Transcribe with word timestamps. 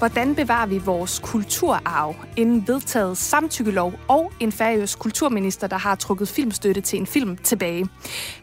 Hvordan 0.00 0.34
bevarer 0.34 0.66
vi 0.66 0.78
vores 0.78 1.18
kulturarv? 1.18 2.14
En 2.36 2.68
vedtaget 2.68 3.16
samtykkelov 3.18 3.92
og 4.08 4.32
en 4.40 4.52
færøsk 4.52 4.98
kulturminister, 4.98 5.66
der 5.66 5.78
har 5.78 5.94
trukket 5.94 6.28
filmstøtte 6.28 6.80
til 6.80 6.98
en 6.98 7.06
film 7.06 7.36
tilbage. 7.36 7.88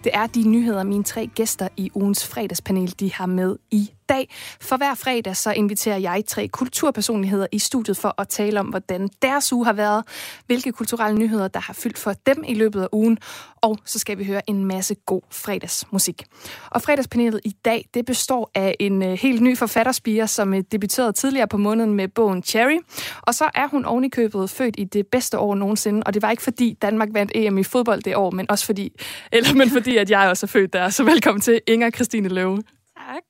Det 0.04 0.12
er 0.14 0.28
de 0.28 0.48
nyheder, 0.48 0.84
mine 0.84 1.04
tre 1.04 1.30
gæster 1.36 1.68
i 1.78 1.92
ugens 1.94 2.28
fredagspanel 2.28 2.96
de 3.00 3.14
har 3.14 3.26
med 3.26 3.56
i 3.72 3.92
dag. 4.10 4.36
For 4.62 4.78
hver 4.78 4.96
fredag 4.96 5.36
så 5.36 5.52
inviterer 5.52 5.98
jeg 5.98 6.24
tre 6.28 6.48
kulturpersonligheder 6.48 7.48
i 7.52 7.60
studiet 7.60 7.98
for 7.98 8.22
at 8.22 8.28
tale 8.28 8.60
om, 8.60 8.66
hvordan 8.66 9.10
deres 9.22 9.54
uge 9.54 9.66
har 9.66 9.74
været, 9.74 10.04
hvilke 10.46 10.72
kulturelle 10.72 11.20
nyheder, 11.20 11.48
der 11.48 11.60
har 11.60 11.74
fyldt 11.74 11.98
for 11.98 12.14
dem 12.26 12.44
i 12.48 12.54
løbet 12.54 12.82
af 12.82 12.88
ugen, 12.92 13.18
og 13.62 13.78
så 13.86 14.00
skal 14.00 14.18
vi 14.18 14.24
høre 14.24 14.50
en 14.50 14.66
masse 14.66 14.96
god 14.96 15.22
fredagsmusik. 15.32 16.24
Og 16.70 16.82
fredagspanelet 16.82 17.42
i 17.44 17.56
dag, 17.66 17.86
det 17.94 18.06
består 18.06 18.52
af 18.56 18.76
en 18.80 19.04
øh, 19.04 19.14
helt 19.14 19.42
ny 19.42 19.58
forfatterspire, 19.58 20.28
som 20.28 20.54
øh, 20.54 20.64
debuterede 20.72 21.14
tidligere 21.14 21.48
på 21.48 21.58
måneden 21.58 21.94
med 21.94 22.08
bogen 22.08 22.44
Cherry. 22.44 22.80
Og 23.22 23.36
så 23.36 23.50
er 23.56 23.68
hun 23.68 23.86
ovenikøbet 23.86 24.50
født 24.50 24.76
i 24.78 24.84
det 24.84 25.08
bedste 25.08 25.40
år 25.40 25.56
nogensinde, 25.56 26.04
og 26.06 26.14
det 26.14 26.22
var 26.22 26.32
ikke 26.32 26.44
fordi 26.44 26.78
Danmark 26.82 27.10
vandt 27.12 27.32
EM 27.36 27.58
i 27.58 27.64
fodbold 27.64 28.02
det 28.02 28.16
år, 28.16 28.32
men 28.32 28.52
også 28.52 28.66
fordi, 28.66 28.92
eller 29.32 29.54
men 29.54 29.70
fordi, 29.70 29.98
at 29.98 30.10
jeg 30.10 30.30
også 30.30 30.46
er 30.46 30.48
født 30.48 30.74
der. 30.74 30.90
Så 30.90 31.04
velkommen 31.04 31.42
til 31.42 31.62
Inger 31.68 31.90
Christine 31.90 32.30
Løve. 32.30 32.64
Tak. 32.98 33.24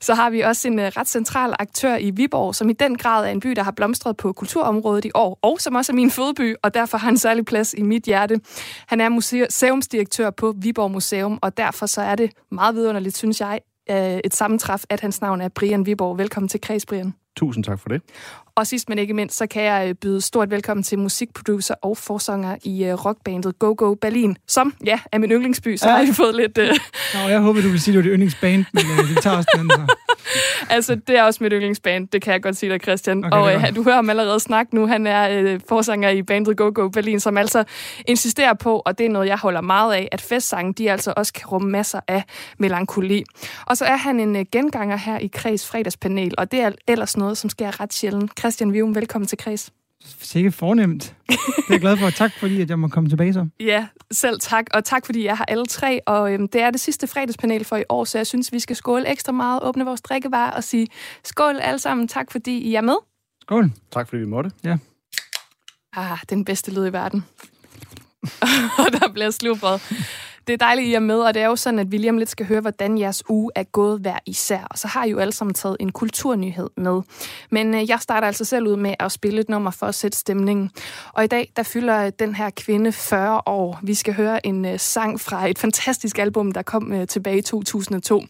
Så 0.00 0.14
har 0.14 0.30
vi 0.30 0.40
også 0.40 0.68
en 0.68 0.78
øh, 0.78 0.86
ret 0.86 1.08
central 1.08 1.54
aktør 1.58 1.96
i 1.96 2.10
Viborg, 2.10 2.54
som 2.54 2.70
i 2.70 2.72
den 2.72 2.96
grad 2.96 3.26
er 3.26 3.30
en 3.30 3.40
by, 3.40 3.48
der 3.48 3.62
har 3.62 3.70
blomstret 3.70 4.16
på 4.16 4.32
kulturområdet 4.32 5.04
i 5.04 5.10
år, 5.14 5.38
og 5.42 5.60
som 5.60 5.74
også 5.74 5.92
er 5.92 5.94
min 5.94 6.10
fødeby, 6.10 6.54
og 6.62 6.74
derfor 6.74 6.98
har 6.98 7.10
en 7.10 7.18
særlig 7.18 7.44
plads 7.44 7.74
i 7.74 7.82
mit 7.82 8.04
hjerte. 8.04 8.40
Han 8.86 9.00
er 9.00 9.08
museumsdirektør 9.08 10.30
på 10.30 10.54
Viborg 10.56 10.90
Museum, 10.90 11.38
og 11.42 11.56
derfor 11.56 11.86
så 11.86 12.00
er 12.00 12.14
det 12.14 12.30
meget 12.50 12.74
vidunderligt, 12.74 13.16
synes 13.16 13.40
jeg, 13.40 13.60
øh, 13.90 14.20
et 14.24 14.34
sammentræf, 14.34 14.84
at 14.90 15.00
hans 15.00 15.20
navn 15.20 15.40
er 15.40 15.48
Brian 15.48 15.86
Viborg. 15.86 16.18
Velkommen 16.18 16.48
til 16.48 16.60
Kreds, 16.60 16.86
Brian. 16.86 17.14
Tusind 17.36 17.64
tak 17.64 17.80
for 17.80 17.88
det. 17.88 18.02
Og 18.54 18.66
sidst 18.66 18.88
men 18.88 18.98
ikke 18.98 19.14
mindst, 19.14 19.36
så 19.36 19.46
kan 19.46 19.62
jeg 19.62 19.98
byde 19.98 20.20
stort 20.20 20.50
velkommen 20.50 20.84
til 20.84 20.98
musikproducer 20.98 21.74
og 21.82 21.96
forsanger 21.96 22.56
i 22.64 22.92
rockbandet 22.92 23.58
Go 23.58 23.74
Go 23.76 23.94
Berlin, 23.94 24.36
som, 24.48 24.74
ja, 24.86 25.00
er 25.12 25.18
min 25.18 25.30
yndlingsby, 25.30 25.76
så 25.76 25.88
ja. 25.88 25.96
har 25.96 26.04
vi 26.04 26.12
fået 26.12 26.34
lidt... 26.34 26.58
Uh... 26.58 26.64
Nå, 27.14 27.28
jeg 27.28 27.40
håber, 27.40 27.62
du 27.62 27.68
vil 27.68 27.80
sige, 27.80 27.92
at 27.92 27.96
det 27.96 27.98
var 27.98 28.02
dit 28.02 28.12
yndlingsband, 28.12 28.64
men 28.72 28.84
uh, 29.00 29.10
vi 29.10 29.14
tager 29.14 29.36
også 29.36 29.50
den 29.56 29.70
så. 29.70 29.96
altså, 30.76 30.94
det 30.94 31.18
er 31.18 31.22
også 31.22 31.44
mit 31.44 31.52
yndlingsband, 31.52 32.08
det 32.08 32.22
kan 32.22 32.32
jeg 32.32 32.42
godt 32.42 32.56
sige 32.56 32.72
dig, 32.72 32.80
Christian. 32.82 33.24
Okay, 33.24 33.36
og 33.36 33.68
uh, 33.68 33.76
du 33.76 33.82
hører 33.82 33.94
ham 33.94 34.10
allerede 34.10 34.40
snakke 34.40 34.74
nu. 34.74 34.86
Han 34.86 35.06
er 35.06 35.54
uh, 35.54 35.60
forsanger 35.68 36.08
i 36.08 36.22
bandet 36.22 36.56
Go 36.56 36.70
Go 36.74 36.88
Berlin, 36.88 37.20
som 37.20 37.36
altså 37.36 37.64
insisterer 38.06 38.54
på, 38.54 38.82
og 38.86 38.98
det 38.98 39.06
er 39.06 39.10
noget, 39.10 39.28
jeg 39.28 39.38
holder 39.38 39.60
meget 39.60 39.94
af, 39.94 40.08
at 40.12 40.20
festsangen, 40.20 40.72
de 40.72 40.90
altså 40.90 41.12
også 41.16 41.32
kan 41.32 41.46
rumme 41.46 41.70
masser 41.70 42.00
af 42.08 42.24
melankoli. 42.58 43.24
Og 43.66 43.76
så 43.76 43.84
er 43.84 43.96
han 43.96 44.20
en 44.20 44.36
uh, 44.36 44.42
genganger 44.52 44.96
her 44.96 45.18
i 45.18 45.26
Kreds 45.26 45.66
fredagspanel, 45.66 46.34
og 46.38 46.52
det 46.52 46.60
er 46.60 46.70
ellers 46.88 47.16
noget, 47.16 47.38
som 47.38 47.50
sker 47.50 47.80
ret 47.80 47.92
sjældent. 47.92 48.34
Christian 48.40 48.72
Vium, 48.72 48.94
velkommen 48.94 49.28
til 49.28 49.38
Kreds. 49.38 49.72
Sikke 50.20 50.52
fornemt. 50.52 51.14
Det 51.28 51.36
er 51.36 51.62
jeg 51.70 51.80
glad 51.80 51.96
for. 51.96 52.10
Tak 52.10 52.32
fordi, 52.38 52.60
at 52.60 52.70
jeg 52.70 52.78
må 52.78 52.88
komme 52.88 53.08
tilbage 53.08 53.32
så. 53.32 53.46
Ja, 53.60 53.86
selv 54.10 54.40
tak. 54.40 54.66
Og 54.74 54.84
tak 54.84 55.06
fordi 55.06 55.24
jeg 55.24 55.36
har 55.36 55.44
alle 55.44 55.66
tre. 55.66 56.00
Og 56.06 56.32
øhm, 56.32 56.48
det 56.48 56.60
er 56.60 56.70
det 56.70 56.80
sidste 56.80 57.06
fredagspanel 57.06 57.64
for 57.64 57.76
i 57.76 57.84
år, 57.88 58.04
så 58.04 58.18
jeg 58.18 58.26
synes, 58.26 58.52
vi 58.52 58.58
skal 58.58 58.76
skåle 58.76 59.08
ekstra 59.08 59.32
meget, 59.32 59.62
åbne 59.62 59.84
vores 59.84 60.00
drikkevarer 60.00 60.50
og 60.50 60.64
sige 60.64 60.86
skål 61.24 61.56
alle 61.56 61.78
sammen. 61.78 62.08
Tak 62.08 62.32
fordi 62.32 62.58
I 62.58 62.74
er 62.74 62.80
med. 62.80 62.96
Skål. 63.42 63.72
Tak 63.92 64.08
fordi 64.08 64.20
vi 64.20 64.26
måtte. 64.26 64.50
Ja. 64.64 64.78
Ah, 65.96 66.18
den 66.30 66.44
bedste 66.44 66.74
lyd 66.74 66.86
i 66.86 66.92
verden. 66.92 67.24
og 68.78 68.92
der 68.92 69.12
bliver 69.12 69.30
slubret. 69.30 69.92
Det 70.46 70.52
er 70.52 70.56
dejligt, 70.56 70.88
I 70.88 70.94
er 70.94 71.00
med, 71.00 71.18
og 71.18 71.34
det 71.34 71.42
er 71.42 71.46
jo 71.46 71.56
sådan, 71.56 71.78
at 71.78 71.86
William 71.86 72.18
lidt 72.18 72.30
skal 72.30 72.46
høre, 72.46 72.60
hvordan 72.60 72.98
jeres 72.98 73.22
uge 73.28 73.50
er 73.54 73.62
gået 73.62 74.00
hver 74.00 74.18
især. 74.26 74.66
Og 74.70 74.78
så 74.78 74.88
har 74.88 75.04
I 75.04 75.10
jo 75.10 75.18
alle 75.18 75.32
sammen 75.32 75.54
taget 75.54 75.76
en 75.80 75.92
kulturnyhed 75.92 76.70
med. 76.76 77.02
Men 77.50 77.74
øh, 77.74 77.90
jeg 77.90 77.98
starter 78.00 78.26
altså 78.26 78.44
selv 78.44 78.66
ud 78.66 78.76
med 78.76 78.94
at 78.98 79.12
spille 79.12 79.40
et 79.40 79.48
nummer 79.48 79.70
for 79.70 79.86
at 79.86 79.94
sætte 79.94 80.18
stemningen. 80.18 80.70
Og 81.12 81.24
i 81.24 81.26
dag, 81.26 81.52
der 81.56 81.62
fylder 81.62 82.06
øh, 82.06 82.12
den 82.18 82.34
her 82.34 82.50
kvinde 82.50 82.92
40 82.92 83.40
år. 83.46 83.80
Vi 83.82 83.94
skal 83.94 84.14
høre 84.14 84.46
en 84.46 84.64
øh, 84.64 84.78
sang 84.78 85.20
fra 85.20 85.48
et 85.48 85.58
fantastisk 85.58 86.18
album, 86.18 86.52
der 86.52 86.62
kom 86.62 86.92
øh, 86.92 87.06
tilbage 87.06 87.38
i 87.38 87.42
2002. 87.42 88.22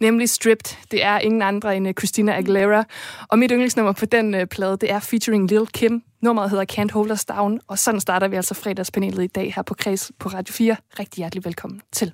Nemlig 0.00 0.28
Stripped. 0.28 0.76
Det 0.90 1.04
er 1.04 1.18
ingen 1.18 1.42
andre 1.42 1.76
end 1.76 1.88
øh, 1.88 1.94
Christina 1.94 2.38
Aguilera. 2.38 2.84
Og 3.28 3.38
mit 3.38 3.50
yndlingsnummer 3.50 3.92
på 3.92 4.06
den 4.06 4.34
øh, 4.34 4.46
plade, 4.46 4.76
det 4.76 4.90
er 4.90 5.00
featuring 5.00 5.50
Lil 5.50 5.66
Kim, 5.66 6.02
Nummeret 6.22 6.50
hedder 6.50 6.64
Can't 6.72 6.92
Hold 6.92 7.10
Us 7.10 7.24
Down, 7.24 7.60
og 7.66 7.78
sådan 7.78 8.00
starter 8.00 8.28
vi 8.28 8.36
altså 8.36 8.54
fredagspanelet 8.54 9.24
i 9.24 9.26
dag 9.26 9.52
her 9.54 9.62
på 9.62 9.74
Kreds 9.74 10.12
på 10.18 10.28
Radio 10.28 10.52
4. 10.52 10.76
Rigtig 10.98 11.16
hjertelig 11.16 11.44
velkommen 11.44 11.80
til. 11.92 12.12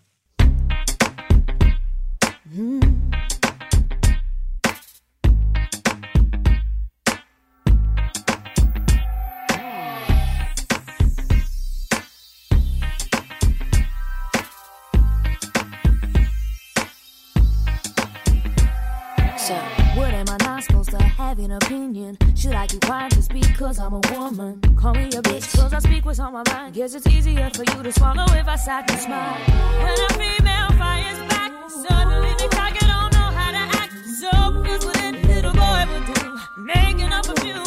Mm. 2.54 3.07
Have 21.38 21.50
an 21.50 21.56
opinion. 21.56 22.18
Should 22.34 22.54
I 22.54 22.66
keep 22.66 22.80
quiet 22.82 23.12
just 23.12 23.32
because 23.32 23.78
I'm 23.78 23.92
a 23.92 24.00
woman? 24.12 24.60
Call 24.76 24.94
me 24.94 25.04
a 25.04 25.22
bitch 25.22 25.56
cause 25.56 25.72
I 25.72 25.78
speak 25.78 26.04
what's 26.04 26.18
on 26.18 26.32
my 26.32 26.42
mind. 26.48 26.74
Guess 26.74 26.94
it's 26.94 27.06
easier 27.06 27.50
for 27.54 27.64
you 27.64 27.82
to 27.82 27.92
swallow 27.92 28.24
if 28.34 28.48
I 28.48 28.56
sat 28.56 28.90
and 28.90 29.00
smile. 29.00 29.34
When 29.82 29.98
a 30.00 30.08
female 30.14 30.70
fires 30.78 31.18
back, 31.30 31.52
suddenly 31.70 32.32
they 32.38 32.48
talk 32.48 32.74
don't 32.78 33.12
know 33.12 33.30
how 33.38 33.50
to 33.52 33.64
act. 33.82 33.92
So 34.20 34.30
is 34.64 34.84
what 34.84 35.00
any 35.02 35.22
little 35.22 35.52
boy 35.52 35.84
would 35.90 36.06
do. 36.14 36.38
Making 36.62 37.12
up 37.12 37.28
a 37.28 37.40
few 37.40 37.57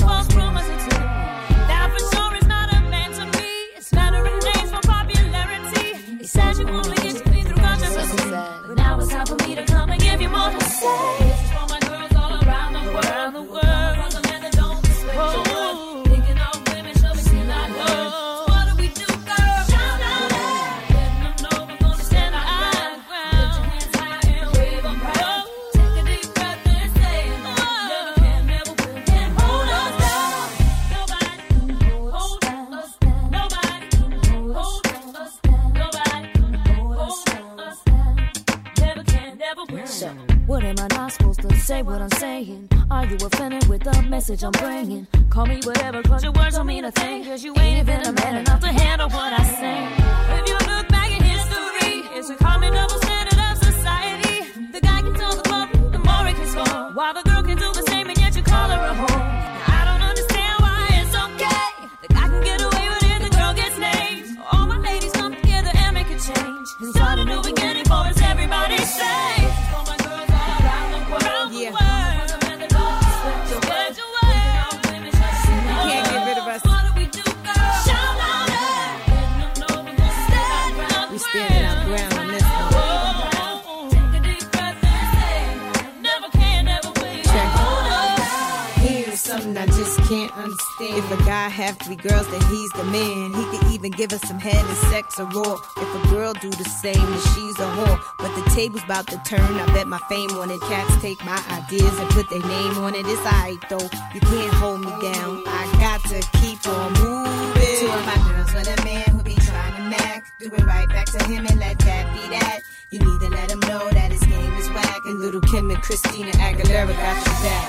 about 98.91 99.07
to 99.07 99.17
turn. 99.23 99.39
I 99.55 99.65
bet 99.73 99.87
my 99.87 99.99
fame 100.09 100.31
on 100.31 100.51
it. 100.51 100.59
Cats 100.63 101.01
take 101.01 101.23
my 101.23 101.41
ideas 101.49 101.97
and 101.97 102.09
put 102.09 102.29
their 102.29 102.41
name 102.41 102.77
on 102.79 102.93
it. 102.93 103.05
It's 103.07 103.21
alright 103.21 103.57
though. 103.69 103.87
You 104.13 104.19
can't 104.19 104.53
hold 104.55 104.81
me 104.81 104.91
down. 105.01 105.43
I 105.47 105.63
got 105.79 106.03
to 106.11 106.19
keep 106.39 106.59
on 106.67 106.91
moving. 106.99 107.79
Two 107.79 107.87
of 107.87 108.05
my 108.05 108.19
girls 108.27 108.53
with 108.53 108.67
a 108.67 108.83
man 108.83 109.03
who 109.15 109.23
be 109.23 109.35
trying 109.35 109.75
to 109.77 109.83
mac. 109.89 110.25
Do 110.39 110.47
it 110.47 110.65
right 110.65 110.89
back 110.89 111.05
to 111.05 111.23
him 111.23 111.45
and 111.45 111.57
let 111.57 111.79
that 111.79 112.13
be 112.13 112.19
that. 112.35 112.59
You 112.89 112.99
need 112.99 113.19
to 113.21 113.29
let 113.29 113.49
him 113.49 113.61
know 113.61 113.89
that 113.91 114.11
his 114.11 114.23
game 114.25 114.53
is 114.55 114.69
whack. 114.71 114.99
And 115.05 115.19
little 115.21 115.39
Kim 115.39 115.69
and 115.69 115.81
Christina 115.81 116.31
Aguilera 116.31 116.91
got 116.91 117.15
you 117.25 117.33
back. 117.47 117.67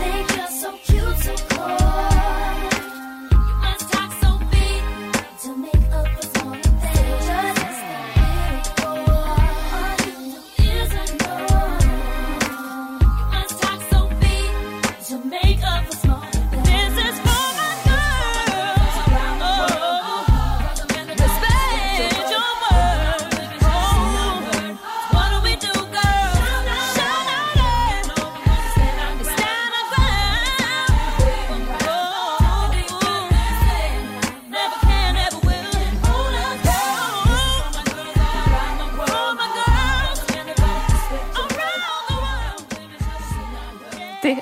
Think 0.00 0.34
you're 0.34 0.48
so 0.48 0.78
cute, 0.78 1.18
so 1.18 1.36
coy. 1.50 2.11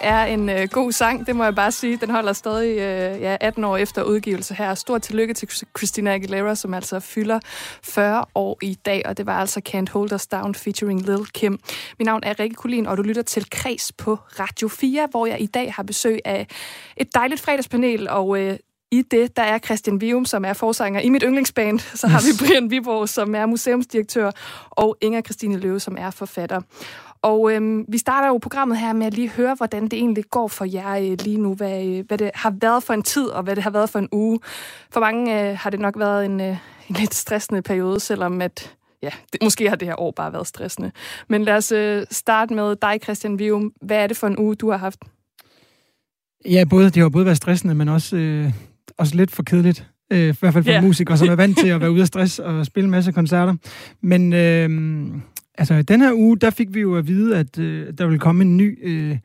Er 0.00 0.24
en 0.24 0.48
øh, 0.48 0.68
god 0.68 0.92
sang, 0.92 1.26
det 1.26 1.36
må 1.36 1.44
jeg 1.44 1.54
bare 1.54 1.72
sige. 1.72 1.96
Den 1.96 2.10
holder 2.10 2.32
stadig 2.32 2.70
øh, 2.70 3.20
ja, 3.20 3.36
18 3.40 3.64
år 3.64 3.76
efter 3.76 4.02
udgivelse 4.02 4.54
her. 4.54 4.74
Stort 4.74 5.02
tillykke 5.02 5.34
til 5.34 5.48
Christina 5.78 6.14
Aguilera, 6.14 6.54
som 6.54 6.74
altså 6.74 7.00
fylder 7.00 7.40
40 7.82 8.24
år 8.34 8.58
i 8.62 8.74
dag, 8.74 9.02
og 9.04 9.16
det 9.16 9.26
var 9.26 9.40
altså 9.40 9.60
Can't 9.68 9.92
Hold 9.92 10.12
Us 10.12 10.26
Down 10.26 10.54
featuring 10.54 11.02
Lil 11.02 11.26
Kim. 11.34 11.58
Mit 11.98 12.06
navn 12.06 12.20
er 12.22 12.40
Rikke 12.40 12.56
Kulin, 12.56 12.86
og 12.86 12.96
du 12.96 13.02
lytter 13.02 13.22
til 13.22 13.50
Kreds 13.50 13.92
på 13.92 14.18
Radio 14.40 14.68
4, 14.68 15.08
hvor 15.10 15.26
jeg 15.26 15.40
i 15.40 15.46
dag 15.46 15.72
har 15.72 15.82
besøg 15.82 16.20
af 16.24 16.46
et 16.96 17.14
dejligt 17.14 17.40
fredagspanel, 17.40 18.08
og 18.08 18.40
øh, 18.40 18.56
i 18.92 19.02
det, 19.02 19.36
der 19.36 19.42
er 19.42 19.58
Christian 19.58 20.00
Vium, 20.00 20.24
som 20.24 20.44
er 20.44 20.52
forsanger 20.52 21.00
i 21.00 21.08
mit 21.08 21.22
yndlingsband. 21.26 21.78
Så 22.00 22.06
har 22.06 22.20
vi 22.20 22.36
Brian 22.46 22.70
Viborg, 22.70 23.08
som 23.08 23.34
er 23.34 23.46
museumsdirektør, 23.46 24.30
og 24.70 24.96
Inger 25.00 25.20
Christine 25.20 25.58
Løve, 25.58 25.80
som 25.80 25.96
er 25.98 26.10
forfatter. 26.10 26.60
Og 27.22 27.52
øhm, 27.52 27.84
vi 27.88 27.98
starter 27.98 28.28
jo 28.28 28.38
programmet 28.38 28.78
her 28.78 28.92
med 28.92 29.06
at 29.06 29.14
lige 29.14 29.28
høre, 29.28 29.54
hvordan 29.54 29.82
det 29.82 29.92
egentlig 29.92 30.24
går 30.30 30.48
for 30.48 30.64
jer 30.64 30.96
øh, 30.96 31.18
lige 31.24 31.38
nu. 31.38 31.54
Hvad, 31.54 31.86
øh, 31.86 32.04
hvad 32.06 32.18
det 32.18 32.30
har 32.34 32.54
været 32.60 32.82
for 32.82 32.94
en 32.94 33.02
tid, 33.02 33.26
og 33.26 33.42
hvad 33.42 33.56
det 33.56 33.62
har 33.62 33.70
været 33.70 33.90
for 33.90 33.98
en 33.98 34.08
uge. 34.12 34.40
For 34.90 35.00
mange 35.00 35.50
øh, 35.50 35.58
har 35.58 35.70
det 35.70 35.80
nok 35.80 35.98
været 35.98 36.24
en, 36.24 36.40
øh, 36.40 36.56
en 36.88 36.96
lidt 36.96 37.14
stressende 37.14 37.62
periode, 37.62 38.00
selvom 38.00 38.40
at 38.40 38.74
ja, 39.02 39.10
det, 39.32 39.42
måske 39.42 39.68
har 39.68 39.76
det 39.76 39.88
her 39.88 40.00
år 40.00 40.10
bare 40.10 40.32
været 40.32 40.46
stressende. 40.46 40.92
Men 41.28 41.44
lad 41.44 41.56
os 41.56 41.72
øh, 41.72 42.06
starte 42.10 42.54
med 42.54 42.76
dig, 42.76 42.98
Christian 43.02 43.38
Vium. 43.38 43.72
Hvad 43.82 43.96
er 43.96 44.06
det 44.06 44.16
for 44.16 44.26
en 44.26 44.38
uge, 44.38 44.54
du 44.54 44.70
har 44.70 44.78
haft? 44.78 44.98
Ja, 46.44 46.64
både, 46.70 46.90
det 46.90 47.02
har 47.02 47.08
både 47.08 47.24
været 47.24 47.36
stressende, 47.36 47.74
men 47.74 47.88
også, 47.88 48.16
øh, 48.16 48.52
også 48.98 49.16
lidt 49.16 49.30
for 49.30 49.42
kedeligt. 49.42 49.86
Øh, 50.12 50.18
I 50.18 50.36
hvert 50.40 50.52
fald 50.52 50.64
for 50.64 50.72
yeah. 50.72 50.84
musikere, 50.84 51.18
som 51.18 51.28
er 51.28 51.34
vant 51.34 51.58
til 51.58 51.68
at 51.68 51.80
være 51.80 51.92
ude 51.94 52.00
af 52.00 52.06
stress 52.06 52.38
og 52.38 52.66
spille 52.66 52.84
en 52.84 52.90
masse 52.90 53.12
koncerter. 53.12 53.54
Men 54.00 54.32
øh, 54.32 54.68
altså, 55.60 55.82
den 55.82 56.00
her 56.00 56.12
uge, 56.12 56.38
der 56.38 56.50
fik 56.50 56.74
vi 56.74 56.80
jo 56.80 56.96
at 56.96 57.06
vide, 57.06 57.36
at 57.36 57.58
øh, 57.58 57.92
der 57.98 58.06
vil 58.06 58.18
komme 58.18 58.44
en 58.44 58.56
ny 58.56 58.78
øh, 58.82 59.18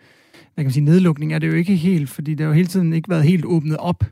hvad 0.56 0.64
kan 0.64 0.68
man 0.68 0.74
sige, 0.74 0.84
nedlukning. 0.84 1.34
Er 1.34 1.40
det 1.40 1.48
jo 1.48 1.54
ikke 1.54 1.76
helt, 1.76 2.10
fordi 2.10 2.32
det 2.32 2.40
har 2.40 2.48
jo 2.48 2.54
hele 2.54 2.68
tiden 2.68 2.94
ikke 2.94 3.10
været 3.10 3.24
helt 3.24 3.46
åbnet 3.46 3.78
op. 3.78 4.04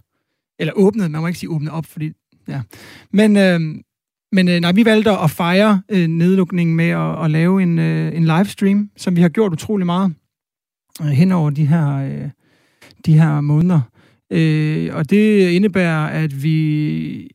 Eller 0.60 0.74
åbnet, 0.75 1.12
man 1.12 1.22
må 1.22 1.28
ikke 1.28 1.40
sige 1.40 1.50
åbnet 1.50 1.72
op, 1.72 1.86
fordi... 1.86 2.12
Ja. 2.48 2.62
Men, 3.12 3.38
øh, 3.38 3.60
men 4.31 4.48
øh, 4.48 4.60
nej, 4.60 4.72
vi 4.72 4.86
valgte 4.86 5.12
at 5.12 5.31
fejre 5.31 5.81
øh, 5.90 6.08
nedlukningen 6.08 6.75
med 6.75 6.90
at, 6.90 7.24
at 7.24 7.31
lave 7.31 7.64
en, 7.64 7.80
øh, 7.80 8.16
en 8.16 8.24
livestream, 8.24 8.90
som 8.98 9.16
vi 9.16 9.22
har 9.22 9.30
gjort 9.30 9.54
utrolig 9.54 9.86
meget 9.86 10.14
øh, 11.02 11.08
hen 11.08 11.31
over 11.31 11.50
de 11.50 11.66
her, 11.66 11.96
øh, 11.96 12.30
de 13.06 13.14
her 13.14 13.42
måneder. 13.42 13.81
Øh, 14.31 14.96
og 14.96 15.10
det 15.10 15.50
indebærer, 15.50 16.06
at 16.06 16.44
vi 16.44 17.31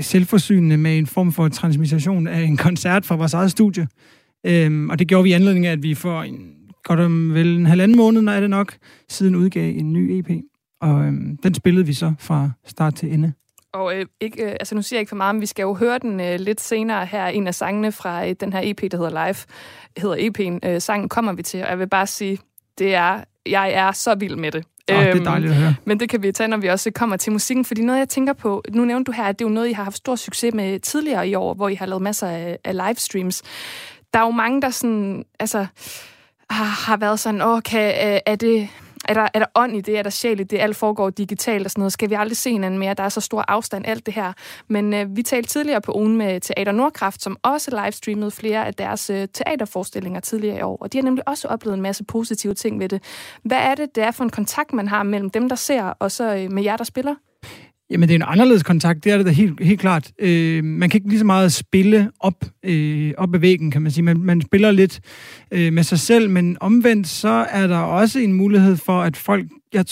selvforsynende 0.00 0.76
med 0.76 0.98
en 0.98 1.06
form 1.06 1.32
for 1.32 1.48
transmission 1.48 2.26
af 2.26 2.42
en 2.42 2.56
koncert 2.56 3.06
fra 3.06 3.16
vores 3.16 3.34
eget 3.34 3.50
studie. 3.50 3.88
Øh, 4.46 4.86
og 4.90 4.98
det 4.98 5.08
gjorde 5.08 5.24
vi 5.24 5.30
i 5.30 5.32
anledning 5.32 5.66
af, 5.66 5.72
at 5.72 5.82
vi 5.82 5.94
for 5.94 6.22
en, 6.22 6.54
godt 6.84 7.00
om 7.00 7.34
vel 7.34 7.56
en 7.56 7.66
halvanden 7.66 7.96
måned, 7.96 8.22
når 8.22 8.32
er 8.32 8.40
det 8.40 8.50
nok, 8.50 8.76
siden 9.08 9.34
udgav 9.34 9.72
en 9.76 9.92
ny 9.92 10.10
EP. 10.10 10.30
Og 10.80 11.04
øh, 11.04 11.12
den 11.42 11.54
spillede 11.54 11.86
vi 11.86 11.92
så 11.92 12.12
fra 12.18 12.50
start 12.66 12.94
til 12.94 13.12
ende. 13.12 13.32
Og 13.72 13.98
øh, 13.98 14.06
ikke, 14.20 14.44
øh, 14.44 14.50
altså 14.50 14.74
nu 14.74 14.82
siger 14.82 14.98
jeg 14.98 15.00
ikke 15.00 15.08
for 15.08 15.16
meget, 15.16 15.34
men 15.34 15.40
vi 15.40 15.46
skal 15.46 15.62
jo 15.62 15.74
høre 15.74 15.98
den 15.98 16.20
øh, 16.20 16.40
lidt 16.40 16.60
senere 16.60 17.06
her. 17.06 17.26
En 17.26 17.46
af 17.46 17.54
sangene 17.54 17.92
fra 17.92 18.28
øh, 18.28 18.34
den 18.40 18.52
her 18.52 18.60
EP, 18.64 18.80
der 18.90 18.96
hedder 18.96 19.26
Live, 19.26 19.36
hedder 19.96 20.16
EP'en. 20.16 20.68
Øh, 20.68 20.80
sangen 20.80 21.08
kommer 21.08 21.32
vi 21.32 21.42
til, 21.42 21.62
og 21.62 21.68
jeg 21.70 21.78
vil 21.78 21.88
bare 21.88 22.06
sige, 22.06 22.38
det 22.78 22.94
er, 22.94 23.24
jeg 23.46 23.72
er 23.72 23.92
så 23.92 24.14
vild 24.14 24.36
med 24.36 24.52
det. 24.52 24.64
Oh, 24.92 24.96
det 24.96 25.08
er 25.08 25.16
Øhm, 25.16 25.24
dejligt 25.24 25.52
at 25.52 25.56
høre. 25.56 25.74
Men 25.84 26.00
det 26.00 26.08
kan 26.08 26.22
vi 26.22 26.32
tage, 26.32 26.48
når 26.48 26.56
vi 26.56 26.68
også 26.68 26.90
kommer 26.90 27.16
til 27.16 27.32
musikken, 27.32 27.64
fordi 27.64 27.82
noget, 27.82 27.98
jeg 27.98 28.08
tænker 28.08 28.32
på, 28.32 28.62
nu 28.72 28.84
nævnte 28.84 29.12
du 29.12 29.12
her, 29.12 29.24
at 29.24 29.38
det 29.38 29.44
er 29.44 29.48
jo 29.48 29.54
noget, 29.54 29.68
I 29.68 29.72
har 29.72 29.84
haft 29.84 29.96
stor 29.96 30.16
succes 30.16 30.54
med 30.54 30.80
tidligere 30.80 31.28
i 31.28 31.34
år, 31.34 31.54
hvor 31.54 31.68
I 31.68 31.74
har 31.74 31.86
lavet 31.86 32.02
masser 32.02 32.26
af, 32.26 32.58
af 32.64 32.74
livestreams. 32.76 33.42
Der 34.14 34.20
er 34.20 34.24
jo 34.24 34.30
mange, 34.30 34.62
der 34.62 34.70
sådan, 34.70 35.24
altså, 35.40 35.66
har, 36.50 36.64
har 36.64 36.96
været 36.96 37.20
sådan, 37.20 37.42
åh, 37.42 37.62
kan, 37.62 38.14
øh, 38.14 38.20
er 38.26 38.36
det... 38.36 38.68
Er 39.08 39.14
der, 39.14 39.28
er 39.34 39.38
der 39.38 39.46
ånd 39.54 39.76
i 39.76 39.80
det? 39.80 39.98
Er 39.98 40.02
der 40.02 40.10
sjæl 40.10 40.40
i 40.40 40.44
det? 40.44 40.58
Alt 40.58 40.76
foregår 40.76 41.10
digitalt 41.10 41.64
og 41.64 41.70
sådan 41.70 41.80
noget. 41.80 41.92
Skal 41.92 42.10
vi 42.10 42.14
aldrig 42.14 42.36
se 42.36 42.52
hinanden 42.52 42.80
mere? 42.80 42.94
Der 42.94 43.02
er 43.02 43.08
så 43.08 43.20
stor 43.20 43.44
afstand, 43.48 43.86
alt 43.86 44.06
det 44.06 44.14
her. 44.14 44.32
Men 44.68 44.94
øh, 44.94 45.16
vi 45.16 45.22
talte 45.22 45.48
tidligere 45.48 45.80
på 45.80 45.92
ugen 45.92 46.16
med 46.16 46.40
Teater 46.40 46.72
Nordkraft, 46.72 47.22
som 47.22 47.36
også 47.42 47.82
livestreamede 47.84 48.30
flere 48.30 48.66
af 48.66 48.74
deres 48.74 49.10
øh, 49.10 49.28
teaterforestillinger 49.34 50.20
tidligere 50.20 50.58
i 50.58 50.62
år. 50.62 50.78
Og 50.80 50.92
de 50.92 50.98
har 50.98 51.02
nemlig 51.02 51.28
også 51.28 51.48
oplevet 51.48 51.76
en 51.76 51.82
masse 51.82 52.04
positive 52.04 52.54
ting 52.54 52.80
ved 52.80 52.88
det. 52.88 53.02
Hvad 53.42 53.58
er 53.58 53.74
det, 53.74 53.94
det 53.94 54.04
er 54.04 54.10
for 54.10 54.24
en 54.24 54.30
kontakt, 54.30 54.72
man 54.72 54.88
har 54.88 55.02
mellem 55.02 55.30
dem, 55.30 55.48
der 55.48 55.56
ser, 55.56 55.82
og 55.82 56.10
så 56.10 56.34
øh, 56.34 56.50
med 56.52 56.62
jer, 56.62 56.76
der 56.76 56.84
spiller? 56.84 57.14
Jamen, 57.90 58.08
det 58.08 58.14
er 58.14 58.18
en 58.18 58.24
anderledes 58.26 58.62
kontakt, 58.62 59.04
det 59.04 59.12
er 59.12 59.16
det 59.16 59.26
da 59.26 59.30
helt, 59.30 59.64
helt 59.64 59.80
klart. 59.80 60.12
Øh, 60.18 60.64
man 60.64 60.90
kan 60.90 60.98
ikke 60.98 61.08
lige 61.08 61.18
så 61.18 61.24
meget 61.24 61.52
spille 61.52 62.10
op, 62.20 62.44
øh, 62.64 63.12
op 63.18 63.34
ad 63.34 63.40
væggen, 63.40 63.70
kan 63.70 63.82
man 63.82 63.92
sige. 63.92 64.04
Man, 64.04 64.20
man 64.20 64.42
spiller 64.42 64.70
lidt 64.70 65.00
øh, 65.50 65.72
med 65.72 65.82
sig 65.82 65.98
selv, 65.98 66.30
men 66.30 66.56
omvendt 66.60 67.08
så 67.08 67.46
er 67.50 67.66
der 67.66 67.78
også 67.78 68.18
en 68.18 68.32
mulighed 68.32 68.76
for, 68.76 69.02
at 69.02 69.16
folk 69.16 69.46
jeg, 69.72 69.84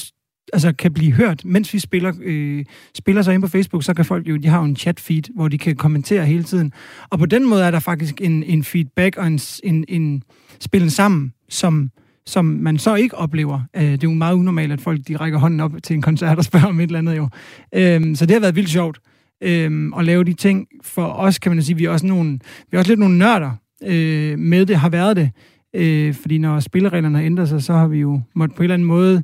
altså, 0.53 0.73
kan 0.73 0.93
blive 0.93 1.13
hørt, 1.13 1.45
mens 1.45 1.75
vi 1.75 1.79
spiller, 1.79 2.13
øh, 2.23 2.65
spiller 2.95 3.23
sig 3.23 3.35
ind 3.35 3.43
på 3.43 3.49
Facebook, 3.49 3.85
så 3.85 3.95
kan 3.95 4.05
folk 4.05 4.29
jo, 4.29 4.37
de 4.37 4.49
har 4.49 4.59
jo 4.59 4.65
en 4.65 4.77
chat-feed, 4.77 5.35
hvor 5.35 5.49
de 5.49 5.59
kan 5.59 5.77
kommentere 5.77 6.27
hele 6.27 6.43
tiden. 6.43 6.73
Og 7.11 7.19
på 7.19 7.27
den 7.27 7.49
måde 7.49 7.65
er 7.65 7.71
der 7.71 7.81
faktisk 7.81 8.21
en, 8.21 8.43
en 8.43 8.65
feedback 8.65 9.17
og 9.17 9.27
en, 9.27 9.41
en, 9.63 9.85
en 9.89 10.23
spillen 10.61 10.91
sammen, 10.91 11.33
som 11.49 11.91
som 12.29 12.45
man 12.45 12.79
så 12.79 12.95
ikke 12.95 13.15
oplever. 13.15 13.61
Øh, 13.77 13.83
Det 13.83 13.93
er 14.05 14.09
jo 14.09 14.15
meget 14.15 14.35
unormalt, 14.35 14.73
at 14.73 14.81
folk 14.81 15.01
de 15.09 15.17
rækker 15.17 15.39
hånden 15.39 15.61
op 15.61 15.73
til 15.83 15.95
en 15.95 16.03
koncert 16.03 16.39
og 16.39 16.45
spørger 16.45 16.67
om 16.67 16.81
et 16.81 16.85
eller 16.85 16.99
andet 16.99 17.17
jo. 17.17 17.29
Øhm, 17.75 18.15
Så 18.15 18.27
det 18.27 18.35
har 18.35 18.41
været 18.41 18.57
vildt 18.57 18.71
sjovt 18.71 18.99
øhm, 19.43 19.95
at 19.95 20.05
lave 20.05 20.25
de 20.25 20.33
ting. 20.33 20.67
For 20.83 21.05
os 21.05 21.39
kan 21.39 21.53
man 21.55 21.63
sige, 21.63 21.77
vi 21.77 21.85
er 21.85 21.91
også, 21.91 22.07
nogle, 22.07 22.39
vi 22.71 22.75
er 22.75 22.79
også 22.79 22.91
lidt 22.91 23.01
nogle 23.01 23.19
nørder 23.19 23.51
øh, 23.85 24.39
med 24.39 24.67
det, 24.67 24.77
har 24.77 24.89
været 24.89 25.17
det. 25.17 25.31
Øh, 25.75 26.15
fordi 26.15 26.39
når 26.39 26.61
spillereglerne 26.61 27.19
har 27.19 27.25
ændret 27.25 27.49
sig, 27.49 27.63
så 27.63 27.73
har 27.73 27.89
vi 27.89 27.99
jo 27.99 28.21
måttet 28.35 28.57
på 28.57 28.63
en 28.63 28.65
eller 28.65 28.75
anden 28.75 28.89
måde 28.89 29.23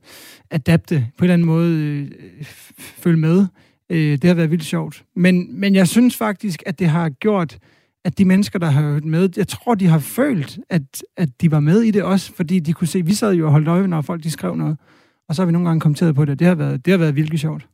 adapte, 0.51 1.07
på 1.19 1.25
en 1.25 1.31
eller 1.31 1.35
anden 1.35 1.47
måde 1.47 1.79
øh, 1.79 2.09
følge 2.79 3.17
med. 3.17 3.47
Øh, 3.91 4.13
det 4.13 4.25
har 4.25 4.35
været 4.35 4.51
vildt 4.51 4.65
sjovt. 4.65 5.05
Men, 5.17 5.61
men 5.61 5.75
jeg 5.75 5.89
synes 5.89 6.17
faktisk, 6.17 6.63
at 6.67 6.79
det 6.79 6.89
har 6.89 7.09
gjort, 7.09 7.59
at 8.05 8.19
de 8.19 8.25
mennesker, 8.25 8.59
der 8.59 8.67
har 8.67 8.83
hørt 8.83 9.05
med, 9.05 9.29
jeg 9.37 9.49
tror, 9.49 9.75
de 9.75 9.87
har 9.87 9.99
følt, 9.99 10.59
at, 10.71 10.83
at 11.17 11.29
de 11.41 11.51
var 11.51 11.61
med 11.61 11.81
i 11.81 11.91
det 11.91 12.03
også, 12.03 12.33
fordi 12.35 12.59
de 12.59 12.73
kunne 12.73 12.89
se, 12.89 13.03
vi 13.05 13.15
sad 13.15 13.33
jo 13.33 13.47
og 13.47 13.53
holdt 13.53 13.69
øje, 13.69 13.87
når 13.87 14.03
folk 14.03 14.23
de 14.23 14.31
skrev 14.31 14.57
noget. 14.57 14.77
Og 15.29 15.35
så 15.35 15.43
har 15.43 15.47
vi 15.47 15.53
nogle 15.53 15.69
gange 15.69 15.81
kommenteret 15.81 16.15
på 16.15 16.25
det. 16.25 16.39
Det 16.39 16.47
har 16.47 16.55
været, 16.55 16.85
det 16.85 16.91
har 16.91 16.99
været 16.99 17.17
virkelig 17.17 17.41
sjovt. 17.41 17.69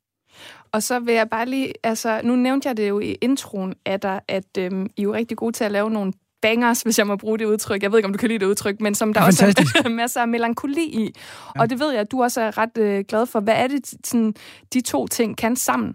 Og 0.73 0.83
så 0.83 1.01
vil 1.01 1.15
jeg 1.15 1.29
bare 1.31 1.47
lige, 1.47 1.73
altså 1.83 2.21
nu 2.25 2.37
nævnte 2.37 2.69
jeg 2.69 2.77
det 2.77 2.89
jo 2.89 3.01
i 3.01 3.17
introen 3.21 3.75
af 3.87 4.01
dig, 4.01 4.21
at 4.29 4.59
øhm, 4.59 4.87
I 4.97 5.01
er 5.01 5.05
jo 5.05 5.15
rigtig 5.15 5.37
gode 5.37 5.53
til 5.53 5.65
at 5.65 5.73
lave 5.73 5.91
nogle 5.91 6.13
bangers, 6.43 6.83
hvis 6.83 6.99
jeg 6.99 7.07
må 7.07 7.17
bruge 7.17 7.39
det 7.39 7.45
udtryk. 7.45 7.83
Jeg 7.83 7.93
ved 7.93 7.99
ikke, 7.99 8.07
om 8.07 8.13
du 8.13 8.19
kan 8.19 8.29
lide 8.29 8.39
det 8.39 8.47
udtryk, 8.47 8.81
men 8.81 8.95
som 8.95 9.13
der 9.13 9.21
er 9.21 9.25
også 9.27 9.45
fantastisk. 9.45 9.77
er 9.85 9.89
masser 10.03 10.21
af 10.21 10.29
melankoli 10.29 10.85
i. 10.85 11.15
Ja. 11.57 11.61
Og 11.61 11.71
det 11.71 11.81
ved 11.81 11.91
jeg, 11.91 12.01
at 12.01 12.11
du 12.11 12.23
også 12.23 12.41
er 12.41 12.59
ret 12.59 12.79
øh, 12.79 13.05
glad 13.09 13.27
for. 13.27 13.41
Hvad 13.41 13.55
er 13.55 13.67
det, 13.67 13.95
sådan, 14.05 14.35
de 14.75 14.81
to 14.81 15.07
ting 15.07 15.37
kan 15.37 15.57
sammen? 15.57 15.95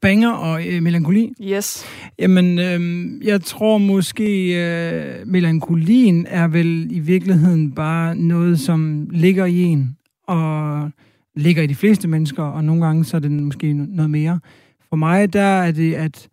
Banger 0.00 0.30
og 0.30 0.66
øh, 0.66 0.82
melankoli. 0.82 1.32
Yes. 1.42 1.84
Jamen, 2.18 2.58
øh, 2.58 3.10
jeg 3.26 3.40
tror 3.40 3.78
måske, 3.78 4.54
øh, 4.54 5.26
melankolien 5.26 6.26
er 6.28 6.48
vel 6.48 6.88
i 6.90 6.98
virkeligheden 6.98 7.72
bare 7.72 8.16
noget, 8.16 8.60
som 8.60 9.08
ligger 9.10 9.44
i 9.44 9.62
en 9.62 9.96
og 10.28 10.90
ligger 11.36 11.62
i 11.62 11.66
de 11.66 11.74
fleste 11.74 12.08
mennesker, 12.08 12.42
og 12.42 12.64
nogle 12.64 12.86
gange 12.86 13.04
så 13.04 13.16
er 13.16 13.20
det 13.20 13.30
måske 13.30 13.72
noget 13.72 14.10
mere. 14.10 14.40
For 14.88 14.96
mig, 14.96 15.32
der 15.32 15.40
er 15.40 15.72
det, 15.72 15.94
at 15.94 16.28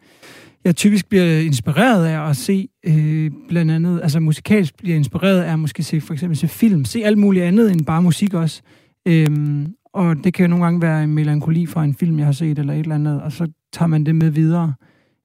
jeg 0.64 0.76
typisk 0.76 1.10
bliver 1.10 1.40
inspireret 1.40 2.06
af 2.06 2.30
at 2.30 2.38
se 2.38 2.70
øh, 2.86 3.32
blandt 3.50 3.72
andet, 3.72 4.00
altså 4.04 4.20
musikalsk 4.20 4.78
bliver 4.78 4.96
inspireret 4.96 5.42
af 5.42 5.54
at 5.54 5.60
måske 5.60 5.84
se 5.84 6.02
for 6.02 6.14
eksempel 6.14 6.38
se 6.38 6.48
film, 6.48 6.86
se 6.86 7.04
alt 7.04 7.18
muligt 7.18 7.46
andet 7.46 7.72
end 7.72 7.86
bare 7.86 8.02
musik 8.02 8.34
også. 8.34 8.62
Øhm, 9.08 9.68
og 9.98 10.24
det 10.24 10.34
kan 10.34 10.44
jo 10.46 10.50
nogle 10.50 10.66
gange 10.66 10.82
være 10.82 11.04
en 11.04 11.14
melankoli 11.14 11.66
fra 11.66 11.84
en 11.84 11.96
film, 11.96 12.18
jeg 12.18 12.26
har 12.26 12.34
set, 12.34 12.60
eller 12.60 12.74
et 12.74 12.80
eller 12.80 12.96
andet, 12.96 13.22
og 13.22 13.32
så 13.32 13.48
tager 13.74 13.88
man 13.88 14.06
det 14.06 14.16
med 14.16 14.30
videre. 14.30 14.74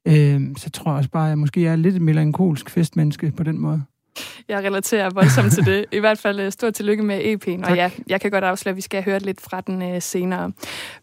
Øhm, 0.09 0.57
så 0.57 0.71
tror 0.71 0.91
jeg 0.91 0.99
også 0.99 1.11
bare, 1.11 1.25
at 1.25 1.29
jeg 1.29 1.39
måske 1.39 1.67
er 1.67 1.77
lidt 1.77 1.95
et 1.95 2.03
melankolsk 2.03 2.71
festmenneske 2.71 3.33
på 3.37 3.43
den 3.43 3.59
måde. 3.59 3.83
Jeg 4.49 4.59
relaterer 4.59 5.11
voldsomt 5.11 5.53
til 5.53 5.67
det. 5.73 5.85
I 5.93 5.99
hvert 5.99 6.19
fald 6.19 6.41
øh, 6.41 6.53
stort 6.53 6.75
tillykke 6.75 7.03
med 7.03 7.21
EP'en, 7.21 7.71
og 7.71 7.77
ja, 7.77 7.91
jeg 8.09 8.21
kan 8.21 8.31
godt 8.31 8.45
afsløre, 8.45 8.71
at 8.71 8.77
vi 8.77 8.81
skal 8.81 9.05
høre 9.05 9.19
lidt 9.19 9.41
fra 9.41 9.61
den 9.61 9.95
uh, 9.95 10.03
senere. 10.03 10.53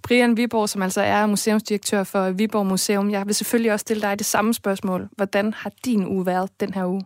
Brian 0.04 0.38
Viborg, 0.38 0.70
som 0.70 0.82
altså 0.82 1.02
er 1.02 1.26
museumsdirektør 1.26 2.04
for 2.04 2.32
Viborg 2.32 2.66
Museum, 2.66 3.12
jeg 3.12 3.26
vil 3.26 3.36
selvfølgelig 3.36 3.72
også 3.74 3.82
stille 3.82 4.02
dig 4.02 4.20
det 4.20 4.26
samme 4.26 4.54
spørgsmål. 4.54 5.10
Hvordan 5.16 5.54
har 5.54 5.72
din 5.86 6.08
uge 6.08 6.26
været 6.26 6.50
den 6.60 6.74
her 6.74 6.86
uge? 6.86 7.04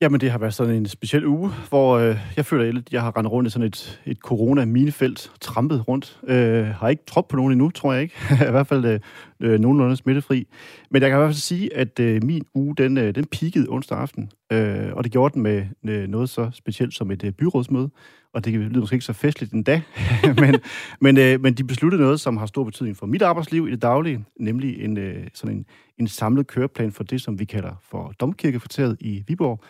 Jamen, 0.00 0.20
det 0.20 0.30
har 0.30 0.38
været 0.38 0.54
sådan 0.54 0.74
en 0.74 0.86
speciel 0.86 1.26
uge, 1.26 1.50
hvor 1.68 1.98
øh, 1.98 2.16
jeg 2.36 2.46
føler, 2.46 2.78
at 2.78 2.92
jeg 2.92 3.02
har 3.02 3.16
rendt 3.16 3.30
rundt 3.30 3.46
i 3.46 3.50
sådan 3.50 3.66
et, 3.66 4.00
et 4.06 4.18
corona-minefelt, 4.18 5.32
trampet 5.40 5.88
rundt. 5.88 6.20
Øh, 6.28 6.66
har 6.66 6.88
ikke 6.88 7.02
trop 7.06 7.28
på 7.28 7.36
nogen 7.36 7.52
endnu, 7.52 7.70
tror 7.70 7.92
jeg 7.92 8.02
ikke. 8.02 8.14
I 8.48 8.50
hvert 8.50 8.66
fald 8.66 8.84
øh, 8.84 9.00
øh, 9.40 9.60
nogenlunde 9.60 9.96
smittefri. 9.96 10.46
Men 10.90 11.02
jeg 11.02 11.10
kan 11.10 11.18
i 11.18 11.20
hvert 11.20 11.28
fald 11.28 11.40
sige, 11.40 11.76
at 11.76 12.00
øh, 12.00 12.24
min 12.24 12.44
uge, 12.54 12.76
den, 12.76 12.98
øh, 12.98 13.14
den 13.14 13.24
peakede 13.24 13.66
onsdag 13.68 13.98
aften. 13.98 14.30
Øh, 14.52 14.92
og 14.92 15.04
det 15.04 15.12
gjorde 15.12 15.34
den 15.34 15.42
med 15.42 15.64
øh, 15.88 16.08
noget 16.08 16.28
så 16.28 16.50
specielt 16.52 16.94
som 16.94 17.10
et 17.10 17.24
øh, 17.24 17.32
byrådsmøde. 17.32 17.90
Og 18.34 18.44
det 18.44 18.54
lyder 18.54 18.80
måske 18.80 18.94
ikke 18.94 19.04
så 19.04 19.12
festligt 19.12 19.52
endda, 19.52 19.82
men, 20.40 20.54
men, 21.00 21.18
øh, 21.18 21.40
men 21.40 21.54
de 21.54 21.64
besluttede 21.64 22.02
noget, 22.02 22.20
som 22.20 22.36
har 22.36 22.46
stor 22.46 22.64
betydning 22.64 22.96
for 22.96 23.06
mit 23.06 23.22
arbejdsliv 23.22 23.68
i 23.68 23.70
det 23.70 23.82
daglige, 23.82 24.24
nemlig 24.40 24.84
en, 24.84 24.98
øh, 24.98 25.26
sådan 25.34 25.56
en, 25.56 25.66
en 25.98 26.08
samlet 26.08 26.46
køreplan 26.46 26.92
for 26.92 27.04
det, 27.04 27.20
som 27.20 27.38
vi 27.38 27.44
kalder 27.44 27.82
for 27.90 28.14
Domkirkekvarteret 28.20 28.96
i 29.00 29.24
Viborg 29.28 29.60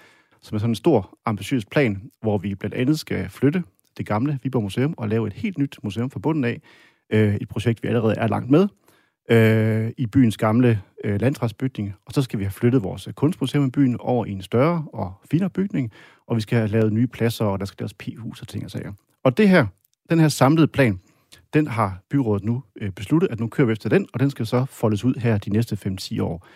som 0.46 0.54
er 0.54 0.58
sådan 0.58 0.70
en 0.70 0.74
stor, 0.74 1.18
ambitiøs 1.24 1.64
plan, 1.64 2.10
hvor 2.20 2.38
vi 2.38 2.54
blandt 2.54 2.74
andet 2.74 2.98
skal 2.98 3.30
flytte 3.30 3.62
det 3.98 4.06
gamle 4.06 4.38
Viborg 4.42 4.62
Museum 4.62 4.94
og 4.96 5.08
lave 5.08 5.26
et 5.26 5.32
helt 5.32 5.58
nyt 5.58 5.76
museum 5.82 6.10
fra 6.10 6.20
bunden 6.20 6.44
af. 6.44 6.60
Øh, 7.10 7.34
et 7.34 7.48
projekt, 7.48 7.82
vi 7.82 7.88
allerede 7.88 8.14
er 8.16 8.26
langt 8.26 8.50
med 8.50 8.68
øh, 9.28 9.90
i 9.96 10.06
byens 10.06 10.36
gamle 10.36 10.82
øh, 11.04 11.20
landtræsbygning. 11.20 11.94
Og 12.06 12.12
så 12.12 12.22
skal 12.22 12.38
vi 12.38 12.44
have 12.44 12.52
flyttet 12.52 12.82
vores 12.82 13.08
øh, 13.08 13.14
kunstmuseum 13.14 13.66
i 13.66 13.70
byen 13.70 13.96
over 14.00 14.24
i 14.24 14.30
en 14.30 14.42
større 14.42 14.86
og 14.92 15.14
finere 15.30 15.50
bygning, 15.50 15.92
og 16.26 16.36
vi 16.36 16.40
skal 16.40 16.58
have 16.58 16.68
lavet 16.68 16.92
nye 16.92 17.06
pladser, 17.06 17.44
og 17.44 17.58
der 17.58 17.64
skal 17.64 17.76
laves 17.82 17.94
p-hus 17.94 18.40
og 18.40 18.48
ting 18.48 18.64
og 18.64 18.70
sager. 18.70 18.92
Og 19.24 19.36
det 19.36 19.48
her, 19.48 19.66
den 20.10 20.20
her 20.20 20.28
samlede 20.28 20.66
plan, 20.66 21.00
den 21.54 21.66
har 21.66 22.02
byrådet 22.10 22.44
nu 22.44 22.62
øh, 22.80 22.90
besluttet, 22.90 23.28
at 23.30 23.40
nu 23.40 23.48
kører 23.48 23.66
vi 23.66 23.72
efter 23.72 23.88
den, 23.88 24.08
og 24.12 24.20
den 24.20 24.30
skal 24.30 24.46
så 24.46 24.64
foldes 24.64 25.04
ud 25.04 25.14
her 25.14 25.38
de 25.38 25.50
næste 25.50 25.96
5-10 26.00 26.22
år. 26.22 26.46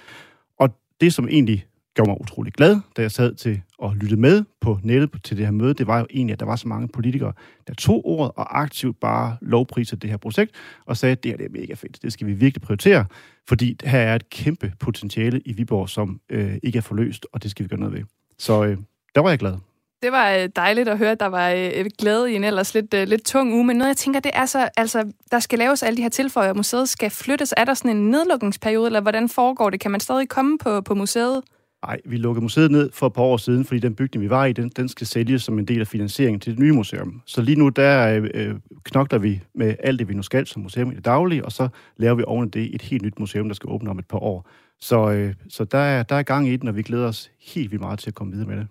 Og 0.58 0.68
det, 1.00 1.12
som 1.12 1.28
egentlig 1.28 1.66
gjorde 2.00 2.10
mig 2.10 2.20
utrolig 2.20 2.52
glad, 2.52 2.80
da 2.96 3.02
jeg 3.02 3.10
sad 3.10 3.34
til 3.34 3.62
at 3.82 3.90
lytte 3.94 4.16
med 4.16 4.44
på 4.60 4.78
nettet 4.82 5.10
til 5.24 5.36
det 5.36 5.46
her 5.46 5.52
møde, 5.52 5.74
det 5.74 5.86
var 5.86 5.98
jo 5.98 6.06
egentlig, 6.10 6.32
at 6.32 6.40
der 6.40 6.46
var 6.46 6.56
så 6.56 6.68
mange 6.68 6.88
politikere, 6.88 7.32
der 7.68 7.74
tog 7.74 8.06
ordet 8.06 8.32
og 8.36 8.60
aktivt 8.60 9.00
bare 9.00 9.36
lovpriser 9.40 9.96
det 9.96 10.10
her 10.10 10.16
projekt, 10.16 10.54
og 10.86 10.96
sagde, 10.96 11.12
at 11.12 11.22
det 11.22 11.30
her 11.30 11.36
det 11.36 11.46
er 11.46 11.60
mega 11.60 11.74
fedt, 11.74 12.02
det 12.02 12.12
skal 12.12 12.26
vi 12.26 12.32
virkelig 12.32 12.62
prioritere, 12.62 13.04
fordi 13.48 13.76
her 13.84 13.98
er 13.98 14.14
et 14.14 14.30
kæmpe 14.30 14.72
potentiale 14.80 15.40
i 15.40 15.52
Viborg, 15.52 15.88
som 15.88 16.20
øh, 16.30 16.56
ikke 16.62 16.76
er 16.76 16.82
forløst, 16.82 17.26
og 17.32 17.42
det 17.42 17.50
skal 17.50 17.64
vi 17.64 17.68
gøre 17.68 17.80
noget 17.80 17.94
ved. 17.94 18.02
Så 18.38 18.64
øh, 18.64 18.78
der 19.14 19.20
var 19.20 19.28
jeg 19.28 19.38
glad. 19.38 19.56
Det 20.02 20.12
var 20.12 20.30
øh, 20.30 20.48
dejligt 20.56 20.88
at 20.88 20.98
høre, 20.98 21.10
at 21.10 21.20
der 21.20 21.26
var 21.26 21.50
øh, 21.50 21.86
glæde 21.98 22.32
i 22.32 22.36
en 22.36 22.44
ellers 22.44 22.74
lidt, 22.74 22.94
øh, 22.94 23.08
lidt 23.08 23.24
tung 23.24 23.52
uge. 23.52 23.64
Men 23.64 23.76
noget, 23.76 23.88
jeg 23.88 23.96
tænker, 23.96 24.20
det 24.20 24.32
er 24.34 24.46
så, 24.46 24.68
altså, 24.76 25.12
der 25.30 25.38
skal 25.38 25.58
laves 25.58 25.82
alle 25.82 25.96
de 25.96 26.02
her 26.02 26.08
tilføjer, 26.08 26.54
museet 26.54 26.88
skal 26.88 27.10
flyttes. 27.10 27.54
Er 27.56 27.64
der 27.64 27.74
sådan 27.74 27.96
en 27.96 28.10
nedlukningsperiode, 28.10 28.86
eller 28.86 29.00
hvordan 29.00 29.28
foregår 29.28 29.70
det? 29.70 29.80
Kan 29.80 29.90
man 29.90 30.00
stadig 30.00 30.28
komme 30.28 30.58
på, 30.58 30.80
på 30.80 30.94
museet? 30.94 31.42
Nej, 31.86 32.00
vi 32.04 32.16
lukkede 32.16 32.42
museet 32.42 32.70
ned 32.70 32.90
for 32.92 33.06
et 33.06 33.12
par 33.12 33.22
år 33.22 33.36
siden, 33.36 33.64
fordi 33.64 33.80
den 33.80 33.94
bygning, 33.94 34.22
vi 34.22 34.30
var 34.30 34.44
i, 34.44 34.52
den, 34.52 34.68
den 34.68 34.88
skal 34.88 35.06
sælges 35.06 35.42
som 35.42 35.58
en 35.58 35.64
del 35.64 35.80
af 35.80 35.86
finansieringen 35.86 36.40
til 36.40 36.52
det 36.52 36.60
nye 36.60 36.72
museum. 36.72 37.22
Så 37.26 37.42
lige 37.42 37.58
nu, 37.58 37.68
der 37.68 38.20
øh, 38.34 38.54
knokler 38.84 39.18
vi 39.18 39.40
med 39.54 39.74
alt 39.78 39.98
det, 39.98 40.08
vi 40.08 40.14
nu 40.14 40.22
skal 40.22 40.46
som 40.46 40.62
museum 40.62 40.92
i 40.92 40.94
det 40.94 41.04
daglige, 41.04 41.44
og 41.44 41.52
så 41.52 41.68
laver 41.96 42.14
vi 42.14 42.24
oven 42.26 42.48
det 42.48 42.74
et 42.74 42.82
helt 42.82 43.02
nyt 43.02 43.18
museum, 43.18 43.48
der 43.48 43.54
skal 43.54 43.70
åbne 43.70 43.90
om 43.90 43.98
et 43.98 44.06
par 44.06 44.18
år. 44.18 44.48
Så, 44.82 45.10
øh, 45.10 45.34
så 45.48 45.64
der, 45.64 45.78
er, 45.78 46.02
der 46.02 46.16
er 46.16 46.22
gang 46.22 46.48
i 46.48 46.56
den, 46.56 46.68
og 46.68 46.76
vi 46.76 46.82
glæder 46.82 47.06
os 47.06 47.30
helt 47.40 47.70
vildt 47.70 47.82
meget 47.82 47.98
til 47.98 48.10
at 48.10 48.14
komme 48.14 48.32
videre 48.32 48.48
med 48.48 48.56
det. 48.56 48.66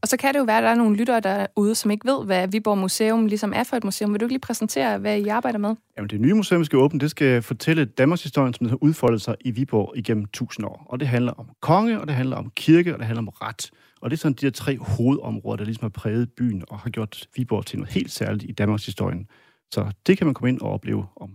Og 0.00 0.08
så 0.08 0.16
kan 0.16 0.34
det 0.34 0.38
jo 0.38 0.44
være, 0.44 0.56
at 0.56 0.62
der 0.62 0.70
er 0.70 0.74
nogle 0.74 0.96
lyttere 0.96 1.20
derude, 1.20 1.74
som 1.74 1.90
ikke 1.90 2.08
ved, 2.08 2.24
hvad 2.24 2.48
Viborg 2.48 2.78
Museum 2.78 3.26
ligesom 3.26 3.52
er 3.56 3.64
for 3.64 3.76
et 3.76 3.84
museum. 3.84 4.12
Vil 4.12 4.20
du 4.20 4.24
ikke 4.24 4.32
lige 4.32 4.40
præsentere, 4.40 4.98
hvad 4.98 5.18
I 5.18 5.28
arbejder 5.28 5.58
med? 5.58 5.74
Jamen, 5.96 6.10
det 6.10 6.20
nye 6.20 6.34
museum, 6.34 6.60
vi 6.60 6.64
skal 6.64 6.78
åbne, 6.78 7.00
det 7.00 7.10
skal 7.10 7.42
fortælle 7.42 7.84
Danmarks 7.84 8.22
historie, 8.22 8.54
som 8.54 8.68
har 8.68 8.82
udfoldet 8.82 9.22
sig 9.22 9.36
i 9.40 9.50
Viborg 9.50 9.92
igennem 9.96 10.24
tusind 10.32 10.66
år. 10.66 10.86
Og 10.88 11.00
det 11.00 11.08
handler 11.08 11.32
om 11.32 11.48
konge, 11.60 12.00
og 12.00 12.06
det 12.06 12.16
handler 12.16 12.36
om 12.36 12.52
kirke, 12.56 12.92
og 12.92 12.98
det 12.98 13.06
handler 13.06 13.22
om 13.22 13.28
ret. 13.28 13.70
Og 14.00 14.10
det 14.10 14.16
er 14.16 14.18
sådan 14.18 14.36
de 14.36 14.46
her 14.46 14.50
tre 14.50 14.78
hovedområder, 14.78 15.56
der 15.56 15.64
ligesom 15.64 15.84
har 15.84 15.88
præget 15.88 16.32
byen 16.32 16.64
og 16.68 16.78
har 16.78 16.90
gjort 16.90 17.28
Viborg 17.36 17.66
til 17.66 17.78
noget 17.78 17.94
helt 17.94 18.10
særligt 18.10 18.44
i 18.44 18.52
Danmarks 18.52 18.86
historie. 18.86 19.26
Så 19.74 19.92
det 20.06 20.18
kan 20.18 20.26
man 20.26 20.34
komme 20.34 20.48
ind 20.48 20.60
og 20.60 20.70
opleve 20.70 21.06
om 21.16 21.30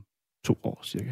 to 0.46 0.60
år 0.63 0.82
cirka. 0.84 1.12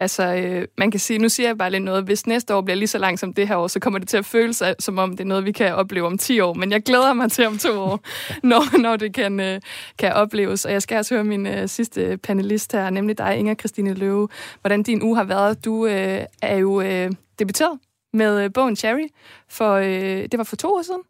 Altså, 0.00 0.34
øh, 0.34 0.68
man 0.78 0.90
kan 0.90 1.00
sige, 1.00 1.18
nu 1.18 1.28
siger 1.28 1.48
jeg 1.48 1.58
bare 1.58 1.70
lidt 1.70 1.82
noget, 1.82 2.04
hvis 2.04 2.26
næste 2.26 2.54
år 2.54 2.60
bliver 2.60 2.76
lige 2.76 2.88
så 2.88 2.98
langt 2.98 3.20
som 3.20 3.32
det 3.32 3.48
her 3.48 3.56
år, 3.56 3.66
så 3.66 3.80
kommer 3.80 3.98
det 3.98 4.08
til 4.08 4.16
at 4.16 4.24
føles 4.24 4.62
som 4.78 4.98
om 4.98 5.10
det 5.10 5.20
er 5.20 5.24
noget, 5.24 5.44
vi 5.44 5.52
kan 5.52 5.74
opleve 5.74 6.06
om 6.06 6.18
10 6.18 6.40
år. 6.40 6.54
Men 6.54 6.72
jeg 6.72 6.82
glæder 6.82 7.12
mig 7.12 7.30
til 7.30 7.46
om 7.46 7.58
to 7.58 7.80
år, 7.80 8.00
når, 8.50 8.78
når 8.78 8.96
det 8.96 9.14
kan, 9.14 9.40
øh, 9.40 9.60
kan 9.98 10.12
opleves. 10.12 10.64
Og 10.64 10.72
jeg 10.72 10.82
skal 10.82 10.98
også 10.98 11.14
høre 11.14 11.24
min 11.24 11.46
øh, 11.46 11.68
sidste 11.68 12.16
panelist 12.16 12.72
her, 12.72 12.90
nemlig 12.90 13.18
dig, 13.18 13.36
Inger 13.36 13.54
Christine 13.54 13.94
Løve, 13.94 14.28
hvordan 14.60 14.82
din 14.82 15.02
uge 15.02 15.16
har 15.16 15.24
været. 15.24 15.64
Du 15.64 15.86
øh, 15.86 16.20
er 16.42 16.56
jo 16.56 16.80
øh, 16.80 17.10
debuteret 17.38 17.78
med 18.12 18.44
øh, 18.44 18.52
bogen 18.52 18.76
Cherry, 18.76 19.08
for 19.48 19.72
øh, 19.72 20.22
det 20.32 20.38
var 20.38 20.44
for 20.44 20.56
to 20.56 20.68
år 20.68 20.82
siden. 20.82 21.02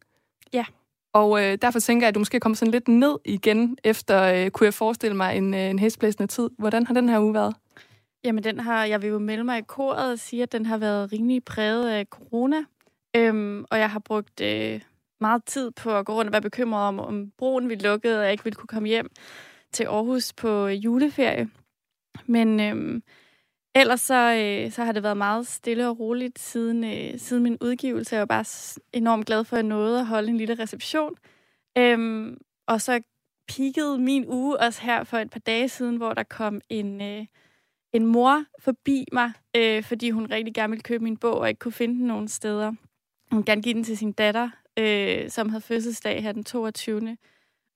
Ja. 0.53 0.65
Og 1.13 1.45
øh, 1.45 1.59
derfor 1.63 1.81
tænker 1.81 2.07
jeg, 2.07 2.09
at 2.09 2.15
du 2.15 2.21
måske 2.21 2.41
kommer 2.41 2.57
sådan 2.57 2.73
lidt 2.73 2.89
ned 2.89 3.19
igen, 3.25 3.77
efter, 3.85 4.23
øh, 4.23 4.51
kunne 4.51 4.65
jeg 4.65 4.75
forestille 4.75 5.17
mig, 5.17 5.37
en, 5.37 5.55
øh, 5.55 5.61
en 5.61 5.79
hestblæsende 5.79 6.27
tid. 6.27 6.51
Hvordan 6.59 6.87
har 6.87 6.95
den 6.95 7.09
her 7.09 7.21
uge 7.21 7.35
været? 7.35 7.55
Jamen, 8.25 8.45
den 8.45 8.61
har, 8.61 8.85
jeg 8.85 9.03
vil 9.03 9.09
jo 9.11 9.19
melde 9.19 9.45
mig 9.45 9.59
i 9.59 9.63
koret 9.63 10.13
og 10.13 10.19
sige, 10.19 10.43
at 10.43 10.53
den 10.53 10.67
har 10.67 10.79
været 10.79 11.13
rimelig 11.13 11.45
præget 11.45 11.91
af 11.91 12.07
corona. 12.07 12.65
Øhm, 13.17 13.65
og 13.71 13.79
jeg 13.79 13.91
har 13.91 13.99
brugt 13.99 14.41
øh, 14.41 14.81
meget 15.21 15.45
tid 15.45 15.71
på 15.71 15.97
at 15.97 16.07
gå 16.07 16.15
rundt 16.15 16.29
og 16.29 16.33
være 16.33 16.43
bekymret 16.43 16.89
om, 16.89 16.99
om 17.01 17.31
broen 17.39 17.69
ville 17.69 17.89
lukke, 17.89 18.19
og 18.19 18.25
jeg 18.25 18.33
ikke 18.33 18.45
ville 18.45 18.57
kunne 18.57 18.69
komme 18.69 18.89
hjem 18.89 19.11
til 19.73 19.85
Aarhus 19.85 20.33
på 20.33 20.67
øh, 20.67 20.85
juleferie. 20.85 21.51
Men 22.27 22.61
øhm, 22.61 23.03
ellers 23.75 24.01
så, 24.01 24.35
øh, 24.35 24.73
så 24.73 24.85
har 24.85 24.93
det 24.93 25.03
været 25.03 25.17
meget 25.17 25.47
stille 25.47 25.89
og 25.89 25.99
roligt 26.01 26.39
siden, 26.39 26.85
øh, 26.85 27.19
siden 27.19 27.43
min 27.43 27.59
udgivelse. 27.61 28.15
Jeg 28.15 28.21
var 28.21 28.27
bare 28.27 28.45
enormt 28.93 29.27
glad 29.27 29.45
for, 29.45 29.57
at 29.57 29.63
jeg 29.63 29.69
nåede 29.69 30.01
at 30.01 30.07
holde 30.07 30.29
en 30.29 30.37
lille 30.37 30.55
reception. 30.55 31.15
Øhm, 31.79 32.39
og 32.67 32.81
så 32.81 33.01
peakede 33.49 33.99
min 33.99 34.25
uge 34.29 34.61
også 34.61 34.83
her 34.83 35.05
for 35.05 35.19
et 35.19 35.31
par 35.31 35.41
dage 35.41 35.69
siden, 35.69 35.97
hvor 35.97 36.15
der 36.15 36.23
kom 36.23 36.61
en... 36.69 37.03
Øh, 37.03 37.27
en 37.95 38.07
mor 38.07 38.45
forbi 38.59 39.05
mig, 39.13 39.33
øh, 39.57 39.83
fordi 39.83 40.11
hun 40.11 40.27
rigtig 40.31 40.55
gerne 40.55 40.71
ville 40.71 40.83
købe 40.83 41.05
min 41.05 41.17
bog 41.17 41.35
og 41.35 41.49
ikke 41.49 41.59
kunne 41.59 41.73
finde 41.73 41.95
den 41.95 42.07
nogen 42.07 42.29
steder. 42.29 42.73
Hun 43.33 43.45
gerne 43.45 43.63
give 43.63 43.75
den 43.75 43.85
til 43.85 43.99
sin 43.99 44.13
datter, 44.13 44.51
øh, 44.79 45.31
som 45.31 45.49
havde 45.49 45.61
fødselsdag 45.61 46.23
her 46.23 46.33
den 46.33 46.45
22. 46.45 47.17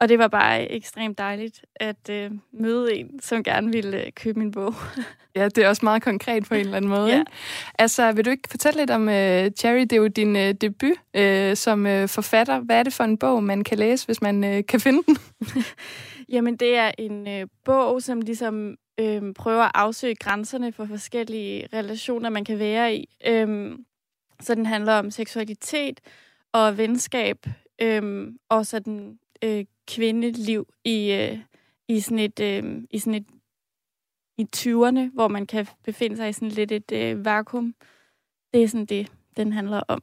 Og 0.01 0.09
det 0.09 0.19
var 0.19 0.29
bare 0.29 0.71
ekstremt 0.71 1.19
dejligt 1.19 1.65
at 1.77 2.11
øh, 2.11 2.31
møde 2.53 2.95
en, 2.95 3.21
som 3.21 3.43
gerne 3.43 3.73
ville 3.73 4.05
øh, 4.07 4.13
købe 4.13 4.39
min 4.39 4.51
bog. 4.51 4.75
ja, 5.37 5.49
det 5.49 5.59
er 5.65 5.69
også 5.69 5.85
meget 5.85 6.03
konkret 6.03 6.45
på 6.49 6.55
en 6.55 6.61
eller 6.61 6.77
anden 6.77 6.91
måde. 6.91 7.09
ja. 7.09 7.19
Ikke? 7.19 7.31
Altså, 7.79 8.13
vil 8.13 8.25
du 8.25 8.31
ikke 8.31 8.49
fortælle 8.51 8.81
lidt 8.81 8.91
om 8.91 9.09
øh, 9.09 9.51
Cherry? 9.51 9.81
Det 9.81 9.93
er 9.93 9.97
jo 9.97 10.07
din 10.07 10.37
øh, 10.37 10.55
debut 10.55 10.93
øh, 11.15 11.57
som 11.57 11.87
øh, 11.87 12.09
forfatter. 12.09 12.61
Hvad 12.61 12.79
er 12.79 12.83
det 12.83 12.93
for 12.93 13.05
en 13.05 13.19
bog, 13.19 13.43
man 13.43 13.65
kan 13.65 13.79
læse, 13.79 14.07
hvis 14.07 14.23
man 14.23 14.45
øh, 14.45 14.67
kan 14.67 14.81
finde 14.81 15.03
den? 15.07 15.17
Jamen, 16.35 16.57
det 16.57 16.77
er 16.77 16.91
en 16.99 17.29
øh, 17.29 17.47
bog, 17.65 18.03
som 18.03 18.21
ligesom 18.21 18.77
øh, 19.01 19.35
prøver 19.35 19.63
at 19.63 19.73
afsøge 19.75 20.15
grænserne 20.15 20.73
for 20.73 20.87
forskellige 20.87 21.69
relationer, 21.73 22.31
man 22.31 22.45
kan 22.45 22.59
være 22.59 22.97
i. 22.97 23.17
Øh, 23.27 23.79
så 24.41 24.55
den 24.55 24.67
handler 24.67 24.93
om 24.93 25.11
seksualitet 25.11 26.01
og 26.53 26.79
venskab, 26.79 27.47
øh, 27.83 28.33
og 28.49 28.67
sådan 28.67 29.19
øh, 29.45 29.65
kvindeliv 29.89 30.69
i, 30.85 31.13
øh, 31.13 31.39
i 31.89 32.01
sådan 32.01 32.19
et, 32.19 32.41
øh, 32.41 32.83
i 32.91 32.99
sådan 32.99 33.15
et 33.15 33.27
i 34.39 34.47
20'erne, 34.57 35.13
hvor 35.15 35.29
man 35.29 35.47
kan 35.47 35.67
befinde 35.85 36.17
sig 36.17 36.29
i 36.29 36.33
sådan 36.33 36.49
lidt 36.49 36.73
et 36.73 36.93
øh, 36.93 37.25
vakuum. 37.25 37.75
Det 38.55 38.63
er 38.63 38.69
sådan 38.69 38.87
det, 38.87 39.13
den 39.39 39.53
handler 39.53 39.81
om. 39.89 40.03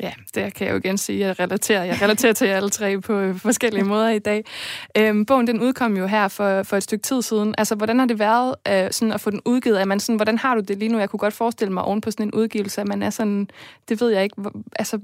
Ja, 0.00 0.12
det 0.34 0.54
kan 0.54 0.66
jeg 0.66 0.72
jo 0.72 0.78
igen 0.78 0.98
sige. 0.98 1.18
Jeg 1.18 1.40
relaterer, 1.40 1.84
jeg 1.84 2.02
relaterer 2.02 2.32
til 2.32 2.46
alle 2.46 2.70
tre 2.70 3.00
på 3.00 3.12
øh, 3.12 3.36
forskellige 3.36 3.84
måder 3.84 4.08
i 4.08 4.18
dag. 4.18 4.44
Øhm, 4.98 5.26
bogen 5.26 5.46
den 5.46 5.60
udkom 5.60 5.96
jo 5.96 6.06
her 6.06 6.28
for, 6.28 6.62
for 6.62 6.76
et 6.76 6.82
stykke 6.82 7.02
tid 7.02 7.22
siden. 7.22 7.54
Altså, 7.58 7.74
hvordan 7.74 7.98
har 7.98 8.06
det 8.06 8.18
været 8.18 8.54
øh, 8.68 8.92
sådan 8.92 9.12
at 9.12 9.20
få 9.20 9.30
den 9.30 9.40
udgivet? 9.44 9.80
Er 9.80 9.84
man 9.84 10.00
sådan, 10.00 10.16
hvordan 10.16 10.38
har 10.38 10.54
du 10.54 10.60
det 10.60 10.78
lige 10.78 10.88
nu? 10.88 10.98
Jeg 10.98 11.10
kunne 11.10 11.18
godt 11.18 11.34
forestille 11.34 11.72
mig 11.72 11.82
oven 11.82 12.00
på 12.00 12.10
sådan 12.10 12.26
en 12.26 12.34
udgivelse, 12.34 12.80
at 12.80 12.88
man 12.88 13.02
er 13.02 13.10
sådan, 13.10 13.48
det 13.88 14.00
ved 14.00 14.10
jeg 14.10 14.22
ikke, 14.22 14.36
altså, 14.78 14.96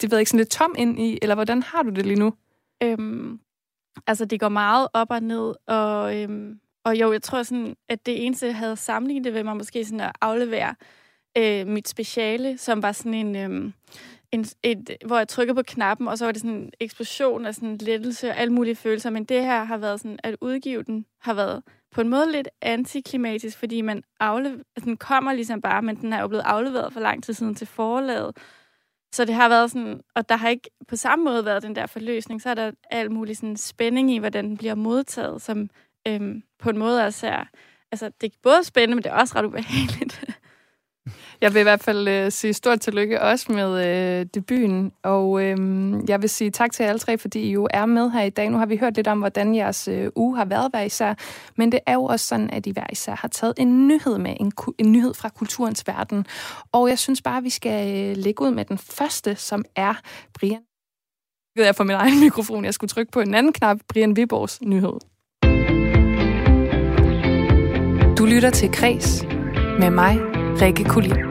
det 0.00 0.10
ved 0.10 0.18
jeg 0.18 0.20
ikke, 0.20 0.30
sådan 0.30 0.38
lidt 0.38 0.50
tom 0.50 0.74
ind 0.78 1.00
i, 1.00 1.18
eller 1.22 1.34
hvordan 1.34 1.62
har 1.62 1.82
du 1.82 1.90
det 1.90 2.06
lige 2.06 2.18
nu? 2.18 2.34
Øhm, 2.82 3.40
altså, 4.06 4.24
det 4.24 4.40
går 4.40 4.48
meget 4.48 4.88
op 4.92 5.10
og 5.10 5.22
ned, 5.22 5.54
og 5.66 6.16
øhm, 6.16 6.60
og 6.84 7.00
jo, 7.00 7.12
jeg 7.12 7.22
tror 7.22 7.42
sådan, 7.42 7.76
at 7.88 8.06
det 8.06 8.26
eneste, 8.26 8.46
jeg 8.46 8.56
havde 8.56 8.76
sammenlignet 8.76 9.24
det 9.24 9.34
ved 9.34 9.44
mig, 9.44 9.56
måske 9.56 9.84
sådan 9.84 10.00
at 10.00 10.12
aflevere 10.20 10.74
øh, 11.38 11.66
mit 11.66 11.88
speciale, 11.88 12.58
som 12.58 12.82
var 12.82 12.92
sådan 12.92 13.14
en... 13.14 13.36
Øh, 13.36 13.72
en, 14.32 14.46
et, 14.62 14.96
hvor 15.06 15.18
jeg 15.18 15.28
trykkede 15.28 15.54
på 15.54 15.62
knappen, 15.62 16.08
og 16.08 16.18
så 16.18 16.24
var 16.24 16.32
det 16.32 16.40
sådan 16.40 16.56
en 16.56 16.72
eksplosion 16.80 17.46
af 17.46 17.54
sådan 17.54 17.76
lettelse 17.76 18.30
og 18.30 18.36
alle 18.36 18.52
mulige 18.52 18.76
følelser. 18.76 19.10
Men 19.10 19.24
det 19.24 19.42
her 19.42 19.64
har 19.64 19.76
været 19.76 20.00
sådan, 20.00 20.18
at 20.22 20.36
udgive 20.40 20.82
den 20.82 21.06
har 21.20 21.34
været 21.34 21.62
på 21.90 22.00
en 22.00 22.08
måde 22.08 22.32
lidt 22.32 22.48
antiklimatisk, 22.62 23.58
fordi 23.58 23.80
man 23.80 24.02
aflever, 24.20 24.56
altså 24.76 24.84
den 24.84 24.96
kommer 24.96 25.32
ligesom 25.32 25.60
bare, 25.60 25.82
men 25.82 25.96
den 25.96 26.12
er 26.12 26.20
jo 26.20 26.28
blevet 26.28 26.44
afleveret 26.46 26.92
for 26.92 27.00
lang 27.00 27.24
tid 27.24 27.34
siden 27.34 27.54
til 27.54 27.66
forlaget. 27.66 28.36
Så 29.12 29.24
det 29.24 29.34
har 29.34 29.48
været 29.48 29.70
sådan, 29.70 30.00
og 30.14 30.28
der 30.28 30.36
har 30.36 30.48
ikke 30.48 30.70
på 30.88 30.96
samme 30.96 31.24
måde 31.24 31.44
været 31.44 31.62
den 31.62 31.76
der 31.76 31.86
forløsning, 31.86 32.42
så 32.42 32.50
er 32.50 32.54
der 32.54 32.70
alt 32.90 33.10
mulig 33.10 33.36
sådan 33.36 33.56
spænding 33.56 34.12
i, 34.12 34.18
hvordan 34.18 34.44
den 34.44 34.56
bliver 34.56 34.74
modtaget, 34.74 35.42
som 35.42 35.70
øhm, 36.08 36.42
på 36.58 36.70
en 36.70 36.78
måde 36.78 37.06
også 37.06 37.26
er, 37.26 37.44
altså 37.92 38.10
det 38.20 38.32
er 38.32 38.36
både 38.42 38.64
spændende, 38.64 38.94
men 38.94 39.04
det 39.04 39.10
er 39.10 39.16
også 39.16 39.34
ret 39.36 39.44
ubehageligt. 39.44 40.24
Jeg 41.40 41.54
vil 41.54 41.60
i 41.60 41.62
hvert 41.62 41.82
fald 41.82 42.08
øh, 42.08 42.32
sige 42.32 42.52
stort 42.52 42.80
tillykke 42.80 43.22
også 43.22 43.52
med 43.52 43.86
øh, 43.86 44.26
debuten, 44.34 44.92
og 45.02 45.42
øh, 45.42 45.56
jeg 46.08 46.22
vil 46.22 46.30
sige 46.30 46.50
tak 46.50 46.72
til 46.72 46.82
alle 46.82 46.98
tre, 46.98 47.18
fordi 47.18 47.40
I 47.40 47.52
jo 47.52 47.68
er 47.70 47.86
med 47.86 48.10
her 48.10 48.22
i 48.22 48.30
dag. 48.30 48.50
Nu 48.50 48.58
har 48.58 48.66
vi 48.66 48.76
hørt 48.76 48.96
lidt 48.96 49.08
om, 49.08 49.18
hvordan 49.18 49.54
jeres 49.54 49.88
øh, 49.88 50.10
uge 50.16 50.36
har 50.36 50.44
været 50.44 50.70
hver 50.70 50.80
især, 50.80 51.14
men 51.56 51.72
det 51.72 51.80
er 51.86 51.94
jo 51.94 52.04
også 52.04 52.26
sådan, 52.26 52.50
at 52.50 52.66
I 52.66 52.70
hver 52.70 52.86
især 52.92 53.14
har 53.14 53.28
taget 53.28 53.54
en 53.58 53.88
nyhed 53.88 54.18
med, 54.18 54.36
en, 54.40 54.52
en 54.78 54.92
nyhed 54.92 55.14
fra 55.14 55.28
kulturens 55.28 55.86
verden. 55.86 56.26
Og 56.72 56.88
jeg 56.88 56.98
synes 56.98 57.22
bare, 57.22 57.36
at 57.36 57.44
vi 57.44 57.50
skal 57.50 58.10
øh, 58.10 58.16
lægge 58.16 58.42
ud 58.42 58.50
med 58.50 58.64
den 58.64 58.78
første, 58.78 59.36
som 59.36 59.64
er 59.76 59.94
Brian. 60.38 60.62
Jeg 61.56 61.68
er 61.68 61.72
for 61.72 61.84
min 61.84 61.96
egen 61.96 62.20
mikrofon, 62.24 62.64
jeg 62.64 62.74
skulle 62.74 62.88
trykke 62.88 63.12
på 63.12 63.20
en 63.20 63.34
anden 63.34 63.52
knap, 63.52 63.78
Brian 63.88 64.16
Viborgs 64.16 64.60
nyhed. 64.60 64.92
Du 68.16 68.26
lytter 68.26 68.50
til 68.50 68.72
Kres 68.72 69.24
med 69.78 69.90
mig, 69.90 70.18
Rikke 70.62 70.84
Kulin. 70.84 71.29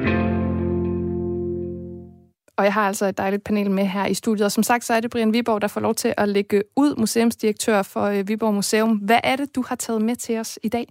Og 2.60 2.66
jeg 2.66 2.74
har 2.74 2.88
altså 2.88 3.06
et 3.06 3.18
dejligt 3.18 3.44
panel 3.44 3.72
med 3.72 3.86
her 3.86 4.06
i 4.06 4.13
studiet. 4.13 4.46
Og 4.46 4.51
som 4.51 4.63
sagt, 4.63 4.86
så 4.86 4.94
er 4.94 5.00
det 5.00 5.12
Brian 5.12 5.34
Viborg, 5.34 5.62
der 5.62 5.68
får 5.68 5.82
lov 5.82 5.96
til 5.96 6.13
at 6.18 6.30
lægge 6.30 6.63
ud 6.75 6.96
museumsdirektør 6.96 7.82
for 7.82 8.04
øh, 8.04 8.28
Viborg 8.28 8.54
Museum. 8.54 8.98
Hvad 8.98 9.20
er 9.24 9.36
det, 9.36 9.56
du 9.56 9.63
har 9.68 9.75
taget 9.75 10.01
med 10.01 10.16
til 10.16 10.38
os 10.38 10.60
i 10.63 10.70
dag? 10.70 10.88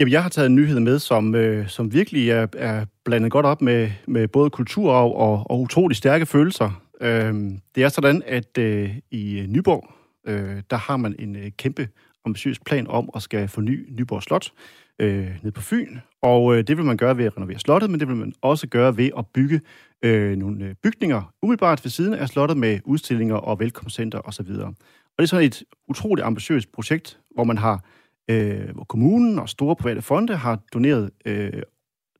Jamen, 0.00 0.12
jeg 0.12 0.22
har 0.22 0.28
taget 0.28 0.46
en 0.46 0.54
nyhed 0.54 0.80
med, 0.80 0.98
som, 0.98 1.34
øh, 1.34 1.68
som 1.68 1.92
virkelig 1.92 2.30
er, 2.30 2.46
er 2.56 2.84
blandet 3.04 3.32
godt 3.32 3.46
op 3.46 3.62
med, 3.62 3.90
med 4.06 4.28
både 4.28 4.50
kulturarv 4.50 5.12
og, 5.16 5.50
og 5.50 5.60
utrolig 5.60 5.96
stærke 5.96 6.26
følelser. 6.26 6.82
Øh, 7.00 7.34
det 7.74 7.82
er 7.82 7.88
sådan, 7.88 8.22
at 8.26 8.58
øh, 8.58 8.90
i 9.10 9.38
øh, 9.38 9.46
Nyborg, 9.46 9.84
øh, 10.26 10.62
der 10.70 10.76
har 10.76 10.96
man 10.96 11.14
en 11.18 11.36
øh, 11.36 11.50
kæmpe 11.58 11.88
ambitiøs 12.24 12.58
plan 12.58 12.86
om 12.86 13.10
at 13.14 13.22
skal 13.22 13.48
forny 13.48 13.86
Nyborg 13.98 14.22
Slot 14.22 14.52
øh, 15.00 15.28
ned 15.42 15.52
på 15.52 15.60
Fyn. 15.60 15.98
Og 16.22 16.56
øh, 16.56 16.64
det 16.66 16.76
vil 16.76 16.84
man 16.84 16.96
gøre 16.96 17.16
ved 17.16 17.24
at 17.24 17.36
renovere 17.36 17.58
slottet, 17.58 17.90
men 17.90 18.00
det 18.00 18.08
vil 18.08 18.16
man 18.16 18.32
også 18.42 18.66
gøre 18.66 18.96
ved 18.96 19.10
at 19.18 19.26
bygge 19.26 19.60
øh, 20.02 20.36
nogle 20.36 20.64
øh, 20.64 20.74
bygninger 20.82 21.32
umiddelbart 21.42 21.84
ved 21.84 21.90
siden 21.90 22.14
af 22.14 22.28
slottet 22.28 22.56
med 22.56 22.80
udstillinger 22.84 23.36
og 23.36 23.58
velkomstcenter 23.58 24.20
osv. 24.24 24.50
Og 24.50 24.74
det 25.18 25.22
er 25.22 25.26
sådan 25.26 25.46
et 25.46 25.62
utroligt 25.88 26.26
ambitiøst 26.26 26.72
projekt, 26.72 27.18
hvor 27.34 27.44
man 27.44 27.58
har, 27.58 27.84
øh, 28.30 28.70
hvor 28.74 28.84
kommunen 28.84 29.38
og 29.38 29.48
store 29.48 29.76
private 29.76 30.02
fonde 30.02 30.36
har 30.36 30.58
doneret 30.72 31.10
øh, 31.24 31.62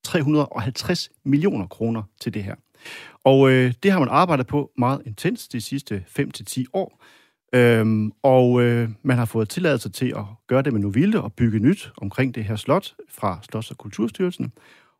350 0.04 1.10
millioner 1.24 1.66
kroner 1.66 2.02
til 2.20 2.34
det 2.34 2.44
her. 2.44 2.54
Og 3.24 3.50
øh, 3.50 3.72
det 3.82 3.92
har 3.92 3.98
man 3.98 4.08
arbejdet 4.08 4.46
på 4.46 4.70
meget 4.78 5.02
intens 5.06 5.48
de 5.48 5.60
sidste 5.60 6.04
5-10 6.18 6.64
år. 6.72 7.02
Øhm, 7.52 8.12
og 8.22 8.62
øh, 8.62 8.88
man 9.02 9.18
har 9.18 9.24
fået 9.24 9.48
tilladelse 9.48 9.88
til 9.88 10.12
at 10.16 10.24
gøre 10.46 10.62
det 10.62 10.72
med 10.72 10.80
Novilde 10.80 11.22
og 11.22 11.32
bygge 11.32 11.58
nyt 11.58 11.92
omkring 11.96 12.34
det 12.34 12.44
her 12.44 12.56
slot 12.56 12.94
fra 13.08 13.40
Slots- 13.42 13.70
og 13.70 13.78
Kulturstyrelsen. 13.78 14.52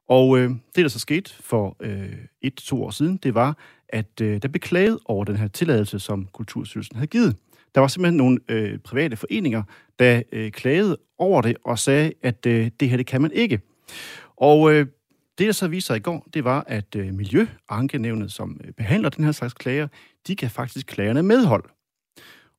Og 0.08 0.38
øh, 0.38 0.50
det, 0.50 0.82
der 0.82 0.88
så 0.88 0.98
skete 0.98 1.34
for 1.40 1.76
øh, 1.80 2.12
et 2.42 2.54
til 2.54 2.66
to 2.66 2.84
år 2.84 2.90
siden, 2.90 3.16
det 3.16 3.34
var, 3.34 3.56
at 3.88 4.20
øh, 4.22 4.42
der 4.42 4.48
blev 4.48 4.60
klaget 4.60 4.98
over 5.04 5.24
den 5.24 5.36
her 5.36 5.48
tilladelse, 5.48 5.98
som 5.98 6.28
Kulturstyrelsen 6.32 6.96
havde 6.96 7.06
givet. 7.06 7.36
Der 7.74 7.80
var 7.80 7.88
simpelthen 7.88 8.16
nogle 8.16 8.38
øh, 8.48 8.78
private 8.78 9.16
foreninger, 9.16 9.62
der 9.98 10.22
øh, 10.32 10.50
klagede 10.50 10.96
over 11.18 11.42
det 11.42 11.56
og 11.64 11.78
sagde, 11.78 12.12
at 12.22 12.46
øh, 12.46 12.70
det 12.80 12.90
her, 12.90 12.96
det 12.96 13.06
kan 13.06 13.22
man 13.22 13.32
ikke. 13.32 13.60
Og 14.36 14.72
øh, 14.72 14.86
det, 15.38 15.46
der 15.46 15.52
så 15.52 15.68
viste 15.68 15.86
sig 15.86 15.96
i 15.96 16.00
går, 16.00 16.26
det 16.34 16.44
var, 16.44 16.64
at 16.66 16.96
øh, 16.96 17.14
Miljøankenævnet, 17.14 18.32
som 18.32 18.60
øh, 18.64 18.72
behandler 18.72 19.08
den 19.08 19.24
her 19.24 19.32
slags 19.32 19.54
klager, 19.54 19.88
de 20.26 20.36
kan 20.36 20.50
faktisk 20.50 20.86
klagerne 20.86 21.22
medhold. 21.22 21.64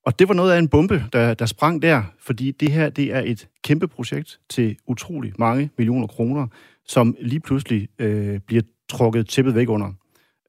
Og 0.06 0.20
det 0.20 0.28
var 0.28 0.34
noget 0.34 0.52
af 0.52 0.60
en 0.60 0.68
bombe, 0.68 1.06
der, 1.14 1.34
der 1.34 1.46
sprang 1.46 1.82
der, 1.82 2.04
fordi 2.20 2.52
det 2.52 2.72
her 2.72 2.90
det 2.90 3.14
er 3.14 3.22
et 3.26 3.48
kæmpe 3.64 3.88
projekt 3.88 4.40
til 4.50 4.78
utrolig 4.88 5.34
mange 5.40 5.70
millioner 5.78 6.08
kroner, 6.08 6.48
som 6.88 7.16
lige 7.20 7.40
pludselig 7.40 7.88
øh, 8.00 8.40
bliver 8.40 8.64
trukket 8.90 9.28
tæppet 9.28 9.56
væk 9.56 9.70
under. 9.70 9.94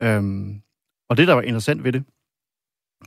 Øhm, 0.03 0.63
og 1.09 1.17
det, 1.17 1.29
der 1.29 1.35
var 1.35 1.43
interessant 1.43 1.85
ved 1.85 1.93
det, 1.93 2.05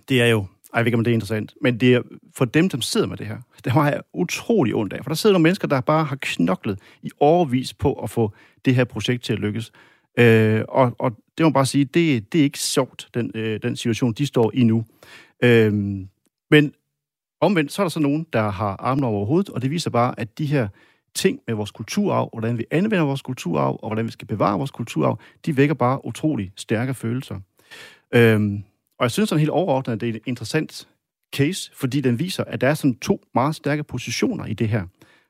det 0.09 0.21
er 0.21 0.27
jo, 0.27 0.39
ej, 0.39 0.47
jeg 0.73 0.85
ved 0.85 0.87
ikke, 0.87 0.97
om 0.97 1.03
det 1.03 1.11
er 1.11 1.13
interessant, 1.13 1.53
men 1.61 1.79
det 1.79 1.93
er 1.93 2.01
for 2.35 2.45
dem, 2.45 2.69
der 2.69 2.81
sidder 2.81 3.07
med 3.07 3.17
det 3.17 3.27
her, 3.27 3.37
det 3.63 3.75
var 3.75 3.89
jeg 3.89 4.01
utrolig 4.13 4.75
ondt 4.75 4.93
af, 4.93 5.03
for 5.03 5.09
der 5.09 5.15
sidder 5.15 5.33
nogle 5.33 5.43
mennesker, 5.43 5.67
der 5.67 5.81
bare 5.81 6.03
har 6.03 6.17
knoklet 6.21 6.79
i 7.03 7.09
overvis 7.19 7.73
på 7.73 7.93
at 7.93 8.09
få 8.09 8.33
det 8.65 8.75
her 8.75 8.83
projekt 8.83 9.23
til 9.23 9.33
at 9.33 9.39
lykkes. 9.39 9.71
Øh, 10.19 10.61
og, 10.67 10.95
og 10.99 11.11
det 11.11 11.43
må 11.43 11.49
man 11.49 11.53
bare 11.53 11.65
sige, 11.65 11.85
det, 11.85 12.33
det 12.33 12.39
er 12.39 12.43
ikke 12.43 12.59
sjovt, 12.59 13.09
den, 13.13 13.31
øh, 13.35 13.59
den 13.63 13.75
situation, 13.75 14.13
de 14.13 14.25
står 14.25 14.51
i 14.53 14.63
nu. 14.63 14.85
Øh, 15.43 16.05
men 16.51 16.73
omvendt, 17.41 17.71
så 17.71 17.81
er 17.81 17.83
der 17.83 17.89
så 17.89 17.99
nogen, 17.99 18.25
der 18.33 18.49
har 18.49 18.75
armene 18.79 19.07
over 19.07 19.25
hovedet, 19.25 19.49
og 19.49 19.61
det 19.61 19.71
viser 19.71 19.89
bare, 19.89 20.19
at 20.19 20.37
de 20.37 20.45
her 20.45 20.67
ting 21.15 21.39
med 21.47 21.55
vores 21.55 21.71
kulturarv, 21.71 22.29
hvordan 22.33 22.57
vi 22.57 22.65
anvender 22.71 23.05
vores 23.05 23.21
kulturarv, 23.21 23.79
og 23.83 23.89
hvordan 23.89 24.05
vi 24.05 24.11
skal 24.11 24.27
bevare 24.27 24.57
vores 24.57 24.71
kulturarv, 24.71 25.19
de 25.45 25.57
vækker 25.57 25.75
bare 25.75 26.05
utrolig 26.05 26.51
stærke 26.55 26.93
følelser. 26.93 27.39
Øhm, 28.11 28.63
og 28.99 29.03
jeg 29.03 29.11
synes 29.11 29.29
sådan 29.29 29.39
helt 29.39 29.49
overordnet, 29.49 29.93
at 29.93 30.01
det 30.01 30.09
er 30.09 30.13
en 30.13 30.19
interessant 30.25 30.87
case, 31.35 31.71
fordi 31.75 32.01
den 32.01 32.19
viser, 32.19 32.43
at 32.43 32.61
der 32.61 32.67
er 32.67 32.73
sådan 32.73 32.95
to 32.95 33.21
meget 33.33 33.55
stærke 33.55 33.83
positioner 33.83 34.45
i 34.45 34.53
det 34.53 34.69
her. 34.69 34.85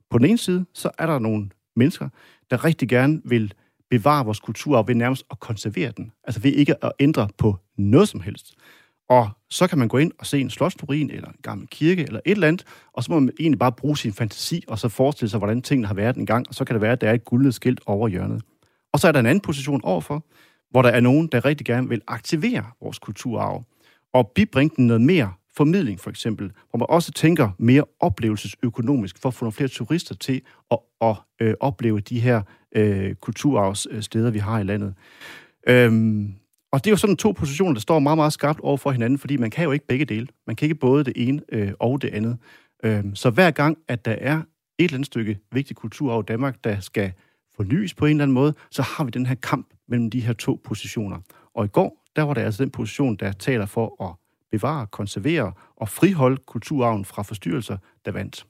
På 0.10 0.17
den 0.17 0.25
ene 0.25 0.38
side, 0.38 0.65
så 0.73 0.89
er 0.97 1.06
der 1.06 1.19
nogle 1.19 1.49
mennesker, 1.75 2.10
der 2.51 2.65
rigtig 2.65 2.89
gerne 2.89 3.21
vil 3.25 3.54
bevare 3.89 4.25
vores 4.25 4.39
kulturarv 4.39 4.88
ved 4.88 4.95
nærmest 4.95 5.25
at 5.32 5.39
konservere 5.39 5.91
den. 5.97 6.12
Altså 6.23 6.41
ved 6.41 6.51
ikke 6.51 6.86
at 6.86 6.91
ændre 6.99 7.30
på 7.38 7.58
noget 7.78 8.10
som 8.10 8.21
helst. 8.21 8.56
Og 9.09 9.29
så 9.49 9.67
kan 9.67 9.77
man 9.77 9.87
gå 9.87 9.97
ind 9.97 10.11
og 10.19 10.25
se 10.25 10.39
en 10.39 10.49
slotsturin, 10.49 11.09
eller 11.09 11.27
en 11.27 11.35
gammel 11.41 11.67
kirke, 11.67 12.03
eller 12.03 12.19
et 12.25 12.31
eller 12.31 12.47
andet, 12.47 12.65
og 12.93 13.03
så 13.03 13.11
må 13.11 13.19
man 13.19 13.33
egentlig 13.39 13.59
bare 13.59 13.71
bruge 13.71 13.97
sin 13.97 14.13
fantasi, 14.13 14.63
og 14.67 14.79
så 14.79 14.89
forestille 14.89 15.29
sig, 15.29 15.37
hvordan 15.37 15.61
tingene 15.61 15.87
har 15.87 15.93
været 15.93 16.15
en 16.15 16.25
gang, 16.25 16.45
og 16.49 16.55
så 16.55 16.65
kan 16.65 16.73
det 16.73 16.81
være, 16.81 16.91
at 16.91 17.01
der 17.01 17.09
er 17.09 17.13
et 17.13 17.25
guldet 17.25 17.53
skilt 17.53 17.81
over 17.85 18.07
hjørnet. 18.07 18.41
Og 18.93 18.99
så 18.99 19.07
er 19.07 19.11
der 19.11 19.19
en 19.19 19.25
anden 19.25 19.41
position 19.41 19.81
overfor, 19.83 20.25
hvor 20.71 20.81
der 20.81 20.89
er 20.89 20.99
nogen, 20.99 21.27
der 21.27 21.45
rigtig 21.45 21.65
gerne 21.65 21.89
vil 21.89 22.01
aktivere 22.07 22.63
vores 22.81 22.99
kulturarv, 22.99 23.63
og 24.13 24.31
bibringe 24.35 24.75
den 24.75 24.87
noget 24.87 25.01
mere 25.01 25.33
formidling 25.57 25.99
for 25.99 26.09
eksempel, 26.09 26.51
hvor 26.69 26.77
man 26.77 26.85
også 26.89 27.11
tænker 27.11 27.49
mere 27.57 27.83
oplevelsesøkonomisk 27.99 29.21
for 29.21 29.29
at 29.29 29.33
få 29.33 29.45
nogle 29.45 29.53
flere 29.53 29.67
turister 29.67 30.15
til 30.15 30.41
at, 30.71 30.79
at 31.01 31.15
øh, 31.39 31.53
opleve 31.59 31.99
de 31.99 32.19
her 32.19 32.41
øh, 32.75 33.15
kulturarvssteder, 33.15 34.31
vi 34.31 34.39
har 34.39 34.59
i 34.59 34.63
landet. 34.63 34.93
Øhm, 35.67 36.35
og 36.75 36.83
det 36.83 36.89
er 36.89 36.91
jo 36.91 36.97
sådan 36.97 37.17
to 37.17 37.31
positioner, 37.31 37.73
der 37.73 37.79
står 37.79 37.99
meget, 37.99 38.17
meget 38.17 38.33
skarpt 38.33 38.59
over 38.59 38.77
for 38.77 38.91
hinanden, 38.91 39.19
fordi 39.19 39.38
man 39.38 39.51
kan 39.51 39.63
jo 39.63 39.71
ikke 39.71 39.88
begge 39.88 40.05
dele. 40.05 40.27
Man 40.47 40.55
kan 40.55 40.65
ikke 40.65 40.75
både 40.75 41.03
det 41.03 41.13
ene 41.15 41.41
øh, 41.49 41.71
og 41.79 42.01
det 42.01 42.09
andet. 42.13 42.38
Øh, 42.83 43.03
så 43.13 43.29
hver 43.29 43.51
gang, 43.51 43.77
at 43.88 44.05
der 44.05 44.11
er 44.11 44.38
et 44.38 44.43
eller 44.83 44.93
andet 44.93 45.05
stykke 45.05 45.39
vigtig 45.51 45.75
kultur 45.75 46.13
over 46.13 46.21
Danmark, 46.21 46.63
der 46.63 46.79
skal 46.79 47.11
fornyes 47.55 47.93
på 47.93 48.05
en 48.05 48.11
eller 48.11 48.23
anden 48.23 48.33
måde, 48.33 48.53
så 48.71 48.81
har 48.81 49.03
vi 49.03 49.11
den 49.11 49.25
her 49.25 49.35
kamp 49.35 49.67
mellem 49.88 50.09
de 50.09 50.19
her 50.19 50.33
to 50.33 50.61
positioner. 50.63 51.17
Og 51.53 51.65
i 51.65 51.67
går, 51.67 52.03
der 52.15 52.23
var 52.23 52.33
det 52.33 52.41
altså 52.41 52.63
den 52.63 52.71
position, 52.71 53.15
der 53.15 53.31
taler 53.31 53.65
for 53.65 54.03
at 54.03 54.15
bevare, 54.51 54.88
konservere 54.88 55.53
og 55.75 55.89
friholde 55.89 56.38
kulturarven 56.47 57.05
fra 57.05 57.23
forstyrrelser, 57.23 57.77
der 58.05 58.11
vandt. 58.11 58.45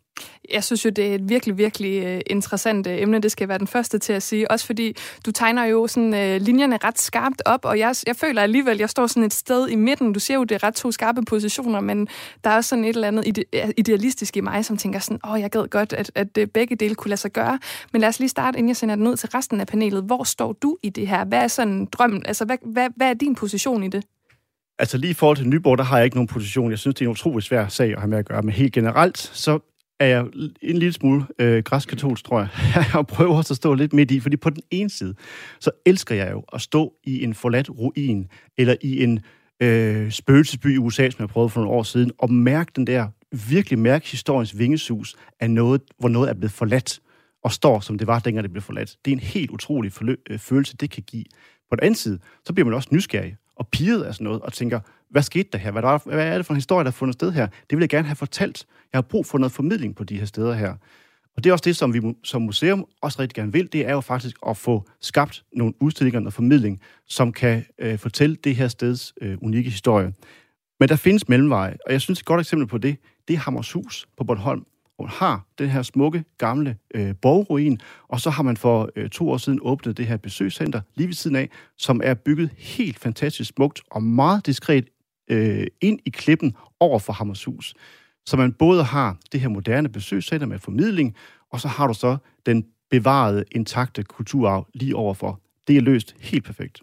Jeg 0.54 0.64
synes 0.64 0.86
jo, 0.86 0.90
det 0.90 1.08
er 1.08 1.16
et 1.16 1.30
virkelig, 1.30 1.58
virkelig 1.58 2.04
øh, 2.04 2.22
interessant 2.28 2.88
øh, 2.88 3.02
emne, 3.02 3.20
det 3.20 3.32
skal 3.32 3.48
være 3.48 3.58
den 3.58 3.68
første 3.68 4.00
til 4.00 4.14
at 4.14 4.24
sige. 4.24 4.52
Også 4.52 4.66
fordi 4.66 4.96
du 5.26 5.32
tegner 5.32 5.66
jo 5.66 5.88
sådan 5.88 6.14
øh, 6.14 6.42
linjerne 6.42 6.78
ret 6.84 7.00
skarpt 7.00 7.42
op, 7.46 7.66
og 7.66 7.80
jeg, 7.80 7.96
jeg 8.08 8.16
føler 8.16 8.42
alligevel, 8.42 8.78
jeg 8.78 8.90
står 8.90 9.08
sådan 9.08 9.24
et 9.24 9.34
sted 9.34 9.68
i 9.68 9.76
midten. 9.76 10.14
Du 10.14 10.20
ser 10.20 10.36
jo, 10.36 10.44
det 10.44 10.56
er 10.56 10.64
ret 10.64 10.74
to 10.74 10.92
skarpe 10.92 11.22
positioner, 11.22 11.80
men 11.80 12.08
der 12.44 12.50
er 12.50 12.56
også 12.56 12.68
sådan 12.68 12.86
et 12.86 12.96
eller 12.96 13.08
andet 13.08 13.28
ide, 13.28 13.74
idealistisk 13.78 14.38
i 14.38 14.42
mig, 14.42 14.66
som 14.66 14.78
tænker 14.78 15.00
sådan, 15.00 15.20
åh, 15.24 15.32
oh, 15.32 15.42
jeg 15.42 15.52
gad 15.52 15.68
godt, 15.68 15.94
at, 15.94 16.12
at 16.16 16.38
øh, 16.38 16.48
begge 16.48 16.76
dele 16.76 16.96
kunne 16.96 17.10
lade 17.10 17.22
sig 17.22 17.32
gøre. 17.32 17.60
Men 17.94 18.02
lad 18.02 18.10
os 18.10 18.20
lige 18.20 18.30
starte, 18.30 18.58
inden 18.58 18.70
jeg 18.70 18.78
sender 18.78 18.96
den 18.96 19.08
ud 19.08 19.16
til 19.16 19.30
resten 19.30 19.62
af 19.62 19.68
panelet. 19.68 20.04
Hvor 20.04 20.24
står 20.24 20.54
du 20.54 20.78
i 20.84 20.90
det 20.90 21.08
her? 21.08 21.26
Hvad 21.26 21.40
er 21.40 21.48
sådan 21.48 21.86
drømmen? 21.86 22.26
Altså, 22.26 22.46
hvad, 22.46 22.58
hvad, 22.66 22.90
hvad 22.96 23.10
er 23.10 23.14
din 23.14 23.36
position 23.36 23.84
i 23.84 23.88
det? 23.88 24.04
Altså 24.80 24.98
lige 24.98 25.12
i 25.12 25.14
forhold 25.14 25.38
til 25.38 25.48
Nyborg, 25.48 25.78
der 25.78 25.84
har 25.84 25.98
jeg 25.98 26.06
ikke 26.06 26.18
nogen 26.18 26.28
position. 26.28 26.72
Jeg 26.72 26.80
synes, 26.80 26.96
det 26.96 27.02
er 27.02 27.10
en 27.10 27.12
utrolig 27.12 27.44
svær 27.44 27.68
sag 27.68 27.92
at 27.92 28.00
have 28.00 28.10
med 28.10 28.18
at 28.18 28.26
gøre. 28.26 28.42
Men 28.42 28.52
helt 28.52 28.74
generelt, 28.74 29.18
så 29.18 29.60
er 30.00 30.06
jeg 30.06 30.26
en 30.62 30.78
lille 30.78 30.94
smule 30.94 31.26
øh, 31.40 31.64
græskatolsk, 31.64 32.26
tror 32.26 32.40
jeg, 32.40 32.50
og 33.00 33.08
prøver 33.08 33.38
også 33.38 33.54
at 33.54 33.58
stå 33.58 33.74
lidt 33.74 33.94
midt 33.94 34.12
i, 34.12 34.20
fordi 34.20 34.38
på 34.38 34.50
den 34.50 34.62
ene 34.72 34.90
side, 34.90 35.16
så 35.60 35.72
elsker 35.86 36.16
jeg 36.16 36.32
jo 36.32 36.44
at 36.54 36.62
stå 36.62 36.94
i 37.04 37.24
en 37.24 37.34
forladt 37.34 37.70
ruin, 37.70 38.28
eller 38.58 38.76
i 38.82 39.04
en 39.04 39.20
øh, 39.60 40.12
spøgelsesby 40.12 40.76
i 40.76 40.78
USA, 40.78 41.10
som 41.10 41.22
jeg 41.24 41.30
prøvede 41.30 41.50
for 41.50 41.62
nogle 41.62 41.78
år 41.78 41.84
siden, 41.84 42.12
og 42.18 42.34
mærke 42.34 42.72
den 42.76 42.88
der 42.88 43.08
virkelig 43.50 43.80
mærke 43.80 44.08
historiens 44.08 44.60
vingesus 44.60 45.16
af 45.40 45.52
noget, 45.52 45.82
hvor 46.00 46.10
noget 46.10 46.30
er 46.30 46.34
blevet 46.34 46.52
forladt, 46.52 47.00
og 47.44 47.52
står, 47.52 47.80
som 47.80 47.98
det 47.98 48.08
var, 48.08 48.20
dengang 48.20 48.44
det 48.44 48.52
blev 48.52 48.62
forladt. 48.62 48.96
Det 49.06 49.12
er 49.12 49.16
en 49.16 49.20
helt 49.20 49.52
utrolig 49.52 49.92
forlø- 49.92 50.24
øh, 50.30 50.40
følelse, 50.40 50.78
det 50.78 50.90
kan 50.90 51.04
give. 51.04 51.26
På 51.70 51.76
den 51.76 51.84
anden 51.84 51.96
side, 51.96 52.20
så 52.46 52.54
bliver 52.54 52.66
man 52.66 52.74
også 52.74 52.90
nysgerrig 52.92 53.36
og 53.56 53.68
piret 53.68 54.04
af 54.04 54.14
sådan 54.14 54.26
noget, 54.26 54.42
og 54.42 54.54
tænker, 54.54 54.80
hvad 55.10 55.22
skete 55.22 55.50
der 55.52 55.58
her? 55.58 55.72
Hvad, 55.72 55.82
der, 55.82 56.00
hvad 56.06 56.28
er 56.28 56.38
det 56.38 56.46
for 56.46 56.54
en 56.54 56.58
historie, 56.58 56.84
der 56.84 56.92
har 56.92 56.96
fundet 56.96 57.14
sted 57.14 57.32
her? 57.32 57.48
Det 57.48 57.78
vil 57.78 57.80
jeg 57.80 57.90
gerne 57.90 58.08
have 58.08 58.16
fortalt. 58.16 58.66
Jeg 58.94 58.98
har 58.98 59.02
brug 59.02 59.26
for 59.26 59.38
noget 59.38 59.52
formidling 59.52 59.96
på 59.96 60.04
de 60.04 60.18
her 60.18 60.26
steder 60.26 60.54
her. 60.54 60.74
Og 61.38 61.44
det 61.44 61.50
er 61.50 61.54
også 61.54 61.64
det, 61.66 61.76
som 61.76 61.94
vi 61.94 62.16
som 62.24 62.42
museum 62.42 62.86
også 63.02 63.20
rigtig 63.20 63.36
gerne 63.36 63.52
vil, 63.52 63.74
det 63.74 63.88
er 63.88 63.92
jo 63.92 64.02
faktisk 64.02 64.36
at 64.48 64.58
få 64.58 64.86
skabt 65.02 65.44
nogle 65.54 65.74
udstillinger 65.82 66.26
og 66.26 66.34
formidling, 66.34 66.82
som 67.08 67.34
kan 67.34 67.66
øh, 67.80 68.00
fortælle 68.00 68.36
det 68.36 68.56
her 68.56 68.68
steds 68.68 69.14
øh, 69.22 69.38
unikke 69.42 69.70
historie. 69.70 70.14
Men 70.80 70.90
der 70.90 70.96
findes 70.96 71.30
mellemveje, 71.30 71.78
og 71.86 71.92
jeg 71.92 72.02
synes 72.02 72.20
et 72.20 72.26
godt 72.26 72.42
eksempel 72.42 72.68
på 72.68 72.78
det, 72.78 72.98
det 73.28 73.34
er 73.34 73.38
Hammershus 73.38 74.08
på 74.18 74.24
Bornholm, 74.24 74.66
hvor 74.96 75.06
man 75.06 75.12
har 75.12 75.46
den 75.60 75.70
her 75.70 75.82
smukke, 75.82 76.24
gamle 76.38 76.78
øh, 76.96 77.16
borgruin, 77.22 77.80
og 78.08 78.22
så 78.22 78.30
har 78.30 78.44
man 78.44 78.58
for 78.58 78.90
øh, 78.96 79.10
to 79.10 79.30
år 79.30 79.38
siden 79.38 79.60
åbnet 79.62 79.98
det 79.98 80.06
her 80.08 80.18
besøgscenter 80.18 80.82
lige 80.96 81.08
ved 81.08 81.14
siden 81.14 81.36
af, 81.36 81.50
som 81.78 82.02
er 82.04 82.14
bygget 82.14 82.50
helt 82.58 83.00
fantastisk 83.00 83.54
smukt 83.56 83.82
og 83.92 84.04
meget 84.04 84.46
diskret 84.46 84.86
øh, 85.28 85.68
ind 85.82 86.00
i 86.06 86.10
klippen 86.10 86.56
over 86.80 87.00
for 87.00 87.14
Hammershus. 87.14 87.74
Så 88.26 88.38
man 88.38 88.54
både 88.54 88.84
har 88.84 89.18
det 89.32 89.40
her 89.40 89.48
moderne 89.48 89.90
besøgscenter 89.90 90.48
med 90.48 90.60
formidling, 90.60 91.16
og 91.52 91.62
så 91.62 91.68
har 91.68 91.88
du 91.88 91.94
så 91.94 92.18
den 92.46 92.66
bevarede, 92.90 93.44
intakte 93.52 94.04
kulturarv 94.04 94.68
lige 94.74 94.96
overfor. 94.96 95.42
Det 95.68 95.78
er 95.78 95.82
løst 95.82 96.16
helt 96.20 96.44
perfekt. 96.44 96.82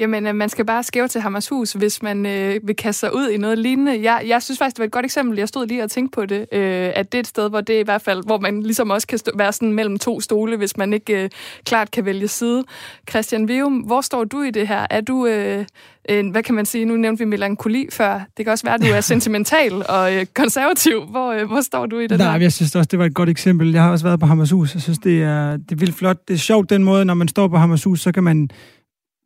Jamen, 0.00 0.26
øh, 0.26 0.34
man 0.34 0.48
skal 0.48 0.64
bare 0.64 0.82
skæve 0.82 1.08
til 1.08 1.20
Hammershus, 1.20 1.72
hvis 1.72 2.02
man 2.02 2.26
øh, 2.26 2.60
vil 2.62 2.76
kaste 2.76 3.00
sig 3.00 3.14
ud 3.14 3.28
i 3.28 3.36
noget 3.36 3.58
lignende. 3.58 4.02
Jeg, 4.02 4.22
jeg 4.26 4.42
synes 4.42 4.58
faktisk, 4.58 4.76
det 4.76 4.80
var 4.80 4.86
et 4.86 4.92
godt 4.92 5.04
eksempel. 5.04 5.38
Jeg 5.38 5.48
stod 5.48 5.66
lige 5.66 5.82
og 5.82 5.90
tænkte 5.90 6.14
på 6.14 6.26
det, 6.26 6.46
øh, 6.52 6.90
at 6.94 7.12
det 7.12 7.18
er 7.18 7.20
et 7.20 7.26
sted, 7.26 7.50
hvor 7.50 7.60
det 7.60 7.80
i 7.80 7.84
hvert 7.84 8.02
fald, 8.02 8.24
hvor 8.26 8.38
man 8.38 8.62
ligesom 8.62 8.90
også 8.90 9.06
kan 9.06 9.18
stå, 9.18 9.30
være 9.34 9.52
sådan 9.52 9.72
mellem 9.72 9.98
to 9.98 10.20
stole, 10.20 10.56
hvis 10.56 10.76
man 10.76 10.92
ikke 10.92 11.22
øh, 11.22 11.30
klart 11.64 11.90
kan 11.90 12.04
vælge 12.04 12.28
side. 12.28 12.64
Christian 13.10 13.48
Vium, 13.48 13.72
hvor 13.72 14.00
står 14.00 14.24
du 14.24 14.42
i 14.42 14.50
det 14.50 14.68
her? 14.68 14.86
Er 14.90 15.00
du, 15.00 15.26
øh, 15.26 15.64
en, 16.04 16.30
hvad 16.30 16.42
kan 16.42 16.54
man 16.54 16.66
sige, 16.66 16.84
nu 16.84 16.96
nævnte 16.96 17.18
vi 17.18 17.24
melankoli 17.24 17.88
før. 17.92 18.20
Det 18.36 18.44
kan 18.46 18.52
også 18.52 18.64
være, 18.64 18.74
at 18.74 18.80
du 18.80 18.86
er 18.86 19.00
sentimental 19.00 19.72
og 19.96 20.14
øh, 20.14 20.26
konservativ. 20.34 21.06
Hvor, 21.10 21.32
øh, 21.32 21.46
hvor 21.46 21.60
står 21.60 21.86
du 21.86 21.98
i 21.98 22.06
det 22.06 22.18
Nej, 22.18 22.38
jeg 22.40 22.52
synes 22.52 22.76
også, 22.76 22.88
det 22.90 22.98
var 22.98 23.04
et 23.04 23.14
godt 23.14 23.28
eksempel. 23.28 23.72
Jeg 23.72 23.82
har 23.82 23.90
også 23.90 24.04
været 24.04 24.20
på 24.20 24.26
Hammershus. 24.26 24.74
Jeg 24.74 24.82
synes, 24.82 24.98
det 24.98 25.22
er, 25.22 25.56
det 25.56 25.72
er 25.72 25.76
vildt 25.76 25.94
flot. 25.94 26.28
Det 26.28 26.34
er 26.34 26.38
sjovt 26.38 26.70
den 26.70 26.84
måde, 26.84 27.04
når 27.04 27.14
man 27.14 27.28
står 27.28 27.48
på 27.48 27.56
Hammershus, 27.56 28.00
så 28.00 28.12
kan 28.12 28.24
man 28.24 28.50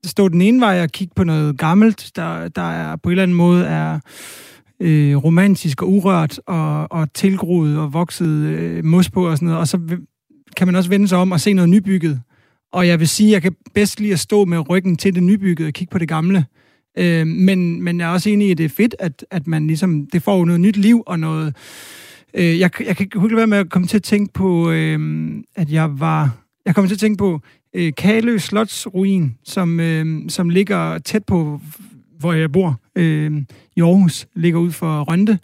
stå 0.08 0.28
den 0.28 0.42
ene 0.42 0.60
vej 0.60 0.82
og 0.82 0.90
kigge 0.90 1.12
på 1.16 1.24
noget 1.24 1.58
gammelt, 1.58 2.10
der, 2.16 2.48
der 2.48 2.62
er 2.62 2.96
på 2.96 3.08
en 3.08 3.10
eller 3.10 3.22
anden 3.22 3.36
måde 3.36 3.66
er 3.66 4.00
øh, 4.80 5.16
romantisk 5.16 5.82
og 5.82 5.92
urørt 5.92 6.40
og, 6.46 6.92
og 6.92 7.12
tilgroet 7.14 7.78
og 7.78 7.92
vokset 7.92 8.28
øh, 8.28 8.84
mos 8.84 9.10
på 9.10 9.28
og 9.28 9.36
sådan 9.36 9.46
noget. 9.46 9.60
Og 9.60 9.68
så 9.68 9.78
kan 10.56 10.66
man 10.66 10.76
også 10.76 10.90
vende 10.90 11.08
sig 11.08 11.18
om 11.18 11.32
og 11.32 11.40
se 11.40 11.52
noget 11.52 11.68
nybygget. 11.68 12.20
Og 12.72 12.88
jeg 12.88 13.00
vil 13.00 13.08
sige, 13.08 13.28
at 13.28 13.32
jeg 13.32 13.42
kan 13.42 13.56
bedst 13.74 14.00
lide 14.00 14.12
at 14.12 14.20
stå 14.20 14.44
med 14.44 14.70
ryggen 14.70 14.96
til 14.96 15.14
det 15.14 15.22
nybyggede 15.22 15.68
og 15.68 15.72
kigge 15.72 15.92
på 15.92 15.98
det 15.98 16.08
gamle. 16.08 16.44
Øh, 16.98 17.26
men, 17.26 17.82
men 17.82 18.00
jeg 18.00 18.08
er 18.08 18.12
også 18.12 18.30
enig 18.30 18.48
i, 18.48 18.50
at 18.50 18.58
det 18.58 18.64
er 18.64 18.68
fedt, 18.68 18.96
at, 18.98 19.26
at 19.30 19.46
man 19.46 19.66
ligesom, 19.66 20.06
det 20.06 20.22
får 20.22 20.44
noget 20.44 20.60
nyt 20.60 20.76
liv 20.76 21.02
og 21.06 21.18
noget... 21.18 21.56
Øh, 22.34 22.58
jeg, 22.58 22.70
jeg 22.86 22.96
kan 22.96 23.06
ikke 23.06 23.36
være 23.36 23.46
med 23.46 23.58
at 23.58 23.70
komme 23.70 23.88
til 23.88 23.96
at 23.96 24.02
tænke 24.02 24.32
på, 24.32 24.70
øh, 24.70 25.30
at 25.56 25.72
jeg 25.72 26.00
var... 26.00 26.36
Jeg 26.66 26.74
kommer 26.74 26.88
til 26.88 26.94
at 26.94 27.00
tænke 27.00 27.18
på 27.18 27.40
øh, 27.74 27.92
Kalø 27.96 28.38
Slotsruin, 28.38 29.36
som, 29.44 29.80
øh, 29.80 30.30
som 30.30 30.48
ligger 30.48 30.98
tæt 30.98 31.24
på, 31.24 31.60
hvor 32.18 32.32
jeg 32.32 32.52
bor, 32.52 32.80
øh, 32.96 33.42
i 33.76 33.80
Aarhus, 33.80 34.26
ligger 34.34 34.60
ud 34.60 34.70
for 34.70 35.02
Rønte, 35.02 35.38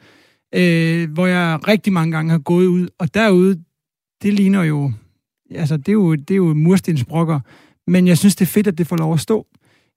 øh, 0.54 1.10
hvor 1.10 1.26
jeg 1.26 1.68
rigtig 1.68 1.92
mange 1.92 2.12
gange 2.12 2.30
har 2.30 2.38
gået 2.38 2.66
ud, 2.66 2.88
og 2.98 3.14
derude, 3.14 3.62
det 4.22 4.34
ligner 4.34 4.62
jo, 4.62 4.92
altså 5.50 5.76
det 5.76 5.88
er 5.88 5.92
jo, 5.92 6.14
det 6.14 6.30
er 6.30 6.36
jo 6.36 6.54
murstensbrokker, 6.54 7.40
men 7.86 8.06
jeg 8.06 8.18
synes, 8.18 8.36
det 8.36 8.44
er 8.44 8.50
fedt, 8.50 8.66
at 8.66 8.78
det 8.78 8.86
får 8.86 8.96
lov 8.96 9.14
at 9.14 9.20
stå. 9.20 9.46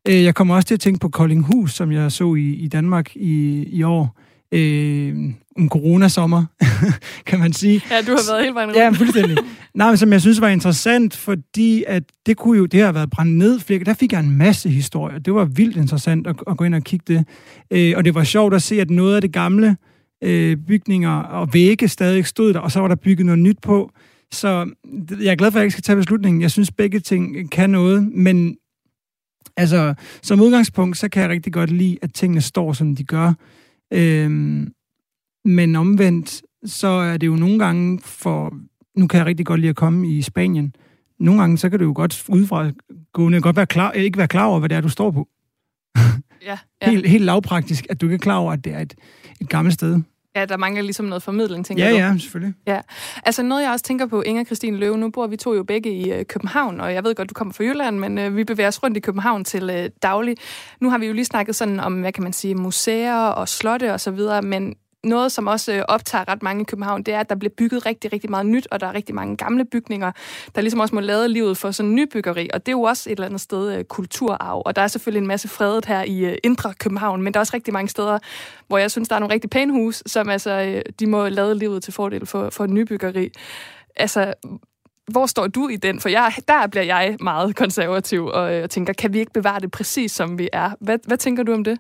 Øh, 0.08 0.24
jeg 0.24 0.36
kommer 0.36 0.56
også 0.56 0.68
til 0.68 0.74
at 0.74 0.80
tænke 0.80 1.00
på 1.00 1.10
Koldinghus, 1.10 1.74
som 1.74 1.92
jeg 1.92 2.12
så 2.12 2.36
i, 2.36 2.54
i 2.54 2.68
Danmark 2.68 3.16
i, 3.16 3.64
i 3.64 3.84
år, 3.84 4.20
øh, 4.52 5.34
en 5.58 5.70
coronasommer, 5.70 6.46
kan 7.26 7.40
man 7.40 7.54
sige. 7.54 7.82
Ja, 7.92 8.02
du 8.02 8.12
har 8.12 8.32
været 8.32 8.44
helt 8.44 8.56
vejen 8.56 8.70
rundt. 8.70 8.80
Ja, 8.80 8.90
fuldstændig. 8.90 9.38
Nej, 9.74 9.88
men 9.88 9.98
som 9.98 10.12
jeg 10.12 10.22
synes 10.22 10.42
var 10.42 10.50
interessant, 10.50 11.16
fordi 11.16 11.84
at 11.88 12.04
det 12.26 12.38
kunne 12.38 12.58
jo, 12.58 12.66
det 12.66 12.82
har 12.82 12.92
været 12.92 13.10
brændt 13.10 13.38
ned 13.38 13.60
flere, 13.60 13.84
der 13.84 13.94
fik 13.94 14.12
jeg 14.12 14.20
en 14.20 14.38
masse 14.38 14.70
historier. 14.70 15.20
Det 15.20 15.34
var 15.34 15.46
vildt 15.46 15.78
interessant 15.78 16.28
at, 16.28 16.36
at 16.48 16.58
gå 16.58 16.64
ind 16.64 16.76
og 16.76 16.82
kigge 16.82 17.14
det. 17.14 17.26
Øh, 17.72 17.94
og 17.98 18.06
det 18.06 18.16
var 18.16 18.24
sjovt 18.24 18.54
at 18.54 18.62
se, 18.62 18.82
at 18.82 18.90
noget 18.90 19.16
af 19.16 19.22
det 19.22 19.32
gamle 19.32 19.78
øh, 20.24 20.58
bygninger 20.58 21.12
og 21.12 21.54
vægge 21.54 21.88
stadig 21.88 22.26
stod 22.26 22.54
der, 22.54 22.60
og 22.60 22.72
så 22.72 22.80
var 22.80 22.88
der 22.88 22.96
bygget 22.96 23.26
noget 23.26 23.40
nyt 23.40 23.58
på. 23.62 23.92
Så 24.32 24.70
jeg 25.22 25.32
er 25.32 25.36
glad 25.36 25.52
for, 25.52 25.58
at 25.58 25.62
jeg 25.62 25.66
ikke 25.66 25.72
skal 25.72 25.84
tage 25.84 25.96
beslutningen. 25.96 26.42
Jeg 26.42 26.52
synes, 26.52 26.72
begge 26.72 27.00
ting 27.00 27.52
kan 27.52 27.70
noget, 27.70 28.12
men 28.14 28.56
altså, 29.58 29.94
som 30.22 30.42
udgangspunkt, 30.42 30.98
så 30.98 31.10
kan 31.10 31.22
jeg 31.22 31.30
rigtig 31.30 31.54
godt 31.54 31.72
lide, 31.72 31.98
at 32.02 32.14
tingene 32.14 32.42
står, 32.42 32.74
som 32.74 32.96
de 32.96 33.04
gør. 33.04 33.34
Øhm, 33.94 34.72
men 35.46 35.76
omvendt, 35.76 36.42
så 36.66 36.88
er 36.88 37.18
det 37.18 37.28
jo 37.28 37.36
nogle 37.36 37.60
gange 37.60 38.00
for... 38.04 38.54
Nu 38.98 39.08
kan 39.08 39.18
jeg 39.18 39.26
rigtig 39.26 39.46
godt 39.46 39.60
lide 39.60 39.70
at 39.70 39.76
komme 39.76 40.08
i 40.10 40.22
Spanien. 40.22 40.76
Nogle 41.20 41.40
gange, 41.42 41.58
så 41.58 41.70
kan 41.70 41.80
du 41.80 41.86
jo 41.86 41.94
godt 41.96 42.26
udefra 42.30 42.72
gående 43.14 43.42
godt 43.42 43.56
være 43.56 43.66
klar, 43.66 43.92
ikke 43.92 44.18
være 44.18 44.28
klar 44.28 44.46
over, 44.46 44.60
hvad 44.60 44.70
det 44.70 44.76
er, 44.78 44.82
du 44.82 44.90
står 44.90 45.12
på. 45.12 45.28
Ja, 46.46 46.58
ja. 46.82 46.90
Helt, 46.90 47.08
helt 47.08 47.26
lavpraktisk, 47.26 47.86
at 47.90 48.02
du 48.02 48.06
ikke 48.06 48.14
er 48.14 48.18
klar 48.18 48.38
over, 48.38 48.54
at 48.54 48.64
det 48.66 48.74
er 48.74 48.80
et, 48.80 48.94
et 49.42 49.50
gammelt 49.50 49.74
sted. 49.74 50.00
Ja, 50.36 50.46
der 50.46 50.58
mangler 50.58 50.82
ligesom 50.82 51.06
noget 51.06 51.24
formidling, 51.24 51.66
tænker 51.66 51.86
Ja, 51.86 51.92
du? 51.92 51.96
ja, 51.98 52.18
selvfølgelig. 52.18 52.54
Ja, 52.68 52.80
altså 53.26 53.44
noget 53.44 53.64
jeg 53.64 53.72
også 53.72 53.86
tænker 53.86 54.06
på, 54.06 54.22
Inger 54.22 54.44
Christine 54.44 54.78
Løve, 54.78 54.98
nu 54.98 55.10
bor 55.10 55.28
vi 55.28 55.38
to 55.38 55.54
jo 55.54 55.64
begge 55.64 55.92
i 55.92 56.12
øh, 56.12 56.26
København, 56.26 56.80
og 56.80 56.94
jeg 56.94 57.04
ved 57.04 57.16
godt, 57.16 57.30
du 57.30 57.34
kommer 57.34 57.54
fra 57.54 57.64
Jylland, 57.64 58.00
men 58.00 58.18
øh, 58.18 58.36
vi 58.36 58.44
bevæger 58.44 58.68
os 58.68 58.84
rundt 58.84 58.98
i 58.98 59.00
København 59.00 59.44
til 59.44 59.70
øh, 59.70 59.90
daglig. 60.04 60.36
Nu 60.82 60.90
har 60.90 60.98
vi 60.98 61.06
jo 61.06 61.14
lige 61.14 61.26
snakket 61.26 61.56
sådan 61.56 61.80
om, 61.80 62.00
hvad 62.00 62.12
kan 62.12 62.24
man 62.24 62.34
sige, 62.34 62.56
museer 62.56 63.16
og 63.18 63.50
slotte 63.50 63.94
og 63.94 64.00
så 64.00 64.12
videre, 64.12 64.42
men 64.42 64.76
noget, 65.04 65.32
som 65.32 65.48
også 65.48 65.74
øh, 65.74 65.82
optager 65.88 66.28
ret 66.28 66.44
mange 66.44 66.62
i 66.62 66.66
København, 66.66 67.04
det 67.04 67.14
er, 67.14 67.20
at 67.20 67.30
der 67.30 67.36
bliver 67.36 67.54
bygget 67.58 67.86
rigtig, 67.86 68.14
rigtig 68.14 68.30
meget 68.30 68.46
nyt, 68.46 68.68
og 68.72 68.80
der 68.80 68.88
er 68.88 68.94
rigtig 68.94 69.16
mange 69.16 69.38
gamle 69.38 69.66
bygninger, 69.66 70.12
der 70.56 70.62
ligesom 70.62 70.80
også 70.80 70.96
må 70.96 71.02
lade 71.02 71.28
livet 71.28 71.58
for 71.58 71.72
sådan 71.72 71.96
nybyggeri, 71.96 72.50
og 72.54 72.66
det 72.66 72.68
er 72.68 72.72
jo 72.78 72.82
også 72.82 73.10
et 73.10 73.12
eller 73.12 73.26
andet 73.26 73.42
sted 73.42 73.78
øh, 73.78 73.84
kulturarv, 73.84 74.62
og 74.66 74.76
der 74.76 74.82
er 74.82 74.88
selvfølgelig 74.88 75.22
en 75.22 75.28
masse 75.28 75.48
fredet 75.48 75.86
her 75.86 76.04
i 76.04 76.26
øh, 76.26 76.38
indre 76.44 76.74
København, 76.74 77.22
men 77.22 77.34
der 77.34 77.38
er 77.38 77.42
også 77.42 77.54
rigtig 77.54 77.74
mange 77.74 77.90
steder, 77.90 78.20
hvor 78.68 78.78
jeg 78.78 78.92
synes, 78.92 79.10
der 79.10 79.16
er 79.16 79.20
nogle 79.20 79.34
rigtig 79.34 79.50
pæne 79.50 79.74
hus, 79.74 80.04
som 80.06 80.30
altså, 80.30 80.84
de 81.00 81.08
må 81.08 81.28
lade 81.28 81.56
livet 81.56 81.84
til 81.84 81.94
fordel 81.94 82.26
for, 82.26 82.50
for 82.50 82.66
nybyggeri. 82.66 83.32
Altså, 83.96 84.34
hvor 85.12 85.26
står 85.26 85.48
du 85.48 85.68
i 85.68 85.76
den? 85.76 86.00
For 86.00 86.10
jeg, 86.10 86.34
der 86.48 86.68
bliver 86.68 86.84
jeg 86.84 87.18
meget 87.20 87.56
konservativ 87.56 88.26
og 88.26 88.44
og 88.44 88.70
tænker, 88.70 88.94
kan 88.94 89.14
vi 89.14 89.20
ikke 89.20 89.34
bevare 89.34 89.60
det 89.60 89.72
præcis, 89.72 90.12
som 90.12 90.38
vi 90.38 90.50
er? 90.54 90.72
Hvad, 90.80 91.00
hvad 91.08 91.18
tænker 91.18 91.44
du 91.44 91.54
om 91.54 91.64
det? 91.64 91.80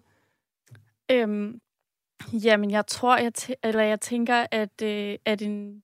Øhm, 1.12 1.60
jamen, 2.34 2.72
jeg 2.72 2.88
tror, 2.88 3.18
jeg, 3.18 3.32
eller 3.64 3.84
jeg 3.84 4.02
tænker, 4.02 4.46
at, 4.52 4.82
øh, 4.84 5.16
at, 5.26 5.42
en, 5.42 5.84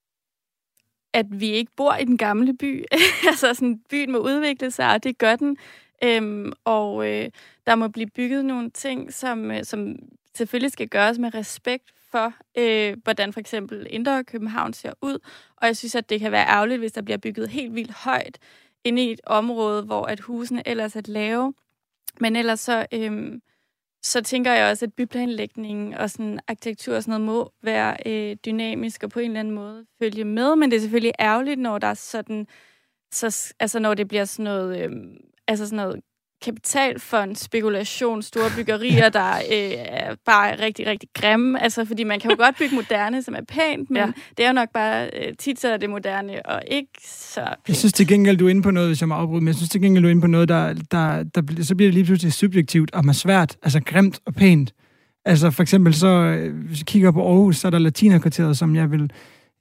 at 1.13 1.25
vi 1.29 1.49
ikke 1.49 1.71
bor 1.75 1.95
i 1.95 2.05
den 2.05 2.17
gamle 2.17 2.57
by. 2.57 2.83
altså, 3.29 3.53
sådan, 3.53 3.79
byen 3.89 4.11
må 4.11 4.17
udvikle 4.17 4.71
sig, 4.71 4.93
og 4.93 5.03
det 5.03 5.17
gør 5.17 5.35
den. 5.35 5.57
Øhm, 6.03 6.53
og 6.65 7.07
øh, 7.07 7.29
der 7.65 7.75
må 7.75 7.87
blive 7.87 8.07
bygget 8.07 8.45
nogle 8.45 8.69
ting, 8.69 9.13
som, 9.13 9.51
øh, 9.51 9.63
som 9.63 9.95
selvfølgelig 10.35 10.71
skal 10.71 10.89
gøres 10.89 11.19
med 11.19 11.33
respekt 11.33 11.93
for, 12.11 12.33
øh, 12.57 12.97
hvordan 13.03 13.33
for 13.33 13.39
eksempel 13.39 13.87
Indre 13.89 14.23
København 14.23 14.73
ser 14.73 14.93
ud. 15.01 15.19
Og 15.57 15.67
jeg 15.67 15.77
synes, 15.77 15.95
at 15.95 16.09
det 16.09 16.19
kan 16.19 16.31
være 16.31 16.47
ærgerligt, 16.47 16.79
hvis 16.79 16.91
der 16.91 17.01
bliver 17.01 17.17
bygget 17.17 17.49
helt 17.49 17.75
vildt 17.75 17.91
højt 17.91 18.39
inde 18.83 19.03
i 19.03 19.11
et 19.11 19.21
område, 19.25 19.83
hvor 19.83 20.05
at 20.05 20.19
husene 20.19 20.67
ellers 20.67 20.95
er 20.95 21.01
lave. 21.05 21.53
Men 22.19 22.35
ellers 22.35 22.59
så, 22.59 22.85
øh, 22.93 23.39
så 24.03 24.21
tænker 24.21 24.53
jeg 24.53 24.71
også, 24.71 24.85
at 24.85 24.93
byplanlægning 24.93 25.97
og 25.97 26.09
sådan 26.09 26.39
arkitektur 26.47 26.95
og 26.95 27.03
sådan 27.03 27.21
noget 27.21 27.25
må 27.25 27.53
være 27.63 27.97
øh, 28.05 28.37
dynamisk 28.45 29.03
og 29.03 29.09
på 29.09 29.19
en 29.19 29.25
eller 29.25 29.39
anden 29.39 29.53
måde 29.53 29.85
følge 30.01 30.25
med. 30.25 30.55
Men 30.55 30.71
det 30.71 30.77
er 30.77 30.81
selvfølgelig 30.81 31.13
ærgerligt, 31.19 31.59
når 31.59 31.77
der 31.79 31.87
er 31.87 31.93
sådan, 31.93 32.47
så, 33.11 33.53
altså 33.59 33.79
når 33.79 33.93
det 33.93 34.07
bliver 34.07 34.25
sådan 34.25 34.43
noget, 34.43 34.83
øh, 34.83 34.91
altså 35.47 35.65
sådan 35.65 35.77
noget 35.85 36.01
kapitalfond, 36.45 37.35
spekulation, 37.35 38.21
store 38.21 38.49
byggerier, 38.57 39.09
der 39.09 39.29
øh, 39.35 39.71
er 39.77 40.15
bare 40.25 40.59
rigtig, 40.65 40.87
rigtig 40.87 41.09
grimme. 41.13 41.63
Altså, 41.63 41.85
fordi 41.85 42.03
man 42.03 42.19
kan 42.19 42.31
jo 42.31 42.37
godt 42.39 42.57
bygge 42.59 42.75
moderne, 42.75 43.21
som 43.23 43.33
er 43.33 43.41
pænt, 43.47 43.89
men 43.89 43.97
Ja. 43.97 44.05
det 44.37 44.43
er 44.43 44.47
jo 44.47 44.53
nok 44.53 44.69
bare 44.73 45.05
øh, 45.13 45.33
tit 45.39 45.59
så 45.59 45.67
er 45.69 45.77
det 45.77 45.89
moderne, 45.89 46.45
og 46.45 46.61
ikke 46.71 46.89
så 47.07 47.41
pænt. 47.41 47.67
Jeg 47.67 47.75
synes 47.75 47.93
til 47.93 48.07
gengæld, 48.07 48.37
du 48.37 48.45
er 48.45 48.49
inde 48.49 48.61
på 48.61 48.71
noget, 48.71 48.89
hvis 48.89 49.01
jeg 49.01 49.07
må 49.09 49.15
afbryde, 49.15 49.41
men 49.41 49.47
jeg 49.47 49.55
synes 49.55 49.69
til 49.69 49.81
gengæld, 49.81 50.03
du 50.03 50.07
er 50.07 50.11
inde 50.11 50.21
på 50.21 50.27
noget, 50.27 50.49
der, 50.49 50.73
der, 50.91 51.23
der, 51.23 51.41
bliver- 51.41 51.63
så 51.63 51.75
bliver 51.75 51.87
det 51.87 51.93
lige 51.93 52.05
pludselig 52.05 52.33
subjektivt 52.33 52.91
og 52.93 53.05
med 53.05 53.13
svært, 53.13 53.57
altså 53.63 53.81
grimt 53.85 54.19
og 54.25 54.33
pænt. 54.35 54.73
Altså 55.25 55.51
for 55.51 55.61
eksempel 55.61 55.93
så, 55.93 56.07
øh, 56.07 56.55
hvis 56.67 56.79
jeg 56.79 56.85
kigger 56.85 57.11
på 57.11 57.27
Aarhus, 57.27 57.57
så 57.57 57.67
er 57.67 57.71
der 57.71 57.79
latinerkvarteret, 57.79 58.57
som 58.57 58.75
jeg 58.75 58.91
vil 58.91 59.11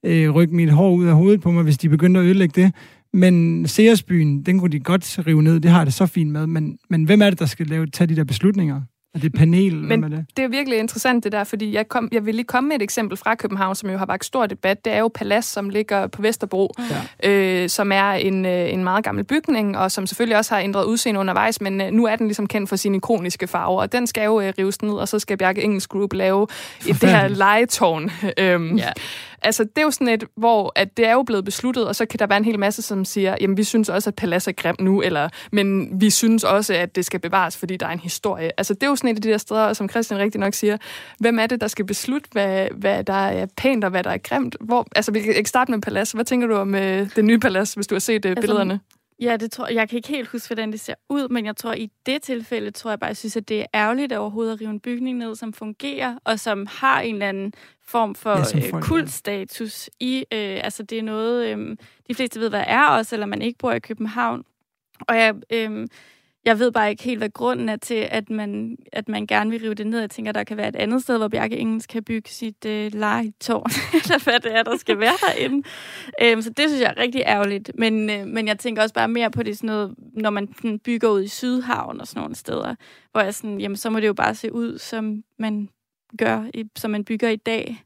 øh, 0.05 0.31
rykke 0.31 0.55
mit 0.57 0.71
hår 0.71 0.91
ud 0.91 1.07
af 1.07 1.15
hovedet 1.15 1.41
på 1.41 1.51
mig, 1.51 1.63
hvis 1.65 1.79
de 1.79 1.89
begyndte 1.89 2.21
at 2.21 2.27
ødelægge 2.27 2.63
det. 2.63 2.73
Men 3.13 3.67
Seersbyen, 3.69 4.43
den 4.43 4.59
kunne 4.59 4.73
de 4.73 4.81
godt 4.81 5.27
rive 5.27 5.43
ned, 5.43 5.61
det 5.61 5.71
har 5.71 5.79
jeg 5.79 5.87
det 5.87 5.95
så 5.95 6.07
fint 6.07 6.31
med. 6.31 6.47
Men, 6.47 6.79
men 6.91 7.05
hvem 7.05 7.23
er 7.23 7.31
det, 7.31 7.39
der 7.39 7.47
skal 7.47 7.67
lave, 7.67 7.87
tage 7.87 8.09
de 8.09 8.17
der 8.17 8.25
beslutninger? 8.25 8.81
Og 9.15 9.23
det 9.23 9.35
er 9.35 9.39
panel, 9.39 9.75
Men 9.75 10.01
hvad 10.01 10.11
er 10.11 10.17
det? 10.17 10.27
det 10.37 10.45
er 10.45 10.49
virkelig 10.49 10.79
interessant 10.79 11.25
det 11.25 11.33
der, 11.33 11.45
fordi 11.45 11.75
jeg, 11.75 11.89
kom, 11.89 12.09
jeg 12.13 12.27
vil 12.27 12.35
lige 12.35 12.45
komme 12.45 12.69
med 12.69 12.77
et 12.77 12.83
eksempel 12.83 13.17
fra 13.17 13.35
København, 13.35 13.75
som 13.75 13.91
jo 13.91 13.99
har 13.99 14.07
vagt 14.07 14.25
stor 14.25 14.47
debat. 14.47 14.85
Det 14.85 14.93
er 14.93 14.99
jo 14.99 15.09
Palas, 15.15 15.45
som 15.45 15.71
ligger 15.71 16.07
på 16.07 16.23
Vesterbro, 16.23 16.75
ja. 17.23 17.31
øh, 17.31 17.69
som 17.69 17.93
er 17.93 18.11
en, 18.13 18.47
øh, 18.47 18.73
en 18.73 18.85
meget 18.85 19.05
gammel 19.05 19.25
bygning, 19.25 19.79
og 19.79 19.91
som 19.91 20.07
selvfølgelig 20.07 20.37
også 20.37 20.55
har 20.55 20.63
ændret 20.63 20.85
udseende 20.85 21.21
undervejs, 21.21 21.61
men 21.61 21.81
øh, 21.81 21.91
nu 21.91 22.07
er 22.07 22.17
den 22.17 22.27
ligesom 22.27 22.47
kendt 22.47 22.69
for 22.69 22.77
sine 22.77 22.97
ikoniske 22.97 23.47
farver, 23.47 23.81
og 23.81 23.93
den 23.93 24.07
skal 24.07 24.25
jo 24.25 24.41
øh, 24.41 24.53
rives 24.59 24.83
ned, 24.83 24.93
og 24.93 25.09
så 25.09 25.19
skal 25.19 25.37
Bjarke 25.39 25.63
Engels 25.63 25.87
Group 25.87 26.13
lave 26.13 26.47
et, 26.89 27.01
det 27.01 27.11
her 27.11 27.29
legetårn. 27.29 28.11
øhm, 28.39 28.77
Ja. 28.77 28.91
Altså, 29.43 29.65
det 29.65 29.79
er 29.79 29.83
jo 29.83 29.91
sådan 29.91 30.09
et, 30.09 30.25
hvor 30.37 30.73
at 30.77 30.97
det 30.97 31.07
er 31.07 31.13
jo 31.13 31.23
blevet 31.23 31.45
besluttet, 31.45 31.87
og 31.87 31.97
så 31.97 32.07
kan 32.07 32.19
der 32.19 32.27
være 32.27 32.39
en 32.39 32.45
hel 32.45 32.59
masse, 32.59 32.83
som 32.83 33.05
siger, 33.05 33.37
jamen, 33.41 33.57
vi 33.57 33.65
synes 33.65 33.89
også, 33.89 34.11
at 34.11 34.15
Palas 34.15 34.49
er 34.49 34.53
grim 34.53 34.75
nu, 34.81 35.03
eller, 35.03 35.29
men 35.53 36.01
vi 36.01 36.11
synes 36.11 36.45
også, 36.45 36.75
at 36.75 36.97
det 36.97 37.05
skal 37.05 37.21
bevares, 37.21 37.57
fordi 37.57 37.77
der 37.77 37.87
er 37.87 37.91
en 37.91 38.01
historie. 38.01 38.51
Altså, 38.59 38.75
det 38.75 38.83
er 38.83 38.87
jo 38.87 38.97
sådan 38.97 39.11
et 39.11 39.17
af 39.17 39.23
de 39.23 39.29
der 39.29 39.39
steder, 39.39 39.73
som 39.73 39.89
Christian 39.89 40.21
rigtig 40.21 40.41
nok 40.41 40.55
siger, 40.55 40.77
hvem 41.19 41.39
er 41.39 41.47
det, 41.47 41.61
der 41.61 41.69
skal 41.69 41.85
beslutte, 41.85 42.29
hvad, 42.33 42.69
hvad 42.75 43.05
der 43.05 43.13
er 43.13 43.47
pænt 43.57 43.85
og 43.85 43.91
hvad 43.91 44.05
der 44.05 44.11
er 44.11 44.19
grimt? 44.19 44.57
Hvor, 44.61 44.87
altså, 44.97 45.13
vi 45.13 45.21
kan 45.21 45.35
ikke 45.35 45.49
starte 45.49 45.71
med 45.71 45.81
Palas. 45.81 46.13
Hvad 46.13 46.25
tænker 46.25 46.47
du 46.47 46.55
om 46.55 46.75
øh, 46.75 47.11
det 47.17 47.25
nye 47.25 47.39
Palas, 47.39 47.75
hvis 47.75 47.87
du 47.87 47.95
har 47.95 48.01
set 48.01 48.25
øh, 48.25 48.31
Altså, 48.31 48.41
billederne? 48.41 48.81
Ja, 49.21 49.37
det 49.37 49.51
tror 49.53 49.67
jeg. 49.67 49.77
Jeg 49.77 49.89
kan 49.89 49.97
ikke 49.97 50.09
helt 50.09 50.29
huske, 50.29 50.49
hvordan 50.49 50.73
det 50.73 50.81
ser 50.81 50.95
ud, 51.09 51.29
men 51.29 51.47
jeg 51.47 51.57
tror, 51.57 51.73
i 51.73 51.91
det 52.07 52.23
tilfælde, 52.23 52.71
tror 52.71 52.91
jeg 52.91 53.01
bare, 53.01 53.09
jeg 53.09 53.17
synes, 53.17 53.37
at 53.37 53.49
det 53.49 53.61
er 53.61 53.67
ærgerligt 53.75 54.13
at 54.13 54.19
overhovedet 54.19 54.53
at 54.53 54.61
rive 54.61 54.71
en 54.71 54.81
bygning 54.81 55.19
ned, 55.19 55.35
som 55.35 55.53
fungerer, 55.53 56.15
og 56.25 56.41
som 56.41 56.67
har 56.71 57.01
en 57.01 57.15
eller 57.15 57.29
anden 57.29 57.53
form 57.89 58.15
for 58.15 58.59
Ja, 58.59 58.77
øh, 58.77 58.83
kultstatus 58.83 59.91
i. 60.01 60.19
Øh, 60.19 60.61
altså, 60.65 60.83
det 60.83 60.99
er 60.99 61.03
noget, 61.03 61.47
øh, 61.47 61.77
de 62.09 62.15
fleste 62.15 62.41
ved, 62.41 62.49
hvad 62.49 62.65
er 62.67 62.85
også, 62.85 63.15
eller 63.15 63.27
man 63.27 63.43
ikke 63.43 63.59
bor 63.59 63.73
i 63.73 63.79
København. 63.79 64.45
Og 65.09 65.17
jeg, 65.17 65.35
øh, 65.51 65.87
jeg 66.45 66.59
ved 66.59 66.73
bare 66.73 66.91
ikke 66.91 67.03
helt, 67.03 67.19
hvad 67.19 67.31
grunden 67.31 67.69
er 67.69 67.77
til, 67.77 68.09
at 68.11 68.31
man, 68.31 68.77
at 68.93 69.09
man 69.09 69.27
gerne 69.27 69.51
vil 69.51 69.61
rive 69.61 69.75
det 69.75 69.87
ned. 69.87 70.01
Jeg 70.01 70.11
tænker, 70.11 70.33
der 70.33 70.45
kan 70.45 70.57
være 70.57 70.69
et 70.69 70.77
andet 70.77 71.03
sted, 71.03 71.19
hvor 71.19 71.29
Bjarke 71.29 71.57
Engels 71.57 71.87
kan 71.87 72.05
bygge 72.05 72.31
sit 72.31 72.65
øh, 72.67 72.95
legetårn, 72.95 73.71
eller 74.03 74.25
hvad 74.25 74.41
det 74.41 74.57
er, 74.57 74.63
der 74.63 74.77
skal 74.77 74.99
være 74.99 75.17
derinde. 75.27 75.69
Øhm, 76.23 76.43
så 76.43 76.51
det 76.51 76.69
synes 76.69 76.83
jeg 76.83 76.95
er 76.97 77.03
rigtig 77.03 77.23
ærgerligt. 77.27 77.71
Men, 77.75 78.11
øh, 78.11 78.27
men 78.27 78.49
jeg 78.49 78.59
tænker 78.59 78.83
også 78.83 78.95
bare 78.95 79.09
mere 79.09 79.31
på 79.31 79.43
det 79.43 79.57
sådan 79.57 79.67
noget, 79.67 79.95
når 79.99 80.31
man 80.31 80.49
sådan 80.57 80.79
bygger 80.79 81.09
ud 81.09 81.23
i 81.23 81.29
Sydhavn 81.29 82.01
og 82.01 82.07
sådan 82.07 82.21
nogle 82.21 82.35
steder, 82.35 82.75
hvor 83.13 83.21
jeg 83.21 83.35
sådan, 83.35 83.61
jamen 83.61 83.77
så 83.77 83.91
må 83.91 84.01
det 84.01 84.07
jo 84.07 84.15
bare 84.15 84.35
se 84.35 84.53
ud, 84.53 84.79
som 84.79 85.23
man 85.39 85.69
gør, 86.19 86.45
i, 86.55 86.65
som 86.77 86.91
man 86.91 87.05
bygger 87.05 87.29
i 87.29 87.37
dag. 87.37 87.85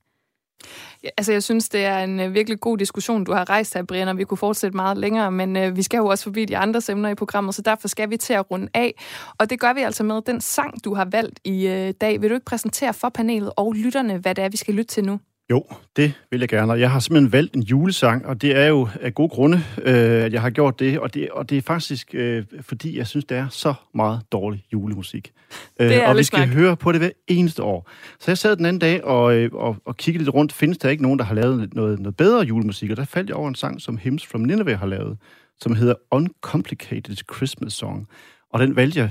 Ja, 1.05 1.09
altså, 1.17 1.33
jeg 1.33 1.43
synes, 1.43 1.69
det 1.69 1.85
er 1.85 1.99
en 1.99 2.21
øh, 2.21 2.35
virkelig 2.35 2.61
god 2.61 2.79
diskussion, 2.79 3.25
du 3.25 3.33
har 3.33 3.51
rejst 3.51 3.75
her, 3.75 3.83
Brian, 3.83 4.09
og 4.09 4.19
vi 4.19 4.25
kunne 4.25 4.39
fortsætte 4.39 4.77
meget 4.77 4.99
længere, 4.99 5.33
men 5.33 5.57
øh, 5.57 5.77
vi 5.77 5.83
skal 5.83 5.99
jo 5.99 6.07
også 6.07 6.25
forbi 6.25 6.45
de 6.45 6.57
andre 6.57 6.81
emner 6.91 7.09
i 7.09 7.15
programmet, 7.15 7.55
så 7.55 7.63
derfor 7.63 7.89
skal 7.89 8.11
vi 8.11 8.17
til 8.17 8.33
at 8.33 8.51
runde 8.51 8.69
af. 8.75 8.95
Og 9.39 9.51
det 9.51 9.61
gør 9.61 9.73
vi 9.73 9.81
altså 9.81 10.05
med 10.05 10.23
den 10.23 10.41
sang, 10.41 10.85
du 10.85 10.95
har 10.95 11.05
valgt 11.05 11.41
i 11.45 11.67
øh, 11.67 11.95
dag. 12.01 12.23
Vil 12.23 12.31
du 12.31 12.35
ikke 12.35 12.45
præsentere 12.45 12.95
for 12.95 13.09
panelet 13.09 13.53
og 13.57 13.73
lytterne, 13.73 14.19
hvad 14.19 14.35
det 14.35 14.45
er, 14.45 14.49
vi 14.49 14.57
skal 14.57 14.75
lytte 14.75 14.95
til 14.95 15.05
nu? 15.05 15.19
Jo, 15.50 15.64
det 15.96 16.12
vil 16.31 16.40
jeg 16.40 16.48
gerne. 16.48 16.72
Jeg 16.72 16.90
har 16.90 17.00
simpelthen 17.00 17.33
valgt 17.33 17.55
en 17.55 17.62
julesang, 17.62 18.26
og 18.26 18.42
det 18.42 18.57
er 18.57 18.66
jo 18.66 18.88
af 19.00 19.14
gode 19.14 19.28
grunde, 19.28 19.57
øh, 19.83 20.24
at 20.24 20.33
jeg 20.33 20.40
har 20.40 20.50
gjort 20.50 20.81
det. 20.81 20.98
Og 20.98 21.14
det, 21.14 21.31
og 21.31 21.50
det 21.50 21.59
er 21.59 21.62
faktisk, 21.62 22.14
øh, 22.14 22.44
fordi 22.61 22.98
jeg 22.98 23.07
synes, 23.07 23.24
det 23.24 23.37
er 23.37 23.48
så 23.48 23.74
meget 23.94 24.20
dårlig 24.33 24.64
julemusik. 24.72 25.33
Øh, 25.81 25.90
og 26.07 26.16
vi 26.16 26.22
skal 26.22 26.38
snak. 26.38 26.48
høre 26.48 26.76
på 26.76 26.92
det 26.92 27.00
hver 27.00 27.11
eneste 27.28 27.62
år. 27.62 27.90
Så 28.20 28.31
jeg 28.31 28.38
sad 28.38 28.57
den 28.57 28.66
anden 28.66 28.81
dag 28.81 29.05
og, 29.05 29.35
øh, 29.37 29.50
og, 29.52 29.76
og 29.85 29.96
kiggede 29.96 30.24
lidt 30.24 30.35
rundt. 30.35 30.52
Findes 30.52 30.78
der 30.78 30.90
ikke 30.90 31.02
nogen, 31.02 31.18
der 31.18 31.24
har 31.24 31.35
lavet 31.35 31.74
noget, 31.74 32.00
noget 32.00 32.16
bedre 32.16 32.40
julemusik? 32.40 32.90
Og 32.90 32.96
der 32.96 33.05
faldt 33.05 33.28
jeg 33.28 33.37
over 33.37 33.48
en 33.48 33.55
sang, 33.55 33.81
som 33.81 33.98
Hymns 33.98 34.26
from 34.26 34.40
Nineveh 34.40 34.78
har 34.78 34.87
lavet, 34.87 35.18
som 35.61 35.74
hedder 35.74 35.94
Uncomplicated 36.11 37.16
Christmas 37.35 37.72
Song. 37.72 38.09
Og 38.50 38.61
den 38.61 38.76
valgte 38.76 39.00
jeg 39.00 39.11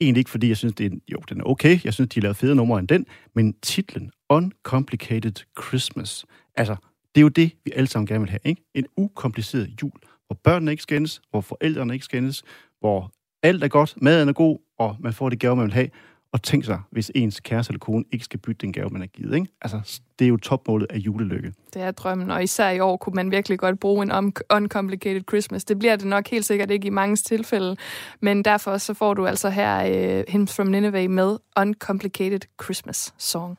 egentlig 0.00 0.20
ikke, 0.20 0.30
fordi 0.30 0.48
jeg 0.48 0.56
synes, 0.56 0.74
det 0.74 0.92
er, 0.92 0.96
jo, 1.12 1.18
den 1.28 1.40
er 1.40 1.44
okay. 1.44 1.78
Jeg 1.84 1.94
synes, 1.94 2.10
de 2.10 2.20
har 2.20 2.22
lavet 2.22 2.36
fede 2.36 2.54
numre 2.54 2.78
end 2.78 2.88
den. 2.88 3.06
Men 3.34 3.54
titlen, 3.62 4.10
Uncomplicated 4.30 5.44
Christmas, 5.62 6.24
altså, 6.56 6.76
det 7.14 7.20
er 7.20 7.22
jo 7.22 7.28
det, 7.28 7.52
vi 7.64 7.72
alle 7.76 7.86
sammen 7.86 8.06
gerne 8.06 8.20
vil 8.20 8.30
have, 8.30 8.40
ikke? 8.44 8.62
En 8.74 8.86
ukompliceret 8.96 9.82
jul, 9.82 9.92
hvor 10.26 10.36
børnene 10.44 10.70
ikke 10.70 10.82
skændes, 10.82 11.20
hvor 11.30 11.40
forældrene 11.40 11.94
ikke 11.94 12.04
skændes, 12.04 12.42
hvor 12.80 13.10
alt 13.42 13.64
er 13.64 13.68
godt, 13.68 13.94
maden 14.02 14.28
er 14.28 14.32
god, 14.32 14.58
og 14.78 14.96
man 15.00 15.12
får 15.12 15.28
det 15.28 15.40
gave, 15.40 15.56
man 15.56 15.64
vil 15.64 15.74
have. 15.74 15.88
Og 16.32 16.42
tænk 16.42 16.64
sig, 16.64 16.80
hvis 16.90 17.10
ens 17.14 17.40
kæreste 17.40 17.70
eller 17.70 17.78
kone 17.78 18.04
ikke 18.12 18.24
skal 18.24 18.40
bytte 18.40 18.58
den 18.60 18.72
gave, 18.72 18.88
man 18.90 19.00
har 19.00 19.06
givet, 19.06 19.34
ikke? 19.34 19.46
Altså, 19.62 20.00
det 20.18 20.24
er 20.24 20.28
jo 20.28 20.36
topmålet 20.36 20.86
af 20.90 20.96
julelykke. 20.96 21.52
Det 21.74 21.82
er 21.82 21.90
drømmen, 21.90 22.30
og 22.30 22.42
især 22.42 22.70
i 22.70 22.80
år 22.80 22.96
kunne 22.96 23.14
man 23.14 23.30
virkelig 23.30 23.58
godt 23.58 23.80
bruge 23.80 24.02
en 24.02 24.12
un- 24.12 24.56
uncomplicated 24.56 25.22
Christmas. 25.28 25.64
Det 25.64 25.78
bliver 25.78 25.96
det 25.96 26.06
nok 26.06 26.28
helt 26.28 26.44
sikkert 26.44 26.70
ikke 26.70 26.86
i 26.86 26.90
mange 26.90 27.16
tilfælde, 27.16 27.76
men 28.20 28.44
derfor 28.44 28.78
så 28.78 28.94
får 28.94 29.14
du 29.14 29.26
altså 29.26 29.50
her 29.50 30.18
uh, 30.18 30.32
Hymns 30.32 30.56
from 30.56 30.66
Nineveh 30.66 31.10
med 31.10 31.36
Uncomplicated 31.60 32.40
Christmas 32.62 33.14
Song. 33.18 33.58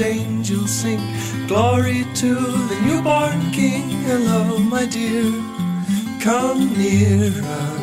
angels 0.00 0.70
sing, 0.70 1.00
glory 1.46 2.04
to 2.14 2.34
the 2.34 2.80
newborn 2.86 3.50
King. 3.52 3.88
Hello, 4.06 4.58
my 4.58 4.86
dear, 4.86 5.32
come 6.20 6.76
nearer. 6.76 7.78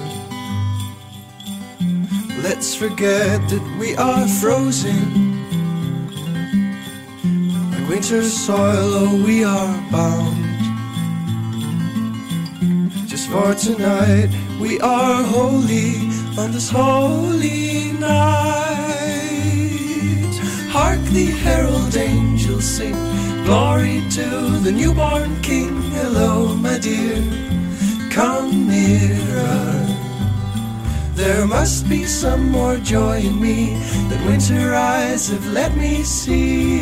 Let's 2.41 2.75
forget 2.75 3.41
that 3.49 3.77
we 3.79 3.95
are 3.95 4.27
frozen. 4.27 5.41
Like 7.71 7.89
winter 7.89 8.23
soil, 8.23 8.91
oh, 9.01 9.23
we 9.25 9.43
are 9.43 9.75
bound. 9.91 10.45
Just 13.07 13.29
for 13.29 13.53
tonight, 13.55 14.29
we 14.59 14.79
are 14.79 15.23
holy 15.23 15.95
on 16.37 16.51
this 16.51 16.69
holy 16.69 17.91
night. 17.93 18.64
Hark 20.95 21.07
the 21.09 21.25
herald 21.25 21.97
angels 21.97 22.63
sing, 22.63 22.95
glory 23.43 24.01
to 24.11 24.27
the 24.63 24.71
newborn 24.71 25.41
King. 25.41 25.81
Hello, 25.91 26.55
my 26.55 26.79
dear, 26.79 27.21
come 28.11 28.69
nearer. 28.69 29.85
There 31.15 31.45
must 31.47 31.89
be 31.89 32.05
some 32.05 32.49
more 32.49 32.77
joy 32.77 33.19
in 33.19 33.41
me 33.41 33.73
that 34.09 34.25
winter 34.25 34.73
eyes 34.73 35.27
have 35.27 35.45
let 35.47 35.75
me 35.75 36.03
see. 36.03 36.79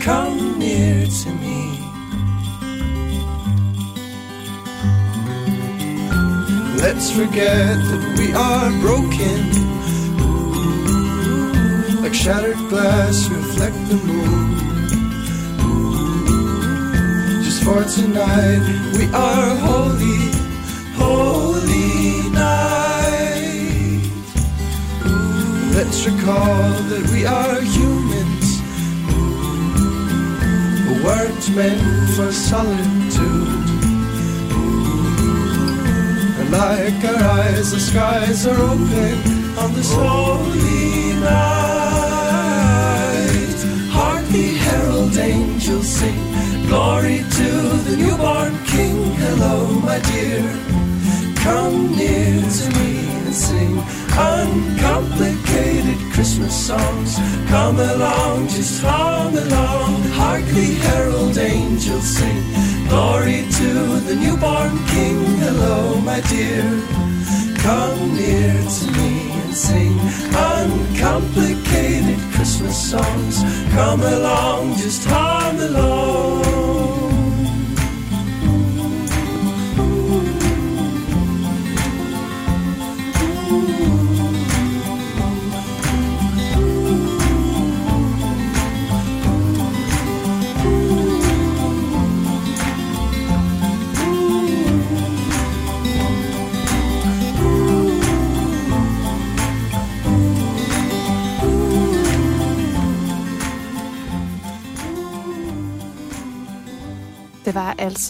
Come 0.00 0.58
near 0.58 1.06
to 1.06 1.30
me. 1.42 1.60
Let's 6.82 7.12
forget 7.12 7.76
that 7.90 8.18
we 8.18 8.32
are 8.32 8.70
broken. 8.80 9.81
Shattered 12.22 12.68
glass, 12.68 13.28
reflect 13.30 13.74
the 13.88 13.96
moon. 13.96 14.54
Just 17.42 17.64
for 17.64 17.82
tonight, 17.82 18.62
we 18.96 19.12
are 19.12 19.56
holy, 19.56 20.30
holy 20.94 22.30
night. 22.30 24.02
Let's 25.74 26.06
recall 26.06 26.70
that 26.90 27.10
we 27.12 27.26
are 27.26 27.60
humans, 27.60 28.62
words 31.02 31.50
meant 31.50 32.10
for 32.10 32.30
solitude. 32.30 33.66
And 36.38 36.52
like 36.52 37.04
our 37.04 37.24
eyes, 37.40 37.72
the 37.72 37.80
skies 37.80 38.46
are 38.46 38.62
open 38.62 39.58
on 39.58 39.74
this 39.74 39.92
holy 39.92 41.14
night. 41.20 41.81
Angels 45.18 45.88
sing, 45.88 46.22
glory 46.66 47.18
to 47.18 47.48
the 47.86 47.96
newborn 47.96 48.54
King. 48.66 48.96
Hello, 49.24 49.68
my 49.80 49.98
dear, 50.10 50.42
come 51.36 51.94
near 51.96 52.40
to 52.40 52.64
me 52.78 52.90
and 53.26 53.34
sing 53.34 53.78
uncomplicated 54.12 55.98
Christmas 56.12 56.54
songs. 56.54 57.16
Come 57.48 57.78
along, 57.78 58.48
just 58.48 58.82
hum 58.82 59.36
along. 59.36 60.02
Hark 60.18 60.44
the 60.44 60.74
herald 60.86 61.36
angels 61.38 62.06
sing, 62.16 62.42
glory 62.88 63.44
to 63.58 63.70
the 64.08 64.14
newborn 64.14 64.76
King. 64.88 65.18
Hello, 65.44 66.00
my 66.00 66.20
dear, 66.32 66.62
come 67.58 68.14
near 68.16 68.52
to 68.76 68.90
me 68.98 69.31
sing 69.54 69.98
uncomplicated 70.34 72.18
Christmas 72.32 72.90
songs. 72.90 73.42
Come 73.74 74.02
along, 74.02 74.76
just 74.76 75.04
hum 75.06 75.56
along. 75.60 76.61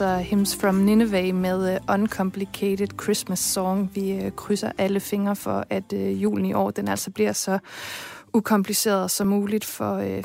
Altså 0.03 0.31
Hymns 0.31 0.57
from 0.57 0.75
Nineveh 0.75 1.35
med 1.35 1.81
uh, 1.89 1.95
Uncomplicated 1.95 2.87
Christmas 3.03 3.39
Song. 3.39 3.91
Vi 3.95 4.19
uh, 4.25 4.31
krydser 4.37 4.73
alle 4.79 5.01
fingre 5.01 5.37
for, 5.37 5.65
at 5.71 5.93
uh, 5.93 6.23
julen 6.23 6.45
i 6.45 6.53
år 6.53 6.71
den 6.71 6.89
altså 6.89 7.11
bliver 7.11 7.33
så 7.33 7.59
ukompliceret 8.33 9.11
som 9.11 9.27
muligt 9.27 9.65
for 9.65 9.99
uh, 9.99 10.23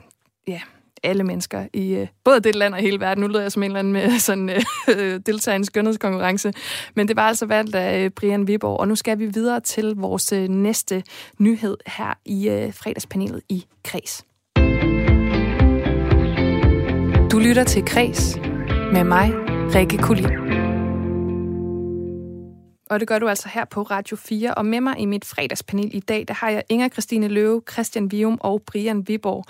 ja, 0.48 0.62
alle 1.04 1.24
mennesker 1.24 1.68
i 1.74 2.02
uh, 2.02 2.08
både 2.24 2.40
det 2.40 2.56
land 2.56 2.74
og 2.74 2.80
hele 2.80 3.00
verden. 3.00 3.22
Nu 3.22 3.28
lyder 3.28 3.42
jeg 3.42 3.52
som 3.52 3.64
en 3.64 3.66
eller 3.66 3.80
anden 3.80 3.94
med 3.94 4.20
sådan 4.20 4.50
uh, 4.90 4.96
deltager 5.26 5.54
i 5.54 5.56
en 5.56 5.66
skønhedskonkurrence. 5.66 6.54
Men 6.96 7.08
det 7.08 7.16
var 7.16 7.28
altså 7.28 7.46
valgt 7.46 7.76
af 7.76 8.06
uh, 8.06 8.12
Brian 8.12 8.48
Viborg, 8.48 8.80
og 8.80 8.88
nu 8.88 8.96
skal 8.96 9.20
vi 9.20 9.26
videre 9.26 9.60
til 9.60 9.94
vores 9.96 10.34
uh, 10.34 10.40
næste 10.40 11.04
nyhed 11.40 11.78
her 11.88 12.14
i 12.26 12.50
uh, 12.50 12.74
fredagspanelet 12.74 13.42
i 13.50 13.66
Kreds. 13.84 14.26
Du 17.32 17.40
lytter 17.40 17.64
til 17.64 17.86
Kres 17.86 18.38
med 18.94 19.04
mig, 19.04 19.47
Rikke 19.76 19.98
Kulin. 19.98 20.26
Og 22.90 23.00
det 23.00 23.08
gør 23.08 23.20
du 23.20 23.28
altså 23.28 23.50
her 23.54 23.66
på 23.66 23.82
Radio 23.82 24.16
4. 24.16 24.54
Og 24.54 24.66
med 24.66 24.82
mig 24.82 25.00
i 25.00 25.06
mit 25.06 25.26
fredagspanel 25.26 25.90
i 25.94 26.00
dag, 26.00 26.26
der 26.28 26.34
har 26.34 26.50
jeg 26.50 26.64
Inger 26.70 26.90
Christine 26.90 27.28
Løve, 27.28 27.62
Christian 27.72 28.12
Vium 28.12 28.38
og 28.42 28.62
Brian 28.66 29.08
Viborg. 29.08 29.46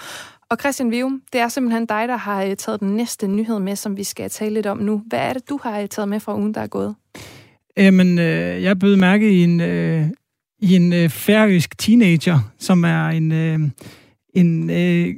Og 0.49 0.57
Christian 0.59 0.91
Vium, 0.91 1.21
det 1.33 1.41
er 1.41 1.47
simpelthen 1.47 1.85
dig, 1.85 2.07
der 2.07 2.17
har 2.17 2.43
øh, 2.43 2.55
taget 2.55 2.79
den 2.79 2.95
næste 2.95 3.27
nyhed 3.27 3.59
med, 3.59 3.75
som 3.75 3.97
vi 3.97 4.03
skal 4.03 4.29
tale 4.29 4.53
lidt 4.53 4.65
om 4.65 4.77
nu. 4.77 5.01
Hvad 5.07 5.19
er 5.19 5.33
det, 5.33 5.49
du 5.49 5.59
har 5.63 5.81
øh, 5.81 5.87
taget 5.87 6.09
med 6.09 6.19
fra 6.19 6.37
ugen, 6.37 6.53
der 6.53 6.61
er 6.61 6.67
gået? 6.67 6.95
Jamen, 7.77 8.19
øh, 8.19 8.63
jeg 8.63 8.79
bød 8.79 8.95
mærke 8.95 9.31
i 9.31 9.43
en, 9.43 9.61
øh, 9.61 10.05
i 10.61 10.75
en 10.75 10.93
øh, 10.93 11.09
færøsk 11.09 11.77
teenager, 11.77 12.39
som 12.59 12.83
er 12.83 13.07
en, 13.07 13.31
øh, 13.31 13.59
en 14.33 14.69
øh, 14.69 15.15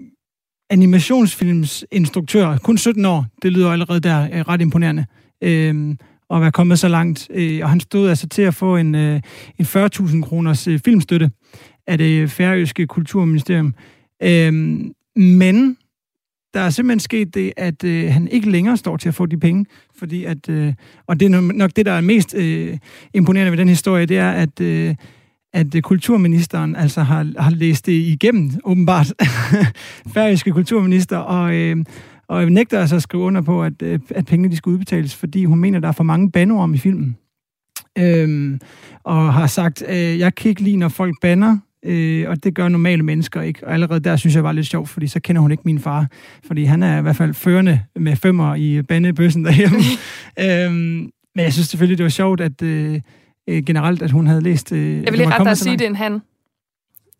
animationsfilmsinstruktør, 0.70 2.58
kun 2.58 2.78
17 2.78 3.06
år, 3.06 3.26
det 3.42 3.52
lyder 3.52 3.72
allerede 3.72 4.00
der 4.00 4.24
øh, 4.34 4.42
ret 4.42 4.62
imponerende, 4.62 5.06
øh, 5.44 5.96
at 6.30 6.42
være 6.42 6.52
kommet 6.52 6.80
så 6.80 6.88
langt. 6.88 7.28
Øh, 7.34 7.60
og 7.64 7.70
han 7.70 7.80
stod 7.80 8.10
altså 8.10 8.28
til 8.28 8.42
at 8.42 8.54
få 8.54 8.78
en, 8.78 8.96
øh, 8.96 9.22
en 9.60 9.66
40.000 9.66 10.22
kroners 10.22 10.68
øh, 10.68 10.80
filmstøtte 10.86 11.32
af 11.88 11.98
det 11.98 12.32
færøske 12.32 12.88
kulturministerium. 12.88 13.74
Øh, 14.24 14.54
men 15.16 15.78
der 16.54 16.60
er 16.60 16.70
simpelthen 16.70 17.00
sket 17.00 17.34
det, 17.34 17.54
at 17.58 17.84
øh, 17.84 18.14
han 18.14 18.28
ikke 18.28 18.52
længere 18.52 18.78
står 18.78 18.98
til 18.98 19.10
at 19.10 19.16
få 19.16 19.26
de 19.26 19.38
penge, 19.38 19.66
fordi 19.96 20.24
at, 20.24 20.50
øh, 20.50 20.74
og 21.08 21.20
det 21.20 21.26
er 21.26 21.40
nok 21.40 21.72
det, 21.76 21.86
der 21.86 21.92
er 21.92 22.02
mest 22.02 22.36
øh, 22.36 22.78
imponerende 23.14 23.52
ved 23.52 23.58
den 23.58 23.70
historie, 23.70 24.06
det 24.06 24.18
er, 24.18 24.32
at 24.32 24.62
øh, 24.62 24.96
at 25.54 25.76
øh, 25.76 25.82
kulturministeren 25.82 26.76
altså 26.76 27.02
har, 27.02 27.28
har 27.38 27.52
læst 27.52 27.86
det 27.86 27.92
igennem, 27.92 28.52
åbenbart, 28.64 29.14
færøske 30.14 30.52
kulturminister, 30.52 31.18
og, 31.18 31.56
øh, 31.56 31.78
og 32.28 32.52
nægter 32.52 32.80
altså 32.80 32.96
at 32.96 33.02
skrive 33.02 33.24
under 33.24 33.42
på, 33.42 33.64
at, 33.64 33.82
øh, 33.82 34.00
at 34.10 34.26
pengene 34.26 34.52
de 34.52 34.58
skal 34.58 34.70
udbetales, 34.70 35.16
fordi 35.16 35.46
hun 35.46 35.60
mener, 35.60 35.80
der 35.80 35.88
er 35.88 35.92
for 35.92 36.04
mange 36.04 36.32
banord 36.32 36.64
om 36.64 36.74
i 36.74 36.78
filmen. 36.78 37.18
Øhm, 37.98 38.60
og 39.04 39.34
har 39.34 39.48
sagt, 39.48 39.84
øh, 39.90 40.20
jeg 40.20 40.36
kan 40.36 40.50
ikke 40.50 40.62
lide, 40.62 40.78
når 40.78 40.88
folk 40.88 41.16
banner, 41.22 41.58
øh, 41.86 42.30
og 42.30 42.44
det 42.44 42.56
gør 42.56 42.68
normale 42.68 43.04
mennesker 43.04 43.42
ikke. 43.42 43.68
Og 43.68 43.74
allerede 43.74 44.00
der 44.00 44.16
synes 44.16 44.36
jeg 44.36 44.44
var 44.44 44.52
lidt 44.52 44.68
sjovt, 44.68 44.90
fordi 44.90 45.08
så 45.08 45.20
kender 45.20 45.42
hun 45.42 45.52
ikke 45.52 45.64
min 45.66 45.80
far, 45.80 46.08
fordi 46.48 46.64
han 46.64 46.84
er 46.84 47.00
i 47.00 47.02
hvert 47.02 47.16
fald 47.16 47.34
førende 47.34 47.82
med 47.96 48.16
femmer 48.16 48.56
i 48.56 48.82
bandebøssen 48.82 49.46
derhjemme. 49.46 49.80
øhm, 50.46 51.10
men 51.36 51.44
jeg 51.44 51.54
synes 51.54 51.68
selvfølgelig, 51.68 51.98
det 51.98 52.04
var 52.04 52.10
sjovt, 52.10 52.42
at... 52.42 52.62
Øh, 52.62 53.02
øh, 53.50 53.64
generelt, 53.64 54.02
at 54.02 54.12
hun 54.12 54.28
havde 54.28 54.42
læst... 54.42 54.72
Øh, 54.72 55.04
jeg 55.04 55.12
vil 55.12 55.18
lige 55.18 55.28
rette 55.28 55.44
dig 55.44 55.52
at 55.52 55.58
sige, 55.58 55.78
det 55.78 55.86
er 55.86 55.90
en 55.90 55.96
han. 55.96 56.22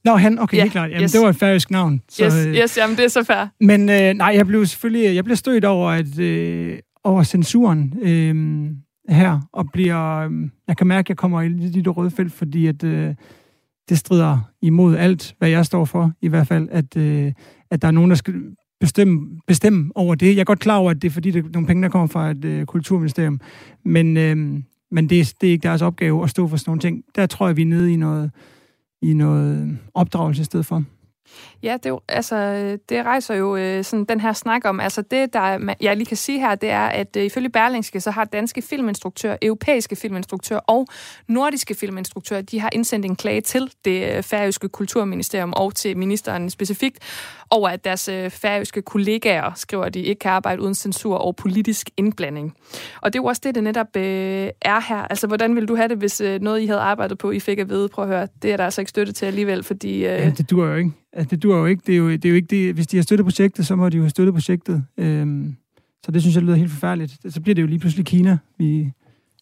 Nå, 0.06 0.16
han, 0.16 0.40
okay, 0.40 0.58
ja, 0.58 0.62
helt 0.62 0.72
klart. 0.72 0.90
Jamen, 0.90 1.04
yes. 1.04 1.12
det 1.12 1.22
var 1.22 1.30
et 1.30 1.36
færøsk 1.36 1.72
navn. 1.72 2.02
Så, 2.10 2.26
yes, 2.26 2.46
øh, 2.48 2.56
yes, 2.56 2.78
jamen, 2.78 2.98
det 2.98 3.06
er 3.06 3.10
så 3.10 3.24
fair. 3.24 3.48
Men 3.60 3.90
øh, 3.90 4.14
nej, 4.14 4.34
jeg 4.36 4.48
blev 4.48 4.66
selvfølgelig 4.66 5.16
jeg 5.16 5.24
blev 5.24 5.36
stødt 5.36 5.66
over, 5.66 5.90
at, 5.90 6.20
øh, 6.20 6.80
over 7.04 7.24
censuren 7.24 7.94
øh, 8.02 9.16
her, 9.16 9.40
og 9.54 9.72
bliver... 9.74 10.16
Øh, 10.16 10.32
jeg 10.68 10.78
kan 10.78 10.88
mærke, 10.88 11.06
at 11.06 11.10
jeg 11.10 11.18
kommer 11.18 11.42
i 11.42 11.50
lidt 11.50 11.88
røde 11.88 12.12
felt, 12.12 12.34
fordi 12.34 12.68
at, 12.68 12.84
øh, 12.84 13.16
det 13.90 13.98
strider 13.98 14.40
imod 14.62 14.96
alt, 14.96 15.36
hvad 15.40 15.50
jeg 15.50 15.66
står 15.66 15.86
for, 15.86 16.12
i 16.22 16.28
hvert 16.28 16.48
fald, 16.48 16.68
at, 16.72 16.98
øh, 16.98 17.32
at 17.72 17.82
der 17.82 17.88
er 17.88 17.92
nogen, 17.92 18.10
der 18.10 18.16
skal 18.16 18.34
bestemme, 18.80 19.40
bestemme 19.48 19.92
over 19.96 20.16
det. 20.16 20.36
Jeg 20.36 20.42
er 20.42 20.46
godt 20.46 20.60
klar 20.60 20.78
over, 20.78 20.92
at 20.92 21.02
det 21.02 21.08
er 21.08 21.12
fordi, 21.12 21.32
det 21.32 21.46
er 21.46 21.50
nogle 21.54 21.68
penge, 21.68 21.84
der 21.84 21.90
kommer 21.90 22.08
fra 22.08 22.32
et 22.32 22.46
øh, 22.46 22.66
kulturministerium, 22.66 23.40
men... 23.86 24.18
Øh, 24.18 24.60
men 24.92 25.10
det, 25.10 25.34
det 25.42 25.48
er 25.48 25.52
ikke 25.52 25.64
deres 25.64 25.82
opgave 25.82 26.24
at 26.24 26.30
stå 26.30 26.48
for 26.48 26.58
sådan 26.58 26.70
nogle 26.70 26.82
ting. 26.82 27.04
Der 27.16 27.26
tror 27.26 27.48
jeg, 27.48 27.58
vi 27.58 27.62
er 27.62 27.66
nede 27.66 27.94
i 27.94 27.96
noget, 27.96 28.32
i 29.02 29.14
noget 29.14 29.78
opdragelse 29.94 30.42
i 30.42 30.46
stedet 30.46 30.66
for. 30.66 30.84
Ja, 31.64 31.78
det, 31.84 31.90
jo, 31.90 32.02
altså, 32.08 32.78
det 32.90 33.06
rejser 33.06 33.36
jo 33.36 33.56
øh, 33.56 33.84
sådan 33.84 34.06
den 34.06 34.20
her 34.20 34.34
snak 34.34 34.66
om, 34.66 34.80
altså 34.80 35.02
det, 35.02 35.34
der 35.34 35.76
jeg 35.82 35.98
lige 35.98 36.06
kan 36.06 36.18
sige 36.18 36.40
her, 36.40 36.56
det 36.56 36.70
er, 36.70 36.86
at 36.86 37.16
øh, 37.18 37.24
ifølge 37.24 37.50
Berlingske, 37.50 38.00
så 38.00 38.12
har 38.12 38.26
danske 38.26 38.62
filminstruktører, 38.62 39.38
europæiske 39.42 39.96
filminstruktører 39.96 40.60
og 40.60 40.88
nordiske 41.28 41.76
filminstruktører, 41.76 42.42
de 42.42 42.60
har 42.60 42.70
indsendt 42.74 43.06
en 43.06 43.16
klage 43.16 43.42
til 43.42 43.72
det 43.86 44.16
øh, 44.16 44.24
færøske 44.24 44.70
kulturministerium 44.70 45.54
og 45.56 45.76
til 45.76 45.98
ministeren 45.98 46.50
specifikt, 46.50 47.00
over 47.52 47.70
at 47.70 47.84
deres 47.84 48.10
øh, 48.10 48.30
færøske 48.30 48.82
kollegaer, 48.82 49.52
skriver 49.56 49.90
de, 49.90 50.00
ikke 50.00 50.20
kan 50.20 50.32
arbejde 50.32 50.62
uden 50.62 50.76
censur 50.76 51.16
og 51.16 51.36
politisk 51.36 51.90
indblanding. 51.98 52.54
Og 53.02 53.14
det 53.14 53.20
er 53.20 53.24
jo 53.24 53.26
også 53.26 53.42
det, 53.46 53.56
det 53.56 53.64
netop 53.64 53.88
øh, 53.98 54.50
er 54.62 54.88
her. 54.90 54.98
Altså, 54.98 55.28
hvordan 55.28 55.56
ville 55.56 55.68
du 55.68 55.76
have 55.76 55.88
det, 55.88 55.98
hvis 55.98 56.22
øh, 56.22 56.42
noget, 56.42 56.62
I 56.62 56.66
havde 56.66 56.80
arbejdet 56.80 57.18
på, 57.18 57.32
I 57.32 57.40
fik 57.40 57.60
at 57.60 57.70
vide, 57.70 57.90
prøv 57.90 58.06
at 58.06 58.10
høre, 58.10 58.28
det 58.42 58.54
er 58.54 58.58
der 58.58 58.66
altså 58.66 58.82
ikke 58.82 58.90
støtte 58.90 59.14
til 59.14 59.26
alligevel, 59.26 59.64
fordi... 59.64 59.96
Øh... 59.96 60.02
Ja, 60.04 60.30
det 60.30 60.50
dur 60.50 60.66
jo 60.66 60.76
ikke. 60.76 60.92
Altså, 61.14 61.36
det 61.36 61.44
dur 61.44 61.58
jo 61.58 61.66
ikke. 61.66 61.82
Det 61.88 61.94
er 61.94 61.98
jo, 61.98 62.12
det 62.12 62.26
er 62.26 62.30
jo 62.30 62.36
ikke 62.36 62.48
det. 62.48 62.74
Hvis 62.74 62.88
de 62.88 62.98
har 62.98 63.04
støttet 63.04 63.26
projektet, 63.26 63.68
så 63.68 63.76
må 63.76 63.90
de 63.90 63.98
jo 63.98 64.04
have 64.04 64.10
støttet 64.10 64.34
projektet. 64.34 64.84
Øhm, 64.98 65.56
så 66.06 66.12
det 66.12 66.22
synes 66.22 66.36
jeg 66.36 66.44
lyder 66.44 66.56
helt 66.56 66.72
forfærdeligt. 66.72 67.34
Så 67.34 67.42
bliver 67.42 67.56
det 67.56 67.62
jo 67.62 67.68
lige 67.68 67.80
pludselig 67.80 68.06
Kina, 68.06 68.38
vi, 68.58 68.92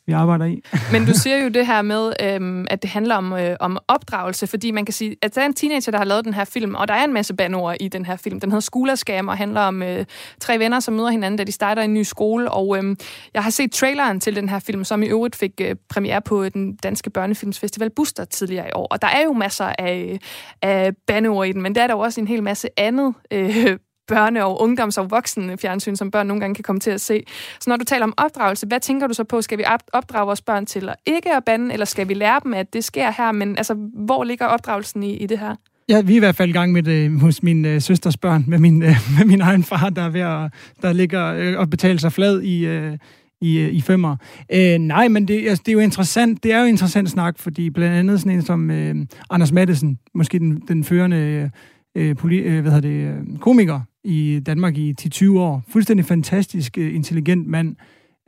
vi 0.07 0.11
arbejder 0.11 0.45
i. 0.45 0.63
Men 0.93 1.05
du 1.05 1.13
siger 1.13 1.37
jo 1.37 1.49
det 1.49 1.67
her 1.67 1.81
med, 1.81 2.13
øhm, 2.23 2.65
at 2.69 2.81
det 2.81 2.89
handler 2.89 3.15
om, 3.15 3.33
øh, 3.33 3.55
om 3.59 3.77
opdragelse, 3.87 4.47
fordi 4.47 4.71
man 4.71 4.85
kan 4.85 4.93
sige, 4.93 5.15
at 5.21 5.35
der 5.35 5.41
er 5.41 5.45
en 5.45 5.53
teenager, 5.53 5.91
der 5.91 5.97
har 5.97 6.05
lavet 6.05 6.25
den 6.25 6.33
her 6.33 6.45
film, 6.45 6.75
og 6.75 6.87
der 6.87 6.93
er 6.93 7.03
en 7.03 7.13
masse 7.13 7.33
banord 7.33 7.75
i 7.79 7.87
den 7.87 8.05
her 8.05 8.15
film. 8.15 8.39
Den 8.39 8.51
hedder 8.51 8.61
Skolerskam 8.61 9.27
og 9.27 9.37
handler 9.37 9.61
om 9.61 9.83
øh, 9.83 10.05
tre 10.39 10.59
venner, 10.59 10.79
som 10.79 10.93
møder 10.93 11.09
hinanden, 11.09 11.37
da 11.37 11.43
de 11.43 11.51
starter 11.51 11.81
en 11.81 11.93
ny 11.93 12.03
skole. 12.03 12.51
Og 12.51 12.77
øhm, 12.77 12.97
jeg 13.33 13.43
har 13.43 13.49
set 13.49 13.71
traileren 13.71 14.19
til 14.19 14.35
den 14.35 14.49
her 14.49 14.59
film, 14.59 14.83
som 14.83 15.03
i 15.03 15.07
øvrigt 15.07 15.35
fik 15.35 15.51
øh, 15.61 15.75
premiere 15.89 16.21
på 16.21 16.49
den 16.49 16.75
danske 16.75 17.09
børnefilmsfestival 17.09 17.89
Buster 17.89 18.25
tidligere 18.25 18.67
i 18.67 18.71
år. 18.75 18.87
Og 18.91 19.01
der 19.01 19.07
er 19.07 19.23
jo 19.23 19.33
masser 19.33 19.73
af, 19.79 20.09
øh, 20.13 20.19
af 20.61 20.91
banord 21.07 21.47
i 21.47 21.51
den, 21.51 21.61
men 21.61 21.75
der 21.75 21.81
er 21.83 21.87
der 21.87 21.93
jo 21.93 21.99
også 21.99 22.21
en 22.21 22.27
hel 22.27 22.43
masse 22.43 22.69
andet 22.77 23.13
øh, 23.33 23.77
børne- 24.11 24.41
og 24.41 24.61
ungdoms- 24.61 24.97
og 24.97 25.11
voksne 25.11 25.57
fjernsyn, 25.57 25.95
som 25.95 26.11
børn 26.11 26.27
nogle 26.27 26.41
gange 26.41 26.55
kan 26.55 26.63
komme 26.63 26.79
til 26.79 26.91
at 26.91 27.01
se. 27.01 27.23
Så 27.59 27.69
når 27.69 27.77
du 27.77 27.85
taler 27.85 28.03
om 28.03 28.13
opdragelse, 28.17 28.67
hvad 28.67 28.79
tænker 28.79 29.07
du 29.07 29.13
så 29.13 29.23
på? 29.23 29.41
Skal 29.41 29.57
vi 29.57 29.63
opdrage 29.93 30.25
vores 30.25 30.41
børn 30.41 30.65
til 30.65 30.89
at 30.89 30.95
ikke 31.05 31.35
at 31.35 31.43
bande, 31.45 31.73
eller 31.73 31.85
skal 31.85 32.07
vi 32.07 32.13
lære 32.13 32.39
dem, 32.43 32.53
at 32.53 32.73
det 32.73 32.83
sker 32.83 33.11
her? 33.11 33.31
Men 33.31 33.57
altså, 33.57 33.73
hvor 33.93 34.23
ligger 34.23 34.45
opdragelsen 34.45 35.03
i, 35.03 35.13
i 35.17 35.25
det 35.25 35.39
her? 35.39 35.55
Ja, 35.89 36.01
vi 36.01 36.13
er 36.13 36.15
i 36.15 36.19
hvert 36.19 36.35
fald 36.35 36.49
i 36.49 36.53
gang 36.53 36.71
med 36.71 36.83
det 36.83 36.91
øh, 36.91 37.19
hos 37.19 37.43
min 37.43 37.65
øh, 37.65 37.81
søsters 37.81 38.17
børn, 38.17 38.43
med 38.47 38.59
min, 38.59 38.83
øh, 38.83 38.89
med 39.17 39.25
min 39.25 39.41
egen 39.41 39.63
far, 39.63 39.89
der 39.89 40.01
er 40.01 40.09
ved 40.09 40.21
at, 40.21 40.51
der 40.81 40.93
ligger 40.93 41.33
øh, 41.33 41.59
og 41.59 41.69
betale 41.69 41.99
sig 41.99 42.13
flad 42.13 42.41
i, 42.41 42.65
øh, 42.65 42.97
i, 43.41 43.59
øh, 43.59 43.73
i 43.73 43.81
femmer. 43.81 44.15
Øh, 44.53 44.77
nej, 44.77 45.07
men 45.07 45.27
det, 45.27 45.49
altså, 45.49 45.63
det 45.65 45.71
er 45.71 45.73
jo 45.73 45.79
interessant. 45.79 46.43
Det 46.43 46.53
er 46.53 46.59
jo 46.59 46.65
interessant 46.65 47.09
snak, 47.09 47.39
fordi 47.39 47.69
blandt 47.69 47.95
andet 47.95 48.19
sådan 48.19 48.31
en 48.31 48.41
som 48.41 48.71
øh, 48.71 48.95
Anders 49.29 49.51
Mattesen, 49.51 49.99
måske 50.15 50.39
den, 50.39 50.61
den 50.67 50.83
førende 50.83 51.17
øh, 51.17 51.49
øh, 51.97 52.15
poli, 52.15 52.37
øh, 52.37 52.61
hvad 52.61 52.71
hedder 52.71 52.89
det, 52.89 53.29
øh, 53.33 53.39
komiker 53.39 53.81
i 54.07 54.39
Danmark 54.39 54.77
i 54.77 54.95
10-20 55.01 55.29
år. 55.29 55.63
Fuldstændig 55.69 56.05
fantastisk, 56.05 56.77
øh, 56.77 56.95
intelligent 56.95 57.47
mand. 57.47 57.75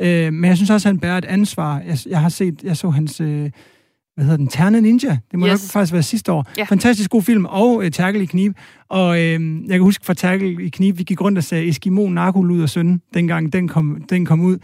Øh, 0.01 0.33
men 0.33 0.45
jeg 0.45 0.55
synes 0.57 0.69
også, 0.69 0.89
at 0.89 0.93
han 0.93 0.99
bærer 0.99 1.17
et 1.17 1.25
ansvar. 1.25 1.79
Jeg, 1.79 1.97
jeg 2.09 2.21
har 2.21 2.29
set, 2.29 2.63
jeg 2.63 2.77
så 2.77 2.89
hans, 2.89 3.21
øh, 3.21 3.49
hvad 4.15 4.25
hedder 4.25 4.37
den, 4.37 4.47
Terne 4.47 4.81
Ninja. 4.81 5.17
Det 5.31 5.39
må 5.39 5.45
yes. 5.45 5.51
nok 5.51 5.59
faktisk 5.59 5.93
være 5.93 6.03
sidste 6.03 6.31
år. 6.31 6.45
Yeah. 6.59 6.67
Fantastisk 6.67 7.09
god 7.09 7.21
film, 7.21 7.45
og 7.45 7.83
øh, 7.83 7.91
Terkel 7.91 8.21
i 8.21 8.25
knib. 8.25 8.57
Og 8.89 9.19
øh, 9.19 9.61
jeg 9.61 9.71
kan 9.71 9.81
huske 9.81 10.05
fra 10.05 10.13
Terkel 10.13 10.59
i 10.59 10.69
knib, 10.69 10.97
vi 10.97 11.03
gik 11.03 11.21
rundt 11.21 11.37
og 11.37 11.43
sagde 11.43 11.67
Eskimo, 11.67 12.09
Narkolud 12.09 12.61
og 12.61 12.69
Søn, 12.69 13.01
dengang 13.13 13.53
den 13.53 13.67
kom, 13.67 14.03
den 14.09 14.25
kom 14.25 14.41
ud. 14.41 14.57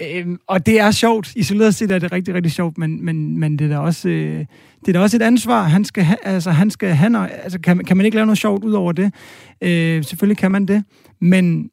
Øhm, 0.00 0.38
og 0.46 0.66
det 0.66 0.80
er 0.80 0.90
sjovt. 0.90 1.32
Isoleret 1.36 1.74
set 1.74 1.90
er 1.90 1.98
det 1.98 2.12
rigtig, 2.12 2.34
rigtig 2.34 2.52
sjovt, 2.52 2.78
men, 2.78 3.04
men, 3.04 3.38
men 3.38 3.58
det 3.58 3.64
er 3.64 3.68
da 3.68 3.78
også, 3.78 4.08
øh, 4.08 4.46
det 4.80 4.88
er 4.88 4.92
da 4.92 5.00
også 5.00 5.16
et 5.16 5.22
ansvar. 5.22 5.62
Han 5.62 5.84
skal 5.84 6.04
ha, 6.04 6.14
altså, 6.22 6.50
han 6.50 6.70
skal 6.70 6.88
han, 6.88 7.14
altså, 7.16 7.60
kan, 7.60 7.78
kan 7.78 7.96
man 7.96 8.06
ikke 8.06 8.14
lave 8.14 8.26
noget 8.26 8.38
sjovt 8.38 8.64
ud 8.64 8.72
over 8.72 8.92
det? 8.92 9.14
Øh, 9.60 10.04
selvfølgelig 10.04 10.38
kan 10.38 10.52
man 10.52 10.66
det, 10.66 10.84
men, 11.20 11.70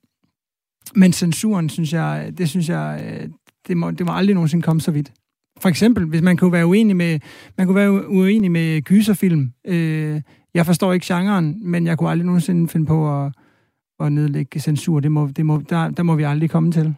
men 0.96 1.14
censuren, 1.14 1.70
synes 1.70 1.94
jeg, 1.94 2.32
det 2.38 2.50
synes 2.50 2.70
jeg, 2.70 3.04
øh, 3.06 3.30
det 3.68 3.78
må, 3.78 3.92
det 3.92 4.06
må 4.06 4.12
aldrig 4.12 4.34
nogensinde 4.34 4.64
komme 4.64 4.82
så 4.82 4.92
vidt. 4.92 5.12
For 5.60 5.70
eksempel, 5.70 6.06
hvis 6.06 6.22
man 6.22 6.38
kunne 6.38 6.52
være 6.52 6.68
uenig 6.68 6.96
med, 6.96 7.20
man 7.58 7.68
kunne 7.68 7.76
være 7.76 8.10
uenig 8.10 8.52
med 8.52 8.82
gyserfilm. 8.82 9.52
Øh, 9.68 10.22
jeg 10.54 10.66
forstår 10.66 10.94
ikke 10.94 11.06
genren, 11.06 11.58
men 11.62 11.86
jeg 11.86 11.98
kunne 11.98 12.10
aldrig 12.10 12.26
nogensinde 12.26 12.68
finde 12.68 12.86
på 12.86 13.26
at, 13.26 13.32
at 14.00 14.12
nedlægge 14.12 14.60
censur. 14.60 15.00
Det 15.00 15.12
må, 15.12 15.28
det 15.28 15.46
må, 15.46 15.62
der, 15.70 15.90
der 15.90 16.04
må 16.04 16.16
vi 16.16 16.24
aldrig 16.24 16.50
komme 16.50 16.72
til. 16.72 16.96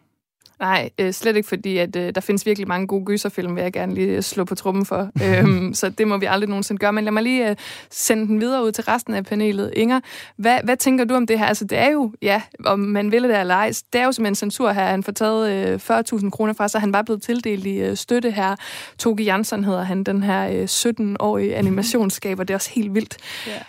Nej, 0.59 0.89
øh, 0.99 1.13
slet 1.13 1.35
ikke 1.35 1.49
fordi, 1.49 1.77
at 1.77 1.95
øh, 1.95 2.15
der 2.15 2.21
findes 2.21 2.45
virkelig 2.45 2.67
mange 2.67 2.87
gode 2.87 3.05
gyserfilm, 3.05 3.55
vil 3.55 3.61
jeg 3.61 3.73
gerne 3.73 3.93
lige 3.93 4.21
slå 4.21 4.43
på 4.43 4.55
trummen 4.55 4.85
for. 4.85 5.09
øhm, 5.25 5.73
så 5.73 5.89
det 5.89 6.07
må 6.07 6.17
vi 6.17 6.25
aldrig 6.25 6.49
nogensinde 6.49 6.79
gøre. 6.79 6.93
Men 6.93 7.03
lad 7.03 7.11
mig 7.11 7.23
lige 7.23 7.49
øh, 7.49 7.55
sende 7.91 8.27
den 8.27 8.41
videre 8.41 8.63
ud 8.63 8.71
til 8.71 8.83
resten 8.83 9.13
af 9.13 9.25
panelet. 9.25 9.73
Inger, 9.75 9.99
hvad, 10.35 10.59
hvad 10.63 10.77
tænker 10.77 11.05
du 11.05 11.15
om 11.15 11.27
det 11.27 11.39
her? 11.39 11.45
Altså, 11.45 11.65
det 11.65 11.77
er 11.77 11.89
jo, 11.89 12.13
ja, 12.21 12.41
om 12.65 12.79
man 12.79 13.11
vil 13.11 13.23
det 13.23 13.39
eller 13.39 13.55
ej, 13.55 13.71
det 13.93 14.01
er 14.01 14.05
jo 14.05 14.11
simpelthen 14.11 14.35
censur 14.35 14.71
her. 14.71 14.85
Han 14.85 15.03
får 15.03 15.11
taget 15.11 15.51
øh, 15.89 15.99
40.000 15.99 16.29
kroner 16.29 16.53
fra 16.53 16.67
sig. 16.67 16.81
Han 16.81 16.93
var 16.93 17.01
blevet 17.01 17.21
tildelt 17.21 17.65
i 17.65 17.77
øh, 17.77 17.97
støtte 17.97 18.31
her. 18.31 18.55
Toge 18.97 19.23
Jansson 19.23 19.63
hedder 19.63 19.83
han, 19.83 20.03
den 20.03 20.23
her 20.23 20.49
øh, 20.49 20.63
17-årige 20.63 21.55
animationsskaber. 21.61 22.43
Det 22.43 22.53
er 22.53 22.57
også 22.57 22.71
helt 22.71 22.93
vildt. 22.93 23.17
Yeah. 23.47 23.61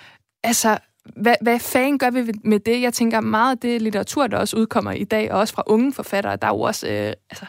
Altså, 0.42 0.78
hvad, 1.16 1.34
hvad 1.40 1.58
fanden 1.58 1.98
gør 1.98 2.10
vi 2.10 2.32
med 2.44 2.60
det? 2.60 2.82
Jeg 2.82 2.92
tænker 2.92 3.20
meget 3.20 3.50
af 3.50 3.58
det 3.58 3.82
litteratur, 3.82 4.26
der 4.26 4.38
også 4.38 4.56
udkommer 4.56 4.92
i 4.92 5.04
dag, 5.04 5.32
og 5.32 5.40
også 5.40 5.54
fra 5.54 5.62
unge 5.66 5.92
forfattere, 5.92 6.36
der 6.36 6.46
er 6.46 6.52
jo 6.52 6.60
også... 6.60 6.86
Øh, 6.86 7.12
altså, 7.30 7.46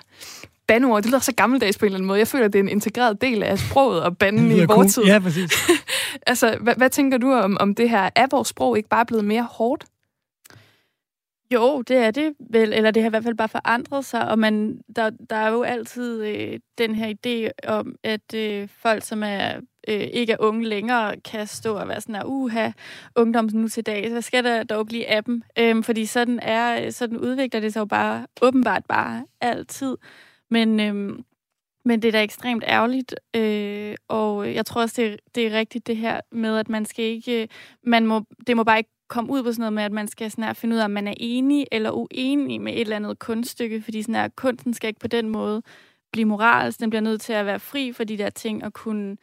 bandeord, 0.68 1.02
det 1.02 1.12
lyder 1.12 1.20
så 1.20 1.34
gammeldags 1.34 1.78
på 1.78 1.86
en 1.86 1.88
eller 1.88 1.98
anden 1.98 2.08
måde. 2.08 2.20
Jeg 2.20 2.28
føler, 2.28 2.46
at 2.46 2.54
det 2.54 2.60
er 2.60 2.64
en 2.64 2.70
integreret 2.70 3.22
del 3.22 3.44
af 3.44 3.60
sproget 3.60 4.04
og 4.04 4.18
banden 4.18 4.52
i 4.52 4.66
vores 4.66 4.94
tid. 4.94 5.04
Ja, 5.04 5.20
præcis. 5.20 5.52
altså, 6.28 6.58
hvad, 6.62 6.76
hvad 6.78 6.90
tænker 6.90 7.18
du 7.18 7.34
om, 7.34 7.58
om 7.60 7.76
det 7.76 7.90
her? 7.90 8.10
Er 8.16 8.28
vores 8.32 8.48
sprog 8.48 8.78
ikke 8.78 8.90
bare 8.90 9.06
blevet 9.06 9.26
mere 9.26 9.48
hårdt? 9.52 9.86
Jo, 11.54 11.82
det 11.82 11.98
er 11.98 12.12
det 12.12 12.34
vel, 12.40 12.74
eller 12.74 12.92
det 12.92 13.04
har 13.04 13.10
i 13.10 13.12
hvert 13.12 13.24
fald 13.24 13.36
bare 13.36 13.50
forandret 13.50 14.06
sig, 14.06 14.30
og 14.30 14.40
man, 14.40 14.82
der, 14.96 15.10
der 15.30 15.36
er 15.36 15.50
jo 15.50 15.62
altid 15.64 16.26
øh, 16.26 16.60
den 16.78 16.96
her 16.96 17.14
idé 17.14 17.68
om, 17.68 17.96
at 18.04 18.34
øh, 18.36 18.70
folk, 18.70 19.04
som 19.04 19.24
er 19.24 19.60
øh, 19.88 20.00
ikke 20.14 20.34
er 20.34 20.38
unge 20.40 20.68
længere, 20.68 21.20
kan 21.20 21.48
stå 21.48 21.76
og 21.76 21.88
være 21.88 22.02
sådan 22.02 22.16
her, 22.16 22.24
uha, 22.26 22.72
ungdom 23.16 23.50
nu 23.54 23.68
til 23.68 23.86
dag, 23.86 24.10
hvad 24.12 24.22
skal 24.22 24.44
der 24.44 24.64
dog 24.64 24.86
blive 24.86 25.08
af 25.08 25.24
dem? 25.24 25.42
Øhm, 25.60 25.84
fordi 25.84 26.06
sådan, 26.06 26.40
er, 26.40 26.90
sådan 26.92 27.18
udvikler 27.18 27.60
det 27.60 27.74
sig 27.74 27.80
jo 27.80 27.86
bare, 27.86 28.28
åbenbart 28.42 28.86
bare 28.86 29.26
altid. 29.42 29.98
Men, 30.50 30.80
øhm, 30.80 31.24
men 31.86 32.02
det 32.02 32.08
er 32.08 32.12
da 32.12 32.24
ekstremt 32.24 32.64
ærgerligt, 32.68 33.16
øh, 33.36 33.96
og 34.08 34.54
jeg 34.56 34.66
tror 34.66 34.82
også, 34.82 35.02
det 35.02 35.14
er, 35.14 35.18
det 35.36 35.48
er 35.48 35.60
rigtigt 35.60 35.88
det 35.88 35.98
her 35.98 36.22
med, 36.32 36.58
at 36.58 36.70
man 36.70 36.86
skal 36.86 37.06
ikke, 37.06 37.42
øh, 37.42 37.48
man 37.84 38.06
må, 38.06 38.22
det 38.48 38.58
må 38.58 38.64
bare 38.64 38.78
ikke 38.78 38.90
komme 39.12 39.32
ud 39.32 39.44
på 39.44 39.52
sådan 39.52 39.62
noget 39.62 39.74
med, 39.74 39.84
at 39.84 39.92
man 39.92 40.08
skal 40.08 40.32
sådan 40.32 40.44
her 40.44 40.54
finde 40.54 40.76
ud 40.76 40.80
af, 40.80 40.86
om 40.86 40.92
man 40.92 41.08
er 41.08 41.14
enig 41.18 41.68
eller 41.72 41.92
uenig 41.92 42.62
med 42.62 42.74
et 42.74 42.82
eller 42.82 42.96
andet 42.96 43.20
kunststykke, 43.20 43.82
fordi 43.82 44.02
sådan 44.02 44.16
her, 44.16 44.28
kunsten 44.36 44.74
skal 44.74 44.88
ikke 44.88 45.00
på 45.00 45.08
den 45.08 45.30
måde 45.30 45.62
blive 46.12 46.26
moralsk, 46.26 46.80
den 46.80 46.90
bliver 46.90 47.02
nødt 47.02 47.22
til 47.22 47.34
at 47.34 47.46
være 47.46 47.60
fri 47.60 47.92
for 47.92 48.04
de 48.04 48.18
der 48.18 48.30
ting, 48.30 48.64
og 48.64 48.74
kunne, 48.74 49.18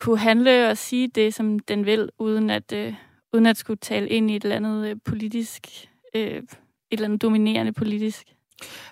kunne 0.00 0.18
handle 0.18 0.68
og 0.70 0.78
sige 0.78 1.08
det, 1.08 1.34
som 1.34 1.58
den 1.58 1.86
vil, 1.86 2.10
uden 2.18 2.50
at, 2.50 2.72
øh, 2.72 2.94
uden 3.32 3.46
at 3.46 3.56
skulle 3.56 3.78
tale 3.78 4.08
ind 4.08 4.30
i 4.30 4.36
et 4.36 4.42
eller 4.42 4.56
andet 4.56 4.88
øh, 4.88 4.96
politisk, 5.04 5.66
øh, 6.14 6.22
et 6.22 6.46
eller 6.90 7.04
andet 7.04 7.22
dominerende 7.22 7.72
politisk. 7.72 8.35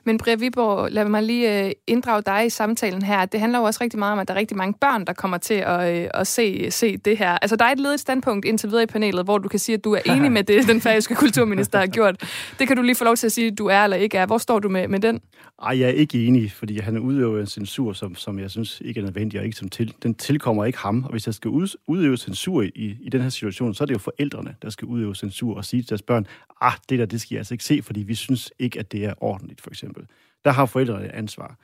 Men 0.04 0.18
Bria 0.18 0.34
Viborg, 0.34 0.92
lad 0.92 1.04
mig 1.04 1.22
lige 1.22 1.64
øh, 1.64 1.72
inddrage 1.86 2.22
dig 2.22 2.46
i 2.46 2.50
samtalen 2.50 3.02
her. 3.02 3.24
Det 3.24 3.40
handler 3.40 3.58
jo 3.58 3.64
også 3.64 3.80
rigtig 3.82 3.98
meget 3.98 4.12
om, 4.12 4.18
at 4.18 4.28
der 4.28 4.34
er 4.34 4.38
rigtig 4.38 4.56
mange 4.56 4.74
børn, 4.80 5.04
der 5.04 5.12
kommer 5.12 5.38
til 5.38 5.54
at, 5.54 6.02
øh, 6.02 6.08
at 6.14 6.26
se, 6.26 6.70
se 6.70 6.96
det 6.96 7.18
her. 7.18 7.30
Altså, 7.30 7.56
der 7.56 7.64
er 7.64 7.72
et 7.72 7.80
ledigt 7.80 8.00
standpunkt 8.00 8.44
indtil 8.44 8.68
videre 8.68 8.82
i 8.82 8.86
panelet, 8.86 9.24
hvor 9.24 9.38
du 9.38 9.48
kan 9.48 9.58
sige, 9.58 9.76
at 9.76 9.84
du 9.84 9.92
er 9.92 10.00
enig 10.06 10.32
med 10.32 10.44
det, 10.44 10.68
den 10.68 10.80
færøske 10.80 11.14
kulturminister 11.14 11.78
har 11.78 11.86
gjort. 11.86 12.20
Det 12.58 12.68
kan 12.68 12.76
du 12.76 12.82
lige 12.82 12.94
få 12.94 13.04
lov 13.04 13.16
til 13.16 13.26
at 13.26 13.32
sige, 13.32 13.46
at 13.46 13.58
du 13.58 13.66
er 13.66 13.84
eller 13.84 13.96
ikke 13.96 14.18
er. 14.18 14.26
Hvor 14.26 14.38
står 14.38 14.58
du 14.58 14.68
med, 14.68 14.88
med 14.88 15.00
den? 15.00 15.20
Ej, 15.62 15.80
jeg 15.80 15.88
er 15.88 15.92
ikke 15.92 16.26
enig, 16.26 16.52
fordi 16.52 16.78
han 16.78 16.98
udøver 16.98 17.40
en 17.40 17.46
censur, 17.46 17.92
som, 17.92 18.14
som 18.14 18.38
jeg 18.38 18.50
synes 18.50 18.82
ikke 18.84 19.00
er 19.00 19.04
nødvendig, 19.04 19.40
og 19.40 19.46
ikke 19.46 19.56
som 19.56 19.68
til, 19.68 19.94
den 20.02 20.14
tilkommer 20.14 20.64
ikke 20.64 20.78
ham. 20.78 21.04
Og 21.04 21.10
hvis 21.10 21.26
jeg 21.26 21.34
skal 21.34 21.48
ud, 21.48 21.76
udøve 21.86 22.16
censur 22.16 22.62
i, 22.62 22.96
i 23.00 23.08
den 23.12 23.22
her 23.22 23.28
situation, 23.28 23.74
så 23.74 23.84
er 23.84 23.86
det 23.86 23.94
jo 23.94 23.98
forældrene, 23.98 24.54
der 24.62 24.70
skal 24.70 24.86
udøve 24.86 25.14
censur 25.14 25.56
og 25.56 25.64
sige 25.64 25.82
til 25.82 25.88
deres 25.88 26.02
børn, 26.02 26.26
ah, 26.60 26.72
det 26.88 26.98
der, 26.98 27.06
det 27.06 27.20
skal 27.20 27.34
jeg 27.34 27.40
altså 27.40 27.54
ikke 27.54 27.64
se, 27.64 27.82
fordi 27.82 28.00
vi 28.00 28.14
synes 28.14 28.52
ikke, 28.58 28.78
at 28.78 28.92
det 28.92 29.04
er 29.04 29.14
ordentligt, 29.20 29.53
for 29.60 29.70
eksempel. 29.70 30.04
Der 30.44 30.50
har 30.50 30.66
forældrene 30.66 31.04
et 31.04 31.10
ansvar. 31.10 31.58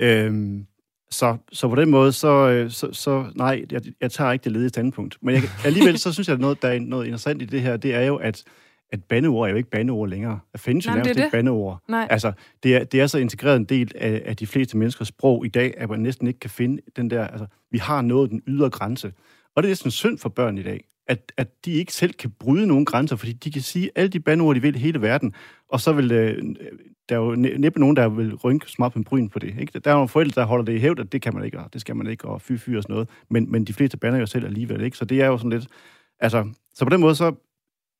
Øhm, 0.00 0.66
så, 1.10 1.36
så 1.52 1.68
på 1.68 1.74
den 1.74 1.90
måde, 1.90 2.12
så, 2.12 2.48
øh, 2.48 2.70
så, 2.70 2.92
så 2.92 3.26
nej, 3.34 3.64
jeg, 3.70 3.80
jeg 4.00 4.10
tager 4.10 4.32
ikke 4.32 4.44
det 4.44 4.52
ledige 4.52 4.68
standpunkt. 4.68 5.18
Men 5.22 5.34
jeg, 5.34 5.42
alligevel, 5.64 5.98
så 5.98 6.12
synes 6.12 6.28
jeg, 6.28 6.34
at 6.34 6.40
noget, 6.40 6.62
der 6.62 6.68
er 6.68 6.80
noget 6.80 7.04
interessant 7.04 7.42
i 7.42 7.44
det 7.44 7.60
her, 7.62 7.76
det 7.76 7.94
er 7.94 8.02
jo, 8.02 8.16
at 8.16 8.44
at 8.92 9.04
bandeord 9.04 9.46
er 9.46 9.50
jo 9.50 9.56
ikke 9.56 9.70
bandeord 9.70 10.08
længere. 10.08 10.38
Der 10.52 10.58
findes 10.58 10.86
jo 10.86 10.90
nærmest 10.90 11.16
ikke 11.16 11.30
bandeord. 11.32 11.82
Nej. 11.88 12.06
Altså, 12.10 12.32
det 12.62 12.76
er, 12.76 12.84
det 12.84 13.00
er 13.00 13.06
så 13.06 13.18
integreret 13.18 13.56
en 13.56 13.64
del 13.64 13.92
af, 13.94 14.22
af 14.24 14.36
de 14.36 14.46
fleste 14.46 14.76
menneskers 14.76 15.08
sprog 15.08 15.46
i 15.46 15.48
dag, 15.48 15.74
at 15.76 15.90
man 15.90 16.00
næsten 16.00 16.26
ikke 16.26 16.40
kan 16.40 16.50
finde 16.50 16.82
den 16.96 17.10
der... 17.10 17.26
Altså, 17.26 17.46
vi 17.70 17.78
har 17.78 18.02
nået 18.02 18.30
den 18.30 18.42
ydre 18.46 18.70
grænse. 18.70 19.12
Og 19.56 19.62
det 19.62 19.68
er 19.68 19.70
næsten 19.70 19.90
synd 19.90 20.18
for 20.18 20.28
børn 20.28 20.58
i 20.58 20.62
dag, 20.62 20.84
at, 21.06 21.32
at 21.36 21.64
de 21.64 21.72
ikke 21.72 21.92
selv 21.92 22.12
kan 22.12 22.30
bryde 22.30 22.66
nogen 22.66 22.84
grænser, 22.84 23.16
fordi 23.16 23.32
de 23.32 23.50
kan 23.50 23.62
sige 23.62 23.90
alle 23.94 24.08
de 24.08 24.20
bandeord, 24.20 24.54
de 24.54 24.62
vil 24.62 24.74
i 24.74 24.78
hele 24.78 25.02
verden, 25.02 25.34
og 25.68 25.80
så 25.80 25.92
vil 25.92 26.12
øh, 26.12 26.42
der 27.08 27.14
er 27.14 27.20
jo 27.20 27.34
næppe 27.34 27.80
nogen, 27.80 27.96
der 27.96 28.08
vil 28.08 28.34
rynke 28.34 28.70
smart 28.70 28.92
på 28.92 29.02
bryn 29.06 29.28
på 29.28 29.38
det. 29.38 29.54
Ikke? 29.60 29.78
Der 29.78 29.90
er 29.90 29.94
nogle 29.94 30.08
forældre, 30.08 30.40
der 30.40 30.46
holder 30.46 30.64
det 30.64 30.74
i 30.74 30.78
hævd, 30.78 31.00
at 31.00 31.12
det 31.12 31.22
kan 31.22 31.34
man 31.34 31.44
ikke, 31.44 31.58
og 31.58 31.72
det 31.72 31.80
skal 31.80 31.96
man 31.96 32.06
ikke, 32.06 32.24
og 32.24 32.42
fy, 32.42 32.52
fy 32.52 32.76
og 32.76 32.82
sådan 32.82 32.94
noget. 32.94 33.08
Men, 33.30 33.52
men 33.52 33.64
de 33.64 33.72
fleste 33.72 33.96
bander 33.96 34.18
jo 34.18 34.26
selv 34.26 34.44
alligevel, 34.44 34.80
ikke? 34.80 34.96
Så 34.96 35.04
det 35.04 35.20
er 35.22 35.26
jo 35.26 35.38
sådan 35.38 35.50
lidt... 35.50 35.66
Altså, 36.20 36.48
så 36.74 36.84
på 36.84 36.90
den 36.90 37.00
måde, 37.00 37.14
så 37.14 37.34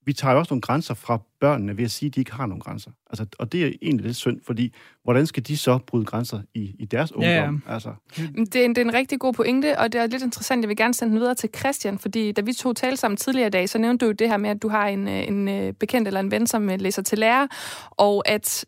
vi 0.06 0.12
tager 0.12 0.32
jo 0.32 0.38
også 0.38 0.54
nogle 0.54 0.60
grænser 0.60 0.94
fra 0.94 1.18
børnene 1.40 1.76
ved 1.76 1.84
at 1.84 1.90
sige, 1.90 2.06
at 2.06 2.14
de 2.14 2.20
ikke 2.20 2.32
har 2.32 2.46
nogen 2.46 2.60
grænser. 2.60 2.90
Altså, 3.10 3.26
og 3.38 3.52
det 3.52 3.64
er 3.64 3.70
egentlig 3.82 4.06
lidt 4.06 4.16
synd, 4.16 4.40
fordi 4.46 4.74
hvordan 5.04 5.26
skal 5.26 5.46
de 5.46 5.56
så 5.56 5.78
bryde 5.86 6.04
grænser 6.04 6.40
i, 6.54 6.74
i 6.78 6.84
deres 6.84 7.12
ungdom? 7.12 7.30
Ja, 7.30 7.42
ja. 7.42 7.74
Altså. 7.74 7.94
Det, 8.16 8.56
er 8.56 8.64
en, 8.64 8.74
det 8.74 8.78
er 8.78 8.82
en 8.82 8.94
rigtig 8.94 9.20
god 9.20 9.32
pointe, 9.32 9.78
og 9.78 9.92
det 9.92 10.00
er 10.00 10.06
lidt 10.06 10.22
interessant. 10.22 10.62
Jeg 10.62 10.68
vil 10.68 10.76
gerne 10.76 10.94
sende 10.94 11.12
den 11.12 11.20
videre 11.20 11.34
til 11.34 11.50
Christian, 11.56 11.98
fordi 11.98 12.32
da 12.32 12.40
vi 12.42 12.52
to 12.52 12.72
talte 12.72 12.96
sammen 12.96 13.16
tidligere 13.16 13.46
i 13.46 13.50
dag, 13.50 13.68
så 13.68 13.78
nævnte 13.78 14.06
du 14.06 14.12
det 14.12 14.28
her 14.28 14.36
med, 14.36 14.50
at 14.50 14.62
du 14.62 14.68
har 14.68 14.86
en, 14.86 15.08
en 15.08 15.48
øh, 15.48 15.72
bekendt 15.72 16.08
eller 16.08 16.20
en 16.20 16.30
ven, 16.30 16.46
som 16.46 16.70
øh, 16.70 16.80
læser 16.80 17.02
til 17.02 17.18
lærer, 17.18 17.46
og 17.90 18.28
at 18.28 18.64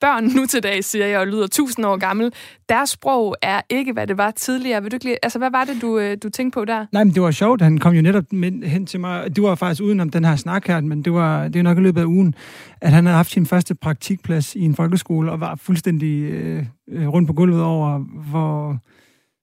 børn 0.00 0.24
nu 0.36 0.46
til 0.46 0.62
dag, 0.62 0.84
siger 0.84 1.06
jeg, 1.06 1.18
og 1.18 1.26
lyder 1.26 1.46
tusind 1.46 1.86
år 1.86 1.96
gammel, 1.96 2.32
deres 2.68 2.90
sprog 2.90 3.36
er 3.42 3.60
ikke, 3.70 3.92
hvad 3.92 4.06
det 4.06 4.18
var 4.18 4.30
tidligere. 4.30 4.82
Vil 4.82 4.92
du 4.92 4.94
ikke, 4.96 5.24
altså, 5.24 5.38
hvad 5.38 5.50
var 5.50 5.64
det, 5.64 5.82
du, 5.82 5.98
øh, 5.98 6.16
du 6.22 6.30
tænkte 6.30 6.54
på 6.54 6.64
der? 6.64 6.86
Nej, 6.92 7.04
men 7.04 7.14
det 7.14 7.22
var 7.22 7.30
sjovt. 7.30 7.62
Han 7.62 7.78
kom 7.78 7.94
jo 7.94 8.02
netop 8.02 8.24
hen 8.64 8.86
til 8.86 9.00
mig. 9.00 9.36
Det 9.36 9.42
var 9.42 9.54
faktisk 9.54 9.82
uden 9.82 10.00
om 10.00 10.10
den 10.10 10.24
her 10.24 10.36
snak 10.36 10.66
her, 10.66 10.80
men 10.80 11.02
det 11.02 11.12
var, 11.12 11.48
det 11.48 11.58
var 11.58 11.62
nok 11.62 11.78
i 11.78 11.80
løbet 11.80 12.00
af 12.00 12.04
ugen, 12.04 12.34
at 12.80 12.92
han 12.92 13.06
havde 13.06 13.16
haft 13.16 13.30
sin 13.30 13.46
første 13.46 13.74
praktikplads 13.74 14.54
i 14.54 14.62
en 14.62 14.74
folkeskole, 14.74 15.32
og 15.32 15.40
var 15.40 15.54
fuldstændig 15.54 16.22
øh, 16.22 16.64
øh 16.88 17.08
rundt 17.08 17.26
på 17.26 17.32
gulvet 17.32 17.62
over, 17.62 17.98
hvor, 18.30 18.78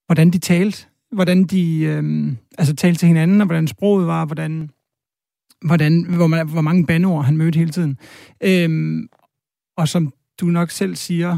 hvordan 0.06 0.30
de 0.30 0.38
talte. 0.38 0.86
Hvordan 1.12 1.44
de 1.44 1.80
øh, 1.80 2.34
altså, 2.58 2.76
talte 2.76 3.00
til 3.00 3.08
hinanden, 3.08 3.42
og 3.42 3.48
hvordan 3.48 3.68
sproget 3.68 4.08
var, 4.08 4.26
hvordan, 4.26 4.70
hvordan, 5.66 6.06
hvor, 6.16 6.28
man, 6.28 6.48
hvor 6.48 6.62
mange 6.62 6.86
bandeord 6.86 7.26
han 7.26 7.38
mødte 7.38 7.58
hele 7.60 7.72
tiden. 7.72 7.98
Øh, 8.44 9.00
og 9.78 9.88
som 9.88 10.14
du 10.42 10.46
nok 10.46 10.72
selv 10.72 10.96
siger, 10.96 11.38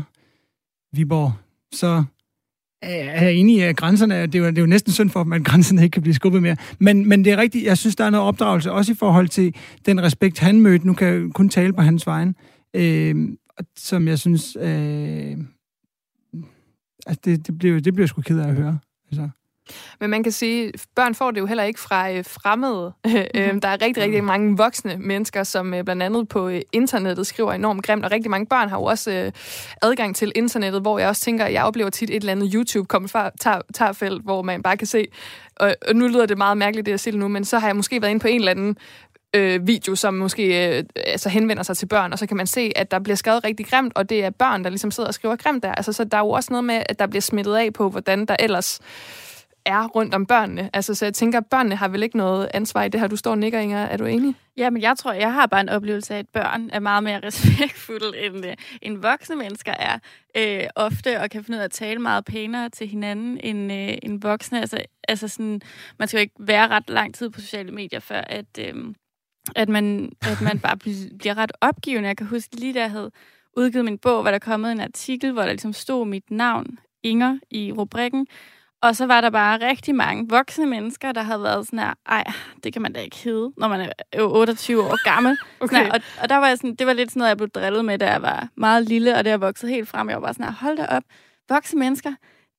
Viborg, 0.95 1.33
så 1.73 2.03
er 2.81 3.23
jeg 3.23 3.33
enig 3.33 3.57
i, 3.57 3.61
at 3.61 3.77
grænserne, 3.77 4.21
det 4.21 4.35
er, 4.35 4.39
jo, 4.39 4.45
det 4.45 4.57
er 4.57 4.61
jo 4.61 4.67
næsten 4.67 4.93
synd 4.93 5.09
for 5.09 5.23
dem, 5.23 5.33
at 5.33 5.45
grænserne 5.45 5.83
ikke 5.83 5.93
kan 5.93 6.01
blive 6.01 6.13
skubbet 6.13 6.41
mere. 6.41 6.55
Men, 6.79 7.09
men 7.09 7.25
det 7.25 7.33
er 7.33 7.37
rigtigt, 7.37 7.65
jeg 7.65 7.77
synes, 7.77 7.95
der 7.95 8.03
er 8.03 8.09
noget 8.09 8.27
opdragelse, 8.27 8.71
også 8.71 8.91
i 8.91 8.95
forhold 8.95 9.27
til 9.27 9.55
den 9.85 10.01
respekt, 10.03 10.39
han 10.39 10.61
mødte. 10.61 10.87
Nu 10.87 10.93
kan 10.93 11.07
jeg 11.07 11.33
kun 11.33 11.49
tale 11.49 11.73
på 11.73 11.81
hans 11.81 12.07
vegne, 12.07 12.33
øh, 12.73 13.29
som 13.77 14.07
jeg 14.07 14.19
synes, 14.19 14.57
øh, 14.61 15.37
altså 17.05 17.21
det, 17.25 17.47
det, 17.47 17.57
bliver, 17.57 17.79
det 17.79 17.93
bliver 17.93 18.07
sgu 18.07 18.21
ked 18.21 18.39
af 18.39 18.47
at 18.47 18.55
høre. 18.55 18.79
Altså. 19.11 19.29
Men 19.99 20.09
man 20.09 20.23
kan 20.23 20.31
sige, 20.31 20.67
at 20.67 20.85
børn 20.95 21.15
får 21.15 21.31
det 21.31 21.39
jo 21.39 21.45
heller 21.45 21.63
ikke 21.63 21.79
fra 21.79 22.11
øh, 22.11 22.25
fremmede. 22.25 22.93
Mm-hmm. 23.37 23.61
der 23.61 23.67
er 23.67 23.81
rigtig, 23.81 24.03
rigtig 24.03 24.23
mange 24.23 24.57
voksne 24.57 24.97
mennesker, 24.97 25.43
som 25.43 25.73
øh, 25.73 25.83
blandt 25.83 26.03
andet 26.03 26.29
på 26.29 26.47
øh, 26.47 26.61
internettet 26.71 27.27
skriver 27.27 27.53
enormt 27.53 27.83
grimt, 27.83 28.05
og 28.05 28.11
rigtig 28.11 28.31
mange 28.31 28.45
børn 28.45 28.69
har 28.69 28.77
jo 28.77 28.83
også 28.83 29.31
adgang 29.81 30.15
til 30.15 30.31
internettet, 30.35 30.81
hvor 30.81 30.99
jeg 30.99 31.09
også 31.09 31.21
tænker, 31.21 31.45
at 31.45 31.53
jeg 31.53 31.63
oplever 31.63 31.89
tit 31.89 32.09
et 32.09 32.15
eller 32.15 32.31
andet 32.31 32.51
YouTube-kommentarfelt, 32.53 34.23
hvor 34.23 34.41
man 34.41 34.63
bare 34.63 34.77
kan 34.77 34.87
se, 34.87 35.07
og, 35.55 35.75
og 35.87 35.95
nu 35.95 36.07
lyder 36.07 36.25
det 36.25 36.37
meget 36.37 36.57
mærkeligt, 36.57 36.85
det 36.85 36.91
jeg 36.91 36.99
siger 36.99 37.17
nu, 37.17 37.27
men 37.27 37.45
så 37.45 37.59
har 37.59 37.67
jeg 37.67 37.75
måske 37.75 38.01
været 38.01 38.11
inde 38.11 38.21
på 38.21 38.27
en 38.27 38.39
eller 38.39 38.51
anden 38.51 38.77
øh, 39.33 39.67
video, 39.67 39.95
som 39.95 40.13
måske 40.13 40.77
øh, 40.77 40.83
altså 40.95 41.29
henvender 41.29 41.63
sig 41.63 41.77
til 41.77 41.85
børn, 41.85 42.13
og 42.13 42.19
så 42.19 42.27
kan 42.27 42.37
man 42.37 42.47
se, 42.47 42.71
at 42.75 42.91
der 42.91 42.99
bliver 42.99 43.15
skrevet 43.15 43.43
rigtig 43.43 43.67
grimt, 43.67 43.93
og 43.95 44.09
det 44.09 44.23
er 44.23 44.29
børn, 44.29 44.63
der 44.63 44.69
ligesom 44.69 44.91
sidder 44.91 45.07
og 45.07 45.13
skriver 45.13 45.35
grimt 45.35 45.63
der. 45.63 45.71
Altså, 45.71 45.93
så 45.93 46.03
der 46.03 46.17
er 46.17 46.21
jo 46.21 46.29
også 46.29 46.53
noget 46.53 46.63
med, 46.63 46.83
at 46.89 46.99
der 46.99 47.07
bliver 47.07 47.21
smittet 47.21 47.55
af 47.55 47.73
på, 47.73 47.89
hvordan 47.89 48.25
der 48.25 48.35
ellers 48.39 48.79
er 49.67 49.87
rundt 49.87 50.13
om 50.13 50.25
børnene. 50.25 50.69
Altså, 50.73 50.95
så 50.95 51.05
jeg 51.05 51.13
tænker, 51.13 51.37
at 51.37 51.45
børnene 51.45 51.75
har 51.75 51.87
vel 51.87 52.03
ikke 52.03 52.17
noget 52.17 52.49
ansvar 52.53 52.83
i 52.83 52.89
det 52.89 52.99
her. 52.99 53.07
Du 53.07 53.15
står 53.15 53.31
og 53.31 53.37
nikker, 53.37 53.59
Inger. 53.59 53.77
Er 53.77 53.97
du 53.97 54.05
enig? 54.05 54.35
Ja, 54.57 54.69
men 54.69 54.81
jeg 54.81 54.97
tror, 54.97 55.13
jeg 55.13 55.33
har 55.33 55.45
bare 55.45 55.61
en 55.61 55.69
oplevelse 55.69 56.15
af, 56.15 56.19
at 56.19 56.29
børn 56.29 56.69
er 56.73 56.79
meget 56.79 57.03
mere 57.03 57.19
respektfulde, 57.27 58.25
end, 58.25 58.45
øh, 58.45 58.53
end 58.81 58.97
voksne 58.97 59.35
mennesker 59.35 59.73
er 59.79 59.99
øh, 60.37 60.67
ofte, 60.75 61.21
og 61.21 61.29
kan 61.29 61.43
finde 61.43 61.57
ud 61.57 61.59
af 61.59 61.65
at 61.65 61.71
tale 61.71 61.99
meget 61.99 62.25
pænere 62.25 62.69
til 62.69 62.87
hinanden 62.87 63.39
end, 63.43 63.71
øh, 63.71 63.97
end 64.03 64.21
voksne. 64.21 64.61
Altså, 64.61 64.77
altså 65.07 65.27
sådan, 65.27 65.61
man 65.99 66.07
skal 66.07 66.17
jo 66.17 66.21
ikke 66.21 66.35
være 66.39 66.67
ret 66.67 66.89
lang 66.89 67.15
tid 67.15 67.29
på 67.29 67.41
sociale 67.41 67.71
medier, 67.71 67.99
før 67.99 68.21
at, 68.21 68.59
øh, 68.59 68.73
at, 69.55 69.69
man, 69.69 70.11
at 70.21 70.41
man 70.41 70.59
bare 70.59 70.77
bliver 71.19 71.37
ret 71.37 71.51
opgivende. 71.61 72.07
Jeg 72.07 72.17
kan 72.17 72.27
huske 72.27 72.55
lige, 72.55 72.73
da 72.73 72.79
jeg 72.79 72.91
havde 72.91 73.11
udgivet 73.57 73.85
min 73.85 73.97
bog, 73.97 74.23
var 74.23 74.31
der 74.31 74.39
kommet 74.39 74.71
en 74.71 74.79
artikel, 74.79 75.31
hvor 75.31 75.41
der 75.41 75.49
ligesom 75.49 75.73
stod 75.73 76.05
mit 76.05 76.31
navn, 76.31 76.79
Inger, 77.03 77.39
i 77.51 77.71
rubrikken, 77.71 78.27
og 78.81 78.95
så 78.95 79.05
var 79.05 79.21
der 79.21 79.29
bare 79.29 79.69
rigtig 79.69 79.95
mange 79.95 80.29
voksne 80.29 80.65
mennesker, 80.65 81.11
der 81.11 81.21
havde 81.21 81.43
været 81.43 81.65
sådan 81.65 81.79
her, 81.79 81.93
ej, 82.05 82.23
det 82.63 82.73
kan 82.73 82.81
man 82.81 82.93
da 82.93 82.99
ikke 82.99 83.17
hedde, 83.17 83.51
når 83.57 83.67
man 83.67 83.79
er 84.11 84.19
jo 84.19 84.39
28 84.39 84.83
år 84.83 85.03
gammel. 85.03 85.37
Okay. 85.59 85.75
Sådan 85.75 85.85
her, 85.85 85.93
og, 85.93 86.01
og 86.21 86.29
der 86.29 86.35
var 86.35 86.47
jeg 86.47 86.57
sådan, 86.57 86.75
det 86.75 86.87
var 86.87 86.93
lidt 86.93 87.11
sådan 87.11 87.19
noget, 87.19 87.29
jeg 87.29 87.37
blev 87.37 87.49
drillet 87.49 87.85
med, 87.85 87.99
da 87.99 88.11
jeg 88.11 88.21
var 88.21 88.49
meget 88.57 88.83
lille, 88.83 89.15
og 89.15 89.25
det 89.25 89.33
er 89.33 89.37
vokset 89.37 89.69
helt 89.69 89.87
frem. 89.87 90.09
Jeg 90.09 90.15
var 90.15 90.21
bare 90.21 90.33
sådan 90.33 90.45
her, 90.45 90.53
hold 90.53 90.77
da 90.77 90.85
op, 90.85 91.03
voksne 91.49 91.79
mennesker, 91.79 92.13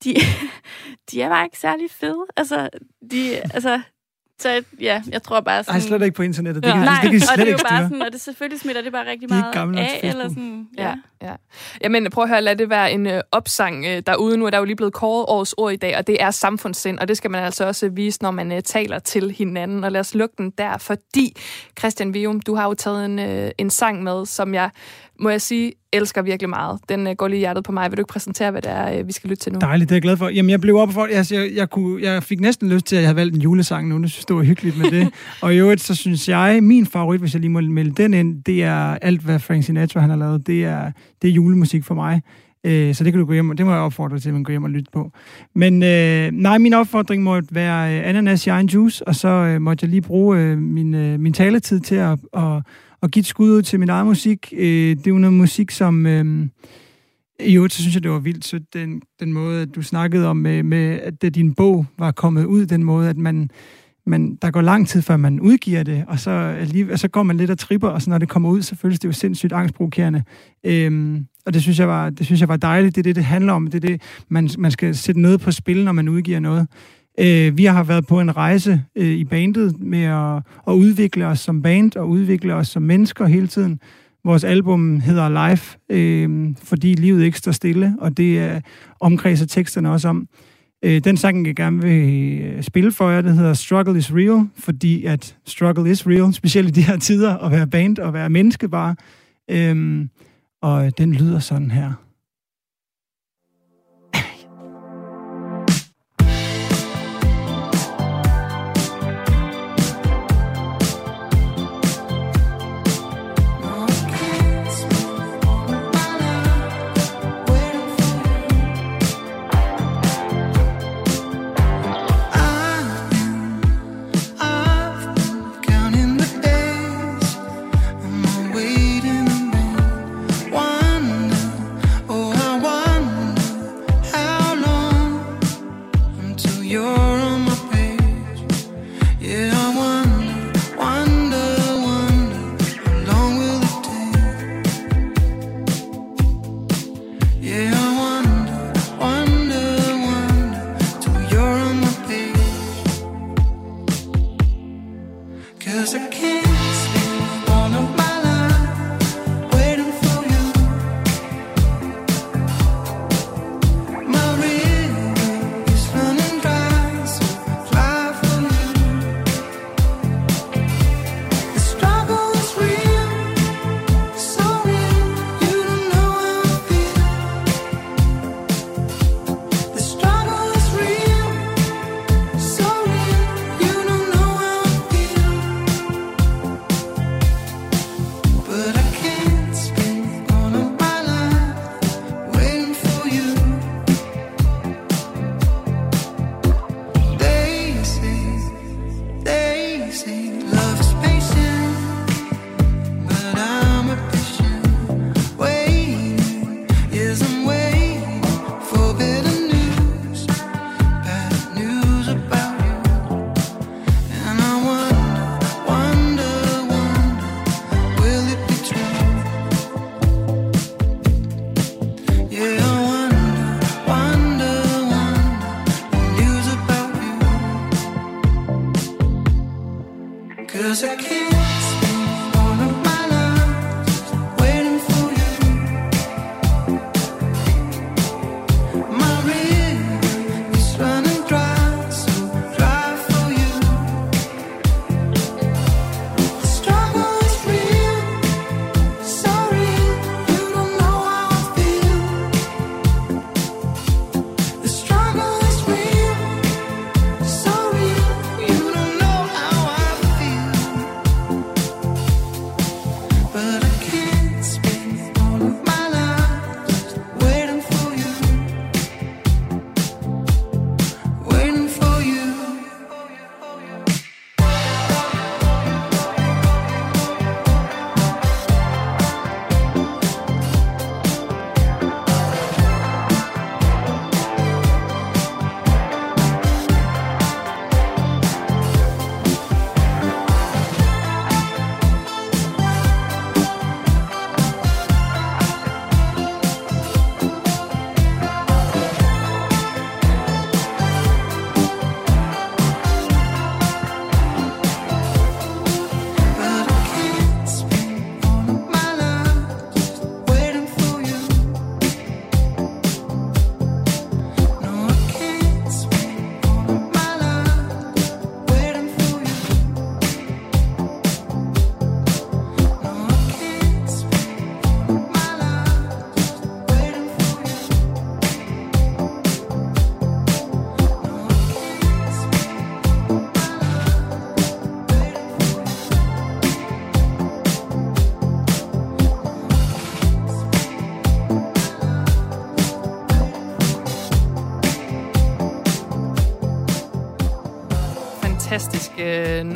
de, 0.05 0.15
de 1.11 1.23
er 1.23 1.29
bare 1.29 1.45
ikke 1.45 1.59
særlig 1.59 1.91
fede. 1.91 2.27
Altså, 2.37 2.69
de, 3.11 3.37
altså, 3.37 3.81
så 4.43 4.63
ja, 4.81 5.03
jeg 5.13 5.23
tror 5.23 5.41
bare 5.41 5.65
sådan... 5.65 5.81
Nej, 5.81 5.89
slet 5.89 6.03
ikke 6.03 6.15
på 6.17 6.23
internettet. 6.23 6.63
Det 6.63 6.69
Ja. 6.69 6.75
kan, 6.75 6.85
Nej, 6.85 6.95
det 7.03 7.11
kan 7.11 7.13
I 7.13 7.17
og 7.17 7.23
slet 7.23 7.37
det 7.39 7.43
er 7.43 7.47
jo 7.51 7.57
ikke 7.57 7.65
bare 7.71 7.83
sådan, 7.83 8.03
og 8.03 8.13
det 8.13 8.21
selvfølgelig 8.21 8.61
smitter 8.61 8.83
det 8.83 8.93
bare 8.93 9.07
rigtig 9.11 9.31
er 9.31 9.35
meget 9.35 9.55
gamle 9.55 9.81
af, 9.81 10.01
eller 10.03 10.29
sådan, 10.29 10.69
Ja, 10.79 10.95
ja. 11.23 11.33
Jamen, 11.83 12.11
prøv 12.11 12.25
at 12.25 12.31
høre, 12.31 12.43
lad 12.43 12.57
det 12.57 12.71
være 12.71 12.93
en 12.93 13.07
øh, 13.07 13.21
opsang 13.33 13.85
øh, 13.87 14.03
derude. 14.07 14.37
Nu 14.37 14.47
er 14.47 14.51
der 14.51 14.59
jo 14.59 14.65
lige 14.65 14.77
blevet 14.77 14.93
kåret 14.93 15.25
årets 15.29 15.55
ord 15.57 15.73
i 15.73 15.77
dag, 15.77 15.97
og 15.97 16.07
det 16.07 16.23
er 16.23 16.31
samfundssind, 16.31 16.99
og 16.99 17.09
det 17.09 17.17
skal 17.17 17.31
man 17.31 17.45
altså 17.45 17.67
også 17.67 17.89
vise, 17.89 18.23
når 18.23 18.31
man 18.31 18.53
øh, 18.53 18.63
taler 18.63 18.99
til 18.99 19.31
hinanden. 19.31 19.85
Og 19.85 19.93
lad 19.93 20.01
os 20.01 20.15
lukke 20.15 20.35
den 20.39 20.51
der, 20.59 20.79
fordi, 20.79 21.37
Christian 21.79 22.15
Vium, 22.15 22.41
du 22.41 22.55
har 22.55 22.65
jo 22.65 22.75
taget 22.75 23.05
en, 23.05 23.19
øh, 23.19 23.51
en 23.59 23.71
sang 23.71 24.03
med, 24.03 24.27
som 24.27 24.55
jeg, 24.55 24.71
må 25.21 25.31
jeg 25.31 25.41
sige, 25.41 25.73
elsker 25.93 26.23
virkelig 26.23 26.49
meget. 26.49 26.81
Den 26.89 27.07
øh, 27.07 27.15
går 27.15 27.29
lige 27.29 27.39
i 27.39 27.41
hjertet 27.41 27.65
på 27.65 27.73
mig. 27.73 27.91
Vil 27.91 27.97
du 27.97 28.01
ikke 28.01 28.13
præsentere, 28.13 28.51
hvad 28.51 28.63
det 28.63 28.71
er, 28.71 28.99
øh, 28.99 29.07
vi 29.07 29.13
skal 29.13 29.31
lytte 29.31 29.43
til 29.43 29.53
nu? 29.53 29.59
Dejligt, 29.59 29.89
det 29.89 29.95
er 29.95 29.97
jeg 29.97 30.03
glad 30.03 30.17
for. 30.17 30.29
Jamen, 30.29 30.51
jeg 30.51 30.61
blev 30.61 30.77
op 30.77 30.93
for, 30.93 31.07
jeg, 31.07 31.33
jeg, 31.33 31.51
jeg, 31.55 31.71
kunne, 31.71 32.03
jeg 32.03 32.23
fik 32.23 32.41
næsten 32.41 32.69
lyst 32.69 32.87
til, 32.87 32.97
at 32.97 33.03
jeg 33.03 33.09
havde 33.09 33.17
valgt 33.17 33.35
en 33.35 33.43
julesang 33.43 33.89
nu. 33.89 34.03
Det 34.03 34.11
synes 34.11 34.25
det 34.25 34.37
var 34.37 34.43
hyggeligt 34.43 34.79
med 34.79 34.91
det. 34.91 35.09
og 35.43 35.55
i 35.55 35.59
øvrigt, 35.59 35.81
så 35.81 35.95
synes 35.95 36.29
jeg, 36.29 36.63
min 36.63 36.87
favorit, 36.87 37.21
hvis 37.21 37.35
jeg 37.35 37.41
lige 37.41 37.51
må 37.51 37.61
melde 37.61 38.03
den 38.03 38.15
ind, 38.15 38.45
det 38.45 38.65
er 38.65 38.99
alt, 39.03 39.21
hvad 39.21 39.39
Frank 39.39 39.65
Sinatra 39.65 40.01
han 40.01 40.11
har 40.11 40.17
lavet. 40.17 40.47
Det 40.47 40.65
er, 40.65 40.93
det 41.23 41.29
er 41.29 41.33
julemusik 41.33 41.85
for 41.85 41.95
mig. 41.95 42.23
Øh, 42.65 42.95
så 42.95 43.05
det 43.05 43.13
kan 43.13 43.21
du 43.21 43.27
gå 43.27 43.33
hjem, 43.33 43.51
og 43.51 43.59
det 43.59 43.67
må 43.67 43.73
jeg 43.73 43.81
opfordre 43.81 44.15
dig 44.15 44.23
til, 44.23 44.29
at 44.29 44.35
man 44.35 44.45
går 44.45 44.53
hjem 44.53 44.65
og 44.65 44.71
lytte 44.71 44.91
på. 44.93 45.13
Men 45.55 45.83
øh, 45.83 46.31
nej, 46.33 46.59
min 46.59 46.75
opfordring 46.75 47.23
må 47.23 47.41
være 47.51 47.99
øh, 47.99 48.09
ananas 48.09 48.47
i 48.47 48.51
egen 48.51 48.67
juice, 48.67 49.09
og 49.09 49.15
så 49.15 49.29
øh, 49.29 49.61
måtte 49.61 49.85
jeg 49.85 49.91
lige 49.91 50.03
bruge 50.03 50.39
øh, 50.39 50.59
min, 50.59 50.95
øh, 50.95 51.21
min 51.21 51.33
taletid 51.33 51.81
til 51.81 51.95
at, 51.95 52.19
at, 52.37 52.63
at 53.03 53.11
give 53.11 53.21
et 53.21 53.27
skud 53.27 53.51
ud 53.51 53.63
til 53.63 53.81
min 53.81 53.89
egen 53.89 54.07
musik. 54.07 54.53
Øh, 54.57 54.97
det 54.97 55.07
er 55.07 55.11
jo 55.11 55.19
noget 55.19 55.35
musik, 55.37 55.71
som... 55.71 56.07
Øh, 56.07 56.47
i 57.41 57.57
øvrigt, 57.57 57.75
så 57.75 57.81
synes 57.81 57.95
jeg, 57.95 58.03
det 58.03 58.11
var 58.11 58.19
vildt 58.19 58.45
sødt, 58.45 58.75
den, 58.75 59.03
den 59.21 59.33
måde, 59.33 59.63
at 59.63 59.75
du 59.75 59.83
snakkede 59.83 60.27
om, 60.27 60.37
med, 60.37 60.63
med, 60.63 61.01
at 61.03 61.23
det, 61.23 61.35
din 61.35 61.55
bog 61.55 61.87
var 61.99 62.11
kommet 62.11 62.45
ud, 62.45 62.67
den 62.67 62.85
måde, 62.85 63.09
at 63.09 63.17
man, 63.17 63.51
man, 64.07 64.39
der 64.43 64.51
går 64.51 64.61
lang 64.61 64.89
tid, 64.89 65.03
før 65.03 65.17
man 65.17 65.41
udgiver 65.41 65.83
det, 65.83 66.05
og 66.09 66.19
så, 66.19 66.57
lige, 66.65 66.93
og 66.93 66.99
så 66.99 67.09
går 67.09 67.23
man 67.23 67.37
lidt 67.37 67.51
og 67.51 67.59
tripper, 67.59 67.89
og 67.89 68.03
så 68.03 68.11
når 68.11 68.19
det 68.19 68.29
kommer 68.29 68.49
ud, 68.49 68.63
så 68.63 68.77
føles 68.77 68.99
det 68.99 69.09
jo 69.09 69.13
sindssygt 69.13 69.53
angstprovokerende. 69.53 70.23
Øhm, 70.65 71.27
og 71.47 71.55
det 71.55 71.63
synes, 71.63 71.79
jeg 71.79 71.89
var, 71.89 72.11
det 72.11 72.27
synes 72.27 72.41
jeg 72.41 72.49
var 72.49 72.57
dejligt. 72.57 72.97
Det 72.97 73.01
er 73.01 73.03
det, 73.03 73.17
det 73.17 73.25
handler 73.25 73.53
om. 73.53 73.67
Det 73.67 73.85
er 73.85 73.89
det, 73.89 74.03
man, 74.29 74.51
man 74.59 74.71
skal 74.71 74.97
sætte 74.97 75.21
noget 75.21 75.41
på 75.41 75.51
spil, 75.51 75.85
når 75.85 75.93
man 75.93 76.09
udgiver 76.09 76.41
noget. 76.41 76.67
Øh, 77.21 77.59
vi 77.59 77.65
har 77.65 77.85
været 77.85 78.07
på 78.07 78.21
en 78.21 78.37
rejse 78.37 78.83
øh, 78.97 79.07
i 79.07 79.25
bandet 79.25 79.81
med 79.81 80.03
at, 80.03 80.43
at 80.69 80.73
udvikle 80.73 81.27
os 81.27 81.41
som 81.41 81.63
band 81.63 81.97
og 81.97 82.09
udvikle 82.09 82.55
os 82.55 82.69
som 82.69 82.83
mennesker 82.83 83.27
hele 83.27 83.47
tiden. 83.47 83.81
Vores 84.25 84.45
album 84.45 85.01
hedder 85.01 85.49
Life, 85.49 85.79
øh, 85.91 86.55
fordi 86.63 86.95
livet 86.95 87.25
ikke 87.25 87.39
står 87.39 87.53
stille, 87.53 87.97
og 87.99 88.17
det 88.17 88.39
er 88.39 88.61
omkredser 89.01 89.47
teksterne 89.47 89.91
også 89.91 90.09
om. 90.09 90.29
Øh, 90.85 91.01
den 91.05 91.17
sang, 91.17 91.47
jeg 91.47 91.57
gerne 91.57 91.83
vil 91.83 92.41
øh, 92.41 92.63
spille 92.63 92.93
for 92.93 93.11
jer, 93.11 93.21
det 93.21 93.35
hedder 93.35 93.55
Struggle 93.55 93.99
is 93.99 94.15
Real, 94.15 94.49
fordi 94.57 95.05
at 95.05 95.37
struggle 95.47 95.91
is 95.91 96.07
real, 96.07 96.35
specielt 96.35 96.69
i 96.69 96.73
de 96.73 96.83
her 96.83 96.97
tider, 96.97 97.37
at 97.37 97.53
være 97.53 97.67
band 97.67 97.99
og 97.99 98.13
være 98.13 98.31
menneske 98.31 98.69
bare. 98.69 98.95
Øh, 99.51 100.07
og 100.63 100.99
den 100.99 101.13
lyder 101.13 101.39
sådan 101.39 101.71
her. 101.71 102.08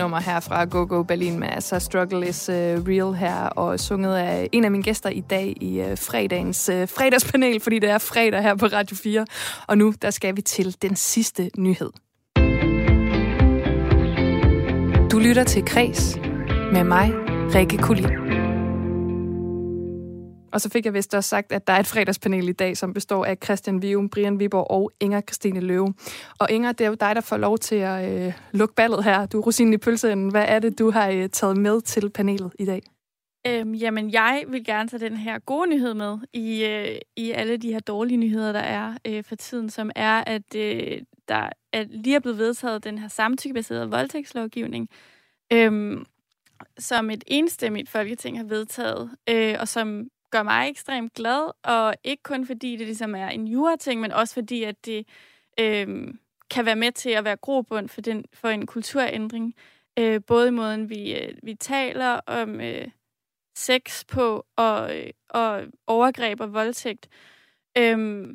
Nummer 0.02 0.20
her 0.20 0.40
fra 0.40 0.64
Go 0.64 0.86
Go 0.88 1.02
Berlin 1.02 1.38
med 1.38 1.48
altså 1.48 1.78
Struggle 1.78 2.28
is 2.28 2.48
uh, 2.48 2.54
Real 2.54 3.14
her, 3.14 3.46
og 3.46 3.80
sunget 3.80 4.16
af 4.16 4.48
en 4.52 4.64
af 4.64 4.70
mine 4.70 4.82
gæster 4.82 5.10
i 5.10 5.20
dag 5.20 5.56
i 5.60 5.80
uh, 5.80 5.98
fredagens 5.98 6.68
uh, 6.68 6.88
fredagspanel, 6.88 7.60
fordi 7.60 7.78
det 7.78 7.90
er 7.90 7.98
fredag 7.98 8.42
her 8.42 8.54
på 8.54 8.66
Radio 8.66 8.96
4. 8.96 9.26
Og 9.66 9.78
nu, 9.78 9.94
der 10.02 10.10
skal 10.10 10.36
vi 10.36 10.42
til 10.42 10.76
den 10.82 10.96
sidste 10.96 11.50
nyhed. 11.58 11.90
Du 15.10 15.18
lytter 15.18 15.44
til 15.44 15.64
Kres 15.64 16.18
med 16.72 16.84
mig, 16.84 17.12
Rikke 17.54 17.78
Kulin. 17.78 18.21
Og 20.52 20.60
så 20.60 20.68
fik 20.70 20.84
jeg 20.84 20.94
vist 20.94 21.14
også 21.14 21.28
sagt, 21.28 21.52
at 21.52 21.66
der 21.66 21.72
er 21.72 21.80
et 21.80 21.86
fredagspanel 21.86 22.48
i 22.48 22.52
dag, 22.52 22.76
som 22.76 22.94
består 22.94 23.24
af 23.24 23.36
Christian 23.44 23.82
Vium, 23.82 24.08
Brian 24.08 24.38
Viborg 24.38 24.70
og 24.70 24.90
Inger 25.00 25.20
Christine 25.20 25.60
Løve. 25.60 25.94
Og 26.38 26.50
Inger, 26.50 26.72
det 26.72 26.84
er 26.84 26.88
jo 26.88 26.94
dig, 26.94 27.14
der 27.14 27.20
får 27.20 27.36
lov 27.36 27.58
til 27.58 27.76
at 27.76 28.26
øh, 28.26 28.32
lukke 28.52 28.74
ballet 28.74 29.04
her. 29.04 29.26
Du 29.26 29.40
er 29.40 29.42
rosinen 29.42 29.74
i 29.74 29.76
pølseenden. 29.76 30.30
Hvad 30.30 30.44
er 30.48 30.58
det, 30.58 30.78
du 30.78 30.90
har 30.90 31.08
øh, 31.08 31.28
taget 31.28 31.56
med 31.56 31.80
til 31.80 32.10
panelet 32.10 32.52
i 32.58 32.64
dag? 32.64 32.82
Øhm, 33.46 33.74
jamen, 33.74 34.12
jeg 34.12 34.44
vil 34.48 34.64
gerne 34.64 34.88
tage 34.88 35.00
den 35.00 35.16
her 35.16 35.38
gode 35.38 35.70
nyhed 35.70 35.94
med 35.94 36.18
i, 36.32 36.64
øh, 36.64 36.98
i 37.16 37.30
alle 37.30 37.56
de 37.56 37.72
her 37.72 37.80
dårlige 37.80 38.16
nyheder, 38.16 38.52
der 38.52 38.60
er 38.60 38.94
øh, 39.06 39.24
for 39.24 39.34
tiden, 39.34 39.70
som 39.70 39.90
er, 39.96 40.24
at 40.26 40.54
øh, 40.56 41.02
der 41.28 41.48
er 41.72 41.84
lige 41.88 42.16
er 42.16 42.20
blevet 42.20 42.38
vedtaget 42.38 42.84
den 42.84 42.98
her 42.98 43.08
samtykkebaserede 43.08 43.90
voldtægtslovgivning, 43.90 44.88
øh, 45.52 45.96
som 46.78 47.10
et 47.10 47.24
enstemmigt 47.26 47.88
folketing 47.88 48.38
har 48.38 48.44
vedtaget, 48.44 49.10
øh, 49.28 49.56
og 49.60 49.68
som 49.68 50.08
gør 50.32 50.42
mig 50.42 50.68
ekstremt 50.70 51.14
glad, 51.14 51.50
og 51.62 51.94
ikke 52.04 52.22
kun 52.22 52.46
fordi 52.46 52.76
det 52.76 52.86
ligesom 52.86 53.14
er 53.14 53.28
en 53.28 53.48
jura-ting, 53.48 54.00
men 54.00 54.12
også 54.12 54.34
fordi, 54.34 54.62
at 54.62 54.86
det 54.86 55.06
øh, 55.60 56.14
kan 56.50 56.64
være 56.66 56.76
med 56.76 56.92
til 56.92 57.10
at 57.10 57.24
være 57.24 57.36
grobund 57.36 57.88
for, 57.88 58.00
den, 58.00 58.24
for 58.32 58.48
en 58.48 58.66
kulturændring. 58.66 59.54
Øh, 59.98 60.20
både 60.26 60.48
i 60.48 60.50
måden, 60.50 60.90
vi, 60.90 61.14
øh, 61.14 61.34
vi 61.42 61.54
taler 61.54 62.20
om 62.26 62.60
øh, 62.60 62.88
sex 63.56 64.04
på, 64.06 64.46
og, 64.56 64.98
øh, 64.98 65.10
og 65.28 65.62
overgreb 65.86 66.40
og 66.40 66.52
voldtægt. 66.52 67.08
Øh, 67.78 68.28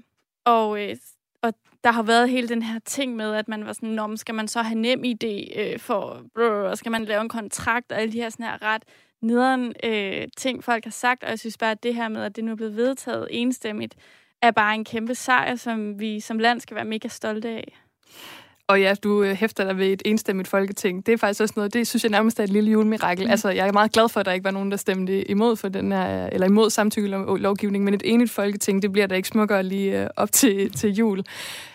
og, 0.46 0.84
øh, 0.84 0.96
og 1.42 1.54
der 1.84 1.92
har 1.92 2.04
været 2.04 2.30
hele 2.30 2.48
den 2.48 2.62
her 2.62 2.80
ting 2.80 3.16
med, 3.16 3.34
at 3.36 3.48
man 3.48 3.66
var 3.66 3.74
sådan, 3.74 3.90
Nå, 3.90 4.16
skal 4.16 4.36
man 4.36 4.48
så 4.48 4.62
have 4.62 4.80
nem 4.80 5.04
idé 5.04 5.60
øh, 5.60 5.80
for, 5.80 6.26
brrr, 6.36 6.76
skal 6.76 6.92
man 6.92 7.06
lave 7.06 7.22
en 7.22 7.30
kontrakt, 7.30 7.92
og 7.92 8.02
alle 8.02 8.14
de 8.14 8.22
her 8.22 8.30
sådan 8.30 8.46
her 8.46 8.62
ret 8.62 8.84
nederen 9.22 9.74
øh, 9.84 10.28
ting, 10.38 10.64
folk 10.64 10.84
har 10.84 10.92
sagt, 10.92 11.24
og 11.24 11.30
jeg 11.30 11.40
synes 11.40 11.58
bare, 11.58 11.72
at 11.72 11.84
det 11.84 11.96
her 11.96 12.10
med, 12.10 12.24
at 12.24 12.36
det 12.36 12.44
nu 12.44 12.52
er 12.52 12.56
blevet 12.56 12.76
vedtaget 12.76 13.28
enstemmigt, 13.32 13.96
er 14.42 14.52
bare 14.52 14.76
en 14.76 14.86
kæmpe 14.86 15.16
sejr, 15.16 15.56
som 15.56 16.00
vi 16.00 16.20
som 16.20 16.40
land 16.40 16.60
skal 16.60 16.76
være 16.76 16.86
mega 16.86 17.08
stolte 17.08 17.50
af. 17.50 17.80
Og 18.70 18.82
ja, 18.82 18.94
du 19.04 19.24
øh, 19.24 19.36
hæfter 19.36 19.64
dig 19.64 19.78
ved 19.78 19.88
et 19.88 20.02
enstemmigt 20.06 20.48
folketing. 20.48 21.06
Det 21.06 21.14
er 21.14 21.18
faktisk 21.18 21.42
også 21.42 21.54
noget, 21.56 21.74
det 21.74 21.88
synes 21.88 22.04
jeg 22.04 22.12
nærmest 22.12 22.40
er 22.40 22.44
et 22.44 22.50
lille 22.50 22.72
julemirakel. 22.72 23.26
Mm. 23.26 23.32
Altså, 23.32 23.50
jeg 23.50 23.68
er 23.68 23.72
meget 23.72 23.92
glad 23.92 24.10
for, 24.10 24.20
at 24.20 24.26
der 24.26 24.32
ikke 24.32 24.44
var 24.44 24.52
nogen, 24.52 24.72
der 24.72 24.78
stemte 24.78 25.32
imod 25.32 25.56
for 25.56 25.70
den 25.70 25.92
her, 25.92 26.28
eller 26.32 26.48
imod 26.48 26.70
samtykkelovgivning, 26.70 27.84
men 27.84 27.94
et 27.94 28.02
enigt 28.06 28.32
folketing, 28.32 28.82
det 28.82 28.92
bliver 28.92 29.08
da 29.08 29.16
ikke 29.16 29.28
smukkere 29.28 29.64
lige 29.64 30.02
øh, 30.02 30.10
op 30.18 30.32
til, 30.32 30.72
til 30.72 30.94
jul. 30.94 31.24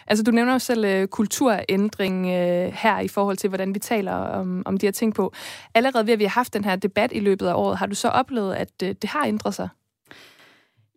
Altså, 0.07 0.25
du 0.25 0.31
nævner 0.31 0.53
jo 0.53 0.59
selv 0.59 1.03
uh, 1.03 1.07
kulturændring 1.09 2.27
her 2.75 3.01
i 3.01 3.09
forhold 3.09 3.37
til, 3.37 3.49
hvordan 3.49 3.75
vi 3.75 3.79
taler 3.79 4.13
om, 4.13 4.63
om 4.67 4.79
de 4.79 4.87
her 4.87 4.93
ting 4.93 5.15
på. 5.15 5.33
Allerede 5.75 6.07
ved, 6.07 6.13
at 6.13 6.19
vi 6.19 6.25
har 6.25 6.31
haft 6.31 6.55
den 6.55 6.65
her 6.65 6.77
debat 6.77 7.13
i 7.15 7.21
løbet 7.21 7.47
af 7.47 7.55
året, 7.55 7.79
har 7.79 7.87
du 7.87 7.95
så 7.95 8.09
oplevet, 8.09 8.55
at 8.55 8.81
det 8.81 9.05
har 9.05 9.25
ændret 9.27 9.55
sig? 9.55 9.69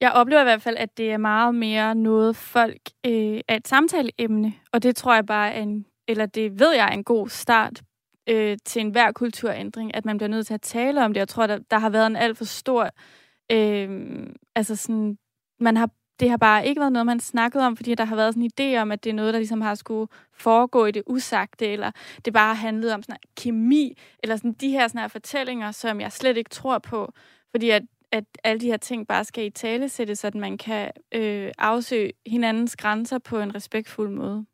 Jeg 0.02 0.12
oplever 0.12 0.42
i 0.42 0.44
hvert 0.44 0.62
fald, 0.62 0.78
at 0.78 0.98
det 0.98 1.12
er 1.12 1.18
meget 1.18 1.56
mere 1.56 1.96
noget, 1.96 2.36
folk 2.36 2.82
øh, 3.06 3.40
er 3.48 3.56
et 3.56 3.68
samtaleemne, 3.68 4.54
og 4.72 4.84
det 4.84 4.96
tror 4.96 5.14
jeg 5.14 5.26
bare 5.26 5.54
er 5.54 5.62
en, 5.62 5.86
eller 6.08 6.26
det 6.26 6.60
ved 6.60 6.74
jeg 6.74 6.88
er 6.88 6.92
en 6.92 7.04
god 7.04 7.30
start 7.30 7.82
øh, 8.30 8.58
til 8.66 8.80
enhver 8.80 9.12
kulturændring, 9.12 9.96
at 9.96 10.06
man 10.06 10.18
bliver 10.18 10.30
nødt 10.30 10.48
til 10.48 10.54
at 10.54 10.62
tale 10.62 11.06
om 11.06 11.14
det. 11.14 11.20
Jeg 11.20 11.28
tror, 11.28 11.48
der, 11.48 11.60
der 11.72 11.80
har 11.80 11.90
været 11.90 12.08
en 12.08 12.16
alt 12.16 12.38
for 12.38 12.46
stor, 12.46 12.90
øh, 13.52 13.90
altså 14.56 14.76
sådan, 14.76 15.18
man 15.60 15.78
har 15.78 15.90
det 16.20 16.30
har 16.30 16.38
bare 16.38 16.68
ikke 16.68 16.80
været 16.80 16.92
noget, 16.92 17.06
man 17.06 17.20
snakkede 17.20 17.68
om, 17.68 17.78
fordi 17.78 17.96
der 17.96 18.06
har 18.06 18.16
været 18.16 18.34
sådan 18.34 18.44
en 18.44 18.76
idé 18.76 18.78
om, 18.82 18.92
at 18.92 19.04
det 19.04 19.10
er 19.10 19.14
noget, 19.14 19.34
der 19.34 19.40
ligesom 19.40 19.62
har 19.62 19.76
skulle 19.76 20.08
foregå 20.34 20.86
i 20.86 20.92
det 20.92 21.04
usagte, 21.08 21.68
eller 21.68 21.92
det 22.26 22.34
bare 22.34 22.56
handlede 22.56 22.94
om 22.94 23.04
sådan 23.04 23.20
kemi, 23.38 23.98
eller 24.24 24.36
sådan 24.36 24.54
de 24.54 24.70
her 24.70 24.88
sådan 24.88 25.02
her 25.02 25.08
fortællinger, 25.08 25.72
som 25.72 26.02
jeg 26.02 26.12
slet 26.12 26.38
ikke 26.38 26.50
tror 26.50 26.80
på, 26.80 27.12
fordi 27.52 27.70
at 27.70 27.84
at 28.16 28.26
alle 28.44 28.60
de 28.60 28.66
her 28.66 28.78
ting 28.78 29.08
bare 29.08 29.24
skal 29.24 29.46
i 29.46 29.50
tale 29.50 29.90
sættes, 29.90 30.20
så 30.20 30.28
at 30.28 30.36
man 30.36 30.58
kan 30.58 30.92
øh, 31.12 31.52
afsøge 31.58 32.12
hinandens 32.26 32.76
grænser 32.76 33.20
på 33.20 33.40
en 33.40 33.56
respektfuld 33.56 34.10
måde. 34.10 34.46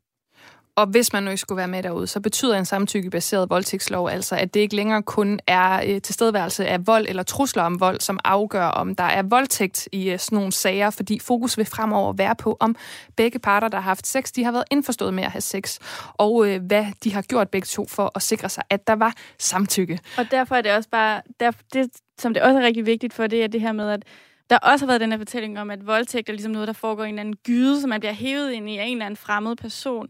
Og 0.76 0.86
hvis 0.86 1.12
man 1.12 1.22
nu 1.22 1.30
ikke 1.30 1.40
skulle 1.40 1.56
være 1.56 1.68
med 1.68 1.82
derude, 1.82 2.06
så 2.06 2.20
betyder 2.20 2.58
en 2.58 2.64
samtykkebaseret 2.64 3.50
voldtægtslov 3.50 4.08
altså, 4.08 4.36
at 4.36 4.54
det 4.54 4.60
ikke 4.60 4.76
længere 4.76 5.02
kun 5.02 5.40
er 5.46 5.82
øh, 5.86 6.02
tilstedeværelse 6.02 6.66
af 6.66 6.86
vold 6.86 7.06
eller 7.08 7.22
trusler 7.22 7.62
om 7.62 7.80
vold, 7.80 8.00
som 8.00 8.18
afgør, 8.24 8.64
om 8.64 8.94
der 8.94 9.04
er 9.04 9.22
voldtægt 9.22 9.88
i 9.92 10.10
øh, 10.10 10.18
sådan 10.18 10.36
nogle 10.36 10.52
sager, 10.52 10.90
fordi 10.90 11.18
fokus 11.18 11.58
vil 11.58 11.66
fremover 11.66 12.12
være 12.12 12.36
på, 12.36 12.56
om 12.60 12.76
begge 13.16 13.38
parter, 13.38 13.68
der 13.68 13.76
har 13.76 13.82
haft 13.82 14.06
sex, 14.06 14.32
de 14.32 14.44
har 14.44 14.52
været 14.52 14.64
indforstået 14.70 15.14
med 15.14 15.24
at 15.24 15.30
have 15.30 15.40
sex, 15.40 15.78
og 16.14 16.48
øh, 16.48 16.62
hvad 16.62 16.86
de 17.04 17.12
har 17.12 17.22
gjort 17.22 17.48
begge 17.48 17.66
to 17.66 17.86
for 17.88 18.12
at 18.14 18.22
sikre 18.22 18.48
sig, 18.48 18.64
at 18.70 18.86
der 18.86 18.96
var 18.96 19.14
samtykke. 19.38 19.98
Og 20.18 20.30
derfor 20.30 20.54
er 20.54 20.62
det 20.62 20.72
også 20.72 20.88
bare, 20.88 21.22
der, 21.40 21.50
det, 21.72 21.90
som 22.18 22.34
det 22.34 22.42
også 22.42 22.58
er 22.58 22.62
rigtig 22.64 22.86
vigtigt 22.86 23.14
for, 23.14 23.26
det 23.26 23.42
er 23.42 23.46
det 23.46 23.60
her 23.60 23.72
med, 23.72 23.90
at 23.90 24.02
der 24.50 24.58
også 24.58 24.84
har 24.84 24.92
været 24.92 25.00
den 25.00 25.10
her 25.10 25.18
fortælling 25.18 25.60
om, 25.60 25.70
at 25.70 25.86
voldtægt 25.86 26.28
er 26.28 26.32
ligesom 26.32 26.52
noget, 26.52 26.68
der 26.68 26.74
foregår 26.74 27.04
i 27.04 27.08
en 27.08 27.18
anden 27.18 27.36
gyde, 27.36 27.80
som 27.80 27.90
man 27.90 28.00
bliver 28.00 28.12
hævet 28.12 28.52
ind 28.52 28.70
i 28.70 28.78
af 28.78 28.84
en 28.84 28.92
eller 28.92 29.06
anden 29.06 29.16
fremmed 29.16 29.56
person. 29.56 30.08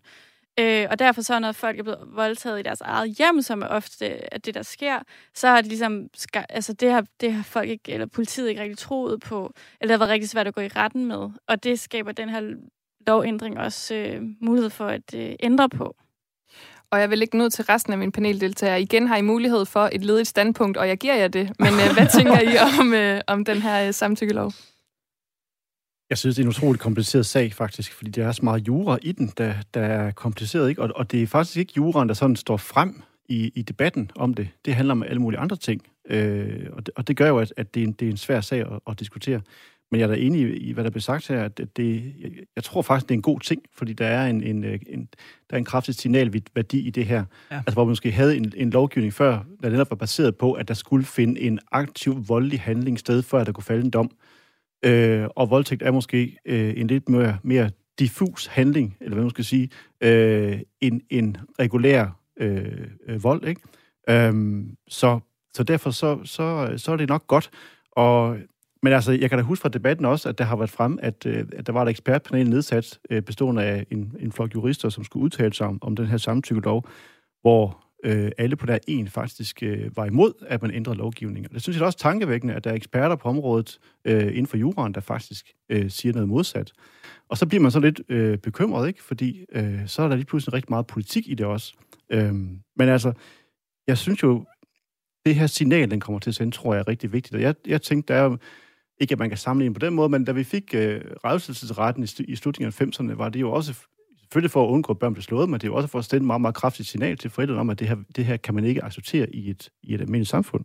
Øh, 0.61 0.87
og 0.91 0.99
derfor 0.99 1.23
så, 1.23 1.39
når 1.39 1.53
folk 1.53 1.79
er 1.79 1.83
blevet 1.83 2.01
voldtaget 2.07 2.61
i 2.61 2.63
deres 2.63 2.81
eget 2.81 3.11
hjem, 3.19 3.43
som 3.43 3.63
er 3.63 3.67
ofte 3.67 4.35
at 4.35 4.47
det, 4.47 4.55
der 4.55 4.63
sker, 4.63 4.99
så 5.35 5.49
har 5.49 5.61
de 5.61 5.69
ligesom, 5.69 6.09
altså 6.49 6.73
det 6.73 6.91
har, 6.91 7.05
det 7.21 7.33
har 7.33 7.43
folk 7.43 7.69
ikke, 7.69 7.93
eller 7.93 8.07
politiet 8.07 8.49
ikke 8.49 8.63
rigtig 8.63 8.79
troet 8.79 9.21
på, 9.21 9.53
eller 9.81 9.89
det 9.89 9.91
har 9.91 9.99
været 9.99 10.11
rigtig 10.11 10.31
svært 10.31 10.47
at 10.47 10.55
gå 10.55 10.61
i 10.61 10.69
retten 10.69 11.07
med. 11.07 11.31
Og 11.49 11.65
det 11.65 11.81
skaber 11.81 12.13
den 12.13 12.29
her 12.29 12.55
lovændring 13.07 13.59
også 13.59 13.95
øh, 13.95 14.23
mulighed 14.41 14.71
for 14.71 14.87
at 14.87 15.15
øh, 15.15 15.35
ændre 15.41 15.69
på. 15.69 15.97
Og 16.91 17.01
jeg 17.01 17.11
vil 17.11 17.19
lægge 17.19 17.39
ud 17.39 17.51
til 17.51 17.65
resten 17.65 17.93
af 17.93 17.99
mine 17.99 18.13
paneldeltagere. 18.13 18.83
Igen 18.83 19.07
har 19.07 19.17
I 19.17 19.23
mulighed 19.23 19.67
for 19.67 19.89
et 19.93 20.05
ledigt 20.05 20.29
standpunkt, 20.29 20.77
og 20.77 20.89
jeg 20.89 20.99
giver 20.99 21.15
jer 21.15 21.29
det. 21.29 21.53
Men 21.59 21.69
øh, 21.69 21.95
hvad 21.95 22.07
tænker 22.17 22.41
I 22.41 22.57
om, 22.81 22.95
øh, 22.95 23.21
om 23.27 23.45
den 23.45 23.63
her 23.63 23.87
øh, 23.87 23.95
samtykkelov? 23.95 24.53
Jeg 26.13 26.19
synes, 26.19 26.37
det 26.37 26.43
er 26.43 26.47
en 26.47 26.49
utrolig 26.49 26.81
kompliceret 26.81 27.27
sag, 27.27 27.53
faktisk, 27.53 27.93
fordi 27.93 28.11
der 28.11 28.27
er 28.27 28.33
så 28.33 28.45
meget 28.45 28.69
jura 28.69 28.99
i 29.03 29.13
den, 29.13 29.33
der, 29.39 29.55
der 29.75 29.81
er 29.81 30.11
kompliceret, 30.11 30.69
ikke? 30.69 30.83
Og, 30.83 30.91
og 30.97 31.13
det 31.13 31.23
er 31.23 31.27
faktisk 31.27 31.57
ikke 31.57 31.73
juraen, 31.77 32.09
der 32.09 32.15
sådan 32.15 32.37
står 32.37 32.57
frem 32.57 33.03
i, 33.29 33.53
i 33.55 33.63
debatten 33.63 34.11
om 34.17 34.35
det. 34.35 34.49
Det 34.65 34.75
handler 34.75 34.93
om 34.93 35.03
alle 35.03 35.19
mulige 35.19 35.41
andre 35.41 35.57
ting. 35.57 35.83
Øh, 36.11 36.67
og, 36.73 36.87
det, 36.87 36.95
og 36.97 37.09
det 37.09 37.17
gør 37.17 37.29
jo, 37.29 37.39
at, 37.39 37.55
at 37.57 37.75
det, 37.75 37.83
er 37.83 37.87
en, 37.87 37.93
det 37.93 38.07
er 38.07 38.11
en 38.11 38.17
svær 38.17 38.41
sag 38.41 38.61
at, 38.61 38.81
at 38.87 39.01
diskutere. 39.01 39.41
Men 39.91 40.01
jeg 40.01 40.07
er 40.11 40.15
da 40.15 40.21
enig 40.21 40.41
i, 40.41 40.57
i 40.57 40.73
hvad 40.73 40.85
der 40.85 40.91
bliver 40.91 41.03
sagt 41.03 41.29
her, 41.29 41.45
at 41.45 41.61
det, 41.77 42.15
jeg, 42.21 42.31
jeg 42.57 42.65
tror 42.65 42.83
faktisk, 42.83 43.09
det 43.09 43.15
er 43.15 43.19
en 43.19 43.23
god 43.23 43.41
ting, 43.41 43.63
fordi 43.75 43.93
der 43.93 44.07
er 44.07 44.27
en, 44.27 44.43
en, 44.43 44.65
en, 44.65 45.09
der 45.51 45.57
er 45.57 45.59
en 45.59 45.65
kraftig 45.65 45.95
signalværdi 45.95 46.81
i 46.81 46.91
det 46.91 47.07
her. 47.07 47.25
Ja. 47.51 47.57
Altså, 47.57 47.73
hvor 47.73 47.85
man 47.85 47.91
måske 47.91 48.13
havde 48.13 48.37
en, 48.37 48.53
en 48.57 48.71
lovgivning 48.71 49.15
før, 49.15 49.45
der 49.63 49.71
netop 49.71 49.91
var 49.91 49.97
baseret 49.97 50.37
på, 50.37 50.53
at 50.53 50.69
der 50.69 50.75
skulle 50.75 51.05
finde 51.05 51.41
en 51.41 51.59
aktiv 51.71 52.29
voldelig 52.29 52.61
handling 52.61 52.99
sted, 52.99 53.23
før 53.23 53.45
der 53.45 53.53
kunne 53.53 53.65
falde 53.65 53.85
en 53.85 53.91
dom. 53.91 54.11
Øh, 54.85 55.27
og 55.37 55.51
voldtægt 55.51 55.83
er 55.83 55.91
måske 55.91 56.37
øh, 56.45 56.75
en 56.77 56.87
lidt 56.87 57.09
mere, 57.09 57.39
mere 57.43 57.71
diffus 57.99 58.47
handling, 58.47 58.97
eller 59.01 59.15
hvad 59.15 59.25
man 59.25 59.31
skal 59.31 59.45
sige, 59.45 59.71
øh, 60.01 60.61
en, 60.81 61.03
en 61.11 61.37
regulær 61.59 62.19
øh, 62.37 62.87
øh, 63.07 63.25
vold. 63.25 63.45
Ikke? 63.45 63.61
Øh, 64.09 64.65
så, 64.89 65.21
så 65.55 65.63
derfor 65.63 65.91
så, 65.91 66.19
så, 66.25 66.75
så 66.77 66.93
er 66.93 66.97
det 66.97 67.09
nok 67.09 67.27
godt. 67.27 67.51
Og, 67.93 68.37
men 68.83 68.93
altså, 68.93 69.13
jeg 69.13 69.31
kan 69.31 69.39
da 69.39 69.45
huske 69.45 69.63
fra 69.63 69.69
debatten 69.69 70.05
også, 70.05 70.29
at 70.29 70.39
der 70.39 70.45
har 70.45 70.57
været 70.57 70.71
frem, 70.71 70.99
at, 71.03 71.27
øh, 71.27 71.45
at 71.53 71.67
der 71.67 71.73
var 71.73 71.83
et 71.83 71.89
ekspertpanel 71.89 72.51
nedsat, 72.51 72.99
øh, 73.11 73.23
bestående 73.23 73.63
af 73.63 73.87
en, 73.91 74.13
en 74.21 74.33
flok 74.33 74.55
jurister, 74.55 74.89
som 74.89 75.05
skulle 75.05 75.25
udtale 75.25 75.53
sig 75.53 75.67
om, 75.67 75.79
om 75.83 75.97
den 75.97 76.07
her 76.07 76.17
samtykkelov, 76.17 76.89
hvor 77.41 77.85
øh, 78.03 78.31
alle 78.39 78.57
på 78.57 78.67
der 78.67 78.79
en 78.87 79.09
faktisk 79.09 79.63
øh, 79.63 79.97
var 79.97 80.07
imod, 80.07 80.33
at 80.47 80.63
man 80.63 80.71
ændrede 80.71 80.99
lovgivningen. 80.99 81.53
det 81.53 81.63
synes 81.63 81.77
jeg 81.77 81.83
er 81.83 81.87
også 81.87 81.99
tankevækkende, 81.99 82.55
at 82.55 82.65
der 82.65 82.71
er 82.71 82.75
eksperter 82.75 83.17
på 83.17 83.29
området 83.29 83.79
øh, 84.05 84.27
inden 84.27 84.47
for 84.47 84.57
juraen, 84.57 84.95
der 84.95 85.01
faktisk 85.01 85.47
øh, 85.69 85.91
siger 85.91 86.13
noget 86.13 86.29
modsat. 86.29 86.73
Og 87.29 87.39
så 87.39 87.47
bliver 87.47 87.63
man 87.63 87.71
så 87.71 87.81
lidt 87.81 88.01
øh, 88.09 88.39
bekymret, 88.39 88.89
ikke? 88.89 89.03
fordi 89.03 89.45
øh, 89.53 89.81
så 89.87 90.03
er 90.03 90.09
der 90.09 90.17
lige 90.17 90.27
pludselig 90.27 90.53
rigtig 90.53 90.71
meget 90.71 90.87
politik 90.87 91.29
i 91.29 91.35
det 91.35 91.47
også. 91.47 91.75
Øh, 92.11 92.35
men 92.77 92.89
altså, 92.89 93.13
jeg 93.87 93.99
synes 93.99 94.23
jo, 94.23 94.45
det 95.27 95.35
her 95.35 95.47
signal, 95.47 95.91
den 95.91 96.01
kommer 96.01 96.19
til 96.19 96.31
at 96.31 96.35
sende, 96.35 96.57
tror 96.57 96.75
jeg 96.75 96.81
er 96.81 96.89
rigtig 96.89 97.13
vigtigt. 97.13 97.35
Og 97.35 97.41
jeg, 97.41 97.55
jeg 97.67 97.83
tænkte, 97.83 98.13
der 98.13 98.21
er 98.21 98.25
jo, 98.25 98.39
ikke 99.01 99.13
at 99.13 99.19
man 99.19 99.29
kan 99.29 99.39
sammenligne 99.39 99.75
på 99.75 99.79
den 99.79 99.95
måde, 99.95 100.09
men 100.09 100.25
da 100.25 100.33
vi 100.33 100.45
fik 100.45 100.75
øh, 100.75 101.01
revselsesretten 101.25 102.05
i, 102.05 102.23
i 102.23 102.37
slutningen 102.37 102.75
af 102.81 102.87
90'erne, 102.87 103.15
var 103.15 103.29
det 103.29 103.41
jo 103.41 103.53
også 103.53 103.87
selvfølgelig 104.33 104.51
for 104.51 104.65
at 104.65 104.71
undgå, 104.71 104.93
at 104.93 104.99
børn 104.99 105.13
bliver 105.13 105.23
slået, 105.23 105.49
men 105.49 105.61
det 105.61 105.67
er 105.67 105.69
jo 105.69 105.75
også 105.75 105.89
for 105.89 105.99
at 105.99 106.05
sende 106.05 106.17
et 106.17 106.27
meget, 106.27 106.41
meget 106.41 106.55
kraftigt 106.55 106.89
signal 106.89 107.19
til 107.19 107.31
forældrene 107.31 107.61
om, 107.61 107.71
at 107.71 107.79
det 107.79 107.89
her, 107.89 107.97
det 108.17 108.25
her 108.25 108.37
kan 108.37 108.55
man 108.55 108.65
ikke 108.65 108.85
acceptere 108.85 109.35
i 109.35 109.51
et, 109.51 109.69
i 109.83 109.95
et 109.95 110.01
almindeligt 110.01 110.31
samfund. 110.31 110.65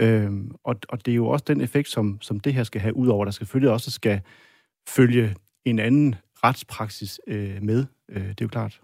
Øhm, 0.00 0.50
og, 0.64 0.76
og 0.88 1.06
det 1.06 1.12
er 1.12 1.16
jo 1.16 1.28
også 1.28 1.44
den 1.48 1.60
effekt, 1.60 1.88
som, 1.88 2.18
som 2.20 2.40
det 2.40 2.54
her 2.54 2.64
skal 2.64 2.80
have, 2.80 2.96
udover 2.96 3.24
der 3.24 3.32
selvfølgelig 3.32 3.70
også 3.70 3.90
skal 3.90 4.20
følge 4.88 5.34
en 5.64 5.78
anden 5.78 6.14
retspraksis 6.44 7.20
øh, 7.26 7.62
med. 7.62 7.86
Øh, 8.10 8.22
det 8.22 8.30
er 8.30 8.34
jo 8.42 8.48
klart. 8.48 8.80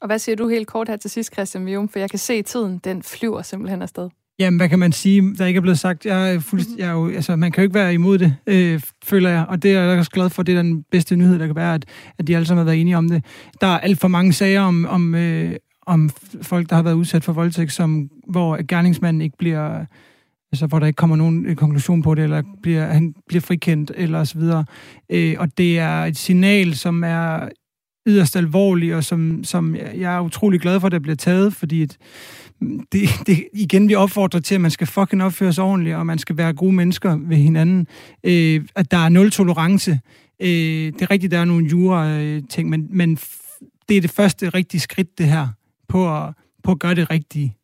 Og 0.00 0.06
hvad 0.06 0.18
siger 0.18 0.36
du 0.36 0.48
helt 0.48 0.68
kort 0.68 0.88
her 0.88 0.96
til 0.96 1.10
sidst, 1.10 1.32
Christian 1.32 1.66
Vium? 1.66 1.88
For 1.88 1.98
jeg 1.98 2.10
kan 2.10 2.18
se, 2.18 2.32
at 2.32 2.44
tiden 2.44 2.78
den 2.78 3.02
flyver 3.02 3.42
simpelthen 3.42 3.82
afsted. 3.82 4.10
Jamen, 4.40 4.58
hvad 4.58 4.68
kan 4.68 4.78
man 4.78 4.92
sige, 4.92 5.34
der 5.34 5.46
ikke 5.46 5.58
er 5.58 5.62
blevet 5.62 5.78
sagt? 5.78 6.06
Jeg 6.06 6.34
er 6.34 6.40
fuldst, 6.40 6.68
jeg 6.78 6.88
er 6.88 6.92
jo, 6.92 7.08
altså, 7.08 7.36
man 7.36 7.52
kan 7.52 7.62
jo 7.62 7.64
ikke 7.64 7.74
være 7.74 7.94
imod 7.94 8.18
det, 8.18 8.36
øh, 8.46 8.80
føler 9.04 9.30
jeg. 9.30 9.46
Og 9.48 9.62
det 9.62 9.72
er 9.72 9.80
jeg 9.80 9.98
også 9.98 10.10
glad 10.10 10.30
for. 10.30 10.42
Det 10.42 10.56
er 10.56 10.62
den 10.62 10.82
bedste 10.90 11.16
nyhed, 11.16 11.38
der 11.38 11.46
kan 11.46 11.56
være, 11.56 11.74
at, 11.74 11.84
at 12.18 12.26
de 12.26 12.36
alle 12.36 12.46
sammen 12.46 12.60
har 12.60 12.64
været 12.64 12.80
enige 12.80 12.96
om 12.96 13.08
det. 13.08 13.24
Der 13.60 13.66
er 13.66 13.78
alt 13.78 14.00
for 14.00 14.08
mange 14.08 14.32
sager 14.32 14.60
om, 14.60 14.86
om, 14.86 15.14
øh, 15.14 15.52
om 15.86 16.10
folk, 16.42 16.70
der 16.70 16.76
har 16.76 16.82
været 16.82 16.94
udsat 16.94 17.24
for 17.24 17.32
voldtægt, 17.32 17.72
som, 17.72 18.08
hvor 18.28 18.66
gerningsmanden 18.68 19.20
ikke 19.20 19.36
bliver... 19.38 19.84
Altså, 20.52 20.66
hvor 20.66 20.78
der 20.78 20.86
ikke 20.86 20.96
kommer 20.96 21.16
nogen 21.16 21.46
øh, 21.46 21.56
konklusion 21.56 22.02
på 22.02 22.14
det, 22.14 22.24
eller 22.24 22.42
bliver, 22.62 22.86
han 22.86 23.14
bliver 23.28 23.40
frikendt, 23.40 23.92
eller 23.94 24.24
så 24.24 24.38
videre. 24.38 24.64
Øh, 25.10 25.34
og 25.38 25.58
det 25.58 25.78
er 25.78 26.04
et 26.04 26.16
signal, 26.16 26.74
som 26.74 27.04
er 27.04 27.48
yderst 28.06 28.36
alvorligt, 28.36 28.94
og 28.94 29.04
som, 29.04 29.44
som 29.44 29.76
jeg 29.76 30.16
er 30.16 30.20
utrolig 30.20 30.60
glad 30.60 30.80
for, 30.80 30.86
at 30.86 30.92
det 30.92 31.02
bliver 31.02 31.16
taget, 31.16 31.54
fordi 31.54 31.82
et, 31.82 31.96
det, 32.92 33.08
det, 33.26 33.48
igen, 33.52 33.88
vi 33.88 33.94
opfordrer 33.94 34.40
til, 34.40 34.54
at 34.54 34.60
man 34.60 34.70
skal 34.70 34.86
fucking 34.86 35.22
opføre 35.22 35.52
sig 35.52 35.64
ordentligt, 35.64 35.96
og 35.96 36.06
man 36.06 36.18
skal 36.18 36.36
være 36.36 36.52
gode 36.52 36.72
mennesker 36.72 37.16
ved 37.16 37.36
hinanden. 37.36 37.86
Øh, 38.24 38.64
at 38.76 38.90
der 38.90 38.96
er 38.96 39.08
nul 39.08 39.30
tolerance. 39.30 40.00
Øh, 40.40 40.48
det 40.92 41.02
er 41.02 41.10
rigtigt, 41.10 41.30
der 41.30 41.38
er 41.38 41.44
nogle 41.44 41.66
jura-ting, 41.66 42.68
men, 42.68 42.86
men 42.90 43.18
det 43.88 43.96
er 43.96 44.00
det 44.00 44.10
første 44.10 44.48
rigtige 44.48 44.80
skridt, 44.80 45.18
det 45.18 45.26
her, 45.26 45.48
på 45.88 46.16
at, 46.16 46.34
på 46.62 46.70
at 46.70 46.78
gøre 46.78 46.94
det 46.94 47.10
rigtige. 47.10 47.56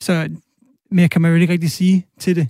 Så 0.00 0.28
mere 0.90 1.08
kan 1.08 1.22
man 1.22 1.30
jo 1.30 1.36
ikke 1.36 1.52
rigtig 1.52 1.70
sige 1.70 2.06
til 2.18 2.36
det. 2.36 2.48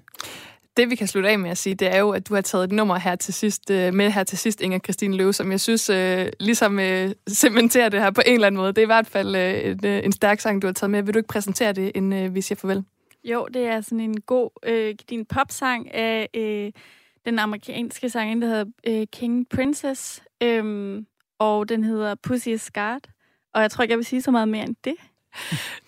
Det, 0.76 0.90
vi 0.90 0.94
kan 0.94 1.06
slutte 1.06 1.28
af 1.28 1.38
med 1.38 1.50
at 1.50 1.58
sige, 1.58 1.74
det 1.74 1.94
er 1.94 1.98
jo, 1.98 2.10
at 2.10 2.28
du 2.28 2.34
har 2.34 2.40
taget 2.40 2.64
et 2.64 2.72
nummer 2.72 2.98
her 2.98 3.16
til 3.16 3.34
sidst, 3.34 3.70
øh, 3.70 3.94
med 3.94 4.10
her 4.10 4.24
til 4.24 4.38
sidst, 4.38 4.60
Inger 4.60 4.78
Christine 4.78 5.16
Løve, 5.16 5.32
som 5.32 5.50
jeg 5.50 5.60
synes 5.60 5.90
øh, 5.90 6.26
ligesom 6.40 6.78
øh, 6.78 7.10
cementerer 7.42 7.88
det 7.88 8.00
her 8.00 8.10
på 8.10 8.22
en 8.26 8.34
eller 8.34 8.46
anden 8.46 8.56
måde. 8.56 8.68
Det 8.68 8.78
er 8.78 8.82
i 8.82 8.86
hvert 8.86 9.06
fald 9.06 9.36
øh, 9.36 9.70
en, 9.70 9.86
øh, 9.86 10.04
en 10.04 10.12
stærk 10.12 10.40
sang, 10.40 10.62
du 10.62 10.66
har 10.66 10.72
taget 10.72 10.90
med. 10.90 11.02
Vil 11.02 11.14
du 11.14 11.18
ikke 11.18 11.28
præsentere 11.28 11.72
det, 11.72 11.92
inden 11.94 12.12
øh, 12.12 12.34
vi 12.34 12.40
siger 12.40 12.56
farvel? 12.56 12.84
Jo, 13.24 13.48
det 13.54 13.66
er 13.66 13.80
sådan 13.80 14.00
en 14.00 14.20
god 14.20 14.50
øh, 14.62 14.94
din 15.10 15.24
popsang 15.24 15.94
af 15.94 16.28
øh, 16.34 16.72
den 17.24 17.38
amerikanske 17.38 18.10
sang, 18.10 18.42
der 18.42 18.48
hedder 18.48 18.64
øh, 18.86 19.06
King 19.12 19.48
Princess, 19.48 20.22
øh, 20.42 21.02
og 21.38 21.68
den 21.68 21.84
hedder 21.84 22.14
Pussy 22.22 22.48
is 22.48 22.60
Scarred. 22.60 23.00
Og 23.54 23.62
jeg 23.62 23.70
tror 23.70 23.82
ikke, 23.82 23.92
jeg 23.92 23.98
vil 23.98 24.04
sige 24.04 24.22
så 24.22 24.30
meget 24.30 24.48
mere 24.48 24.64
end 24.64 24.76
det. 24.84 24.94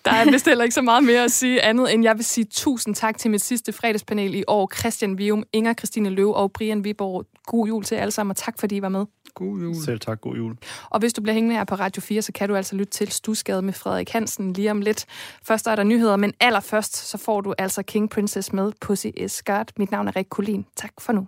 Der 0.04 0.10
er 0.10 0.30
vist 0.30 0.48
heller 0.48 0.64
ikke 0.64 0.74
så 0.74 0.82
meget 0.82 1.04
mere 1.04 1.24
at 1.24 1.32
sige 1.32 1.62
andet, 1.62 1.94
end 1.94 2.04
jeg 2.04 2.16
vil 2.16 2.24
sige 2.24 2.44
tusind 2.44 2.94
tak 2.94 3.18
til 3.18 3.30
mit 3.30 3.42
sidste 3.42 3.72
fredagspanel 3.72 4.34
i 4.34 4.44
år. 4.46 4.70
Christian 4.78 5.18
Vium, 5.18 5.44
Inger 5.52 5.74
Christine 5.74 6.08
Løv 6.08 6.30
og 6.30 6.52
Brian 6.52 6.84
Viborg. 6.84 7.24
God 7.46 7.66
jul 7.66 7.84
til 7.84 7.94
jer 7.94 8.02
alle 8.02 8.12
sammen, 8.12 8.30
og 8.30 8.36
tak 8.36 8.60
fordi 8.60 8.76
I 8.76 8.82
var 8.82 8.88
med. 8.88 9.06
God 9.34 9.60
jul. 9.60 9.74
Selv 9.84 10.00
tak, 10.00 10.20
god 10.20 10.36
jul. 10.36 10.56
Og 10.90 11.00
hvis 11.00 11.12
du 11.12 11.22
bliver 11.22 11.34
hængende 11.34 11.56
her 11.56 11.64
på 11.64 11.74
Radio 11.74 12.02
4, 12.02 12.22
så 12.22 12.32
kan 12.32 12.48
du 12.48 12.56
altså 12.56 12.76
lytte 12.76 12.92
til 12.92 13.12
Stusgade 13.12 13.62
med 13.62 13.72
Frederik 13.72 14.10
Hansen 14.10 14.52
lige 14.52 14.70
om 14.70 14.80
lidt. 14.80 15.06
Først 15.42 15.66
er 15.66 15.76
der 15.76 15.84
nyheder, 15.84 16.16
men 16.16 16.32
allerførst 16.40 16.96
så 16.96 17.18
får 17.18 17.40
du 17.40 17.54
altså 17.58 17.82
King 17.82 18.10
Princess 18.10 18.52
med 18.52 18.72
Pussy 18.80 19.06
Skirt. 19.26 19.72
Mit 19.78 19.90
navn 19.90 20.08
er 20.08 20.16
Rik 20.16 20.26
Kulin. 20.30 20.66
Tak 20.76 20.92
for 21.00 21.12
nu. 21.12 21.26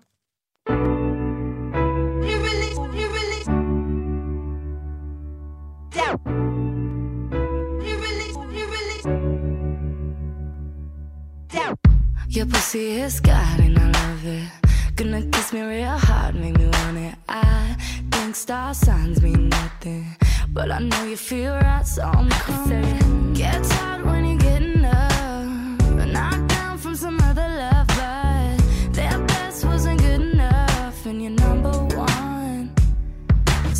Your 12.36 12.44
pussy 12.44 13.00
is 13.00 13.18
God 13.18 13.60
and 13.60 13.78
I 13.78 13.86
love 13.86 14.26
it. 14.26 14.50
Gonna 14.94 15.22
kiss 15.22 15.54
me 15.54 15.62
real 15.62 15.96
hard, 15.96 16.34
make 16.34 16.58
me 16.58 16.66
want 16.66 16.98
it. 16.98 17.14
I 17.26 17.74
think 18.10 18.36
star 18.36 18.74
signs 18.74 19.22
mean 19.22 19.48
nothing, 19.48 20.04
but 20.50 20.70
I 20.70 20.80
know 20.80 21.04
you 21.04 21.16
feel 21.16 21.54
right, 21.54 21.86
so 21.86 22.02
I'm 22.02 22.28
coming. 22.28 23.32
Get 23.32 23.64
tired 23.64 24.04
when 24.04 24.26
you're 24.26 24.36
getting 24.36 24.84
up, 24.84 26.06
knocked 26.12 26.48
down 26.48 26.76
from 26.76 26.94
some 26.94 27.18
other 27.22 27.48
love, 27.48 27.86
but 27.86 28.58
their 28.92 29.18
best 29.18 29.64
wasn't 29.64 30.02
good 30.02 30.20
enough, 30.20 31.06
and 31.06 31.22
you're 31.22 31.30
number 31.30 31.72
one 31.96 32.70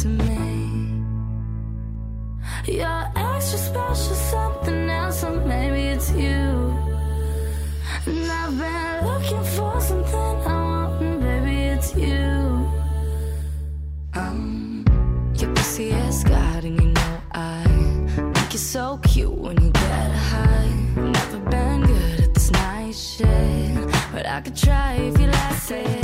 to 0.01 0.09
me. 0.09 1.03
You're 2.67 3.05
extra 3.17 3.59
special, 3.59 4.15
something 4.15 4.56
try 24.57 24.95
if 24.95 25.21
you 25.21 25.27
like 25.27 25.71
it. 25.71 25.96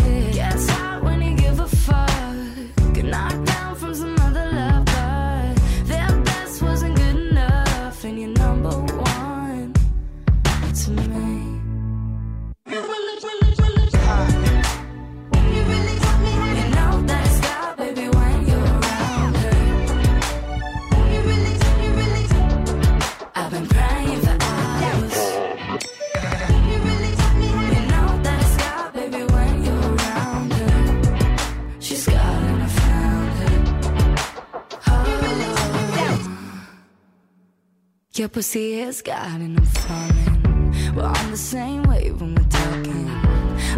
Pussy 38.32 38.80
is 38.80 39.02
God 39.02 39.42
and 39.42 39.58
I'm 39.58 39.64
falling. 39.66 40.94
We're 40.96 41.02
on 41.02 41.30
the 41.30 41.36
same 41.36 41.82
wave 41.82 42.18
when 42.18 42.34
we're 42.34 42.48
talking. 42.48 43.10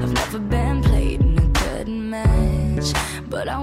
I've 0.00 0.12
never 0.12 0.38
been 0.38 0.80
played 0.80 1.20
in 1.22 1.36
a 1.36 1.48
good 1.48 1.88
match, 1.88 2.92
but 3.28 3.48
I 3.48 3.58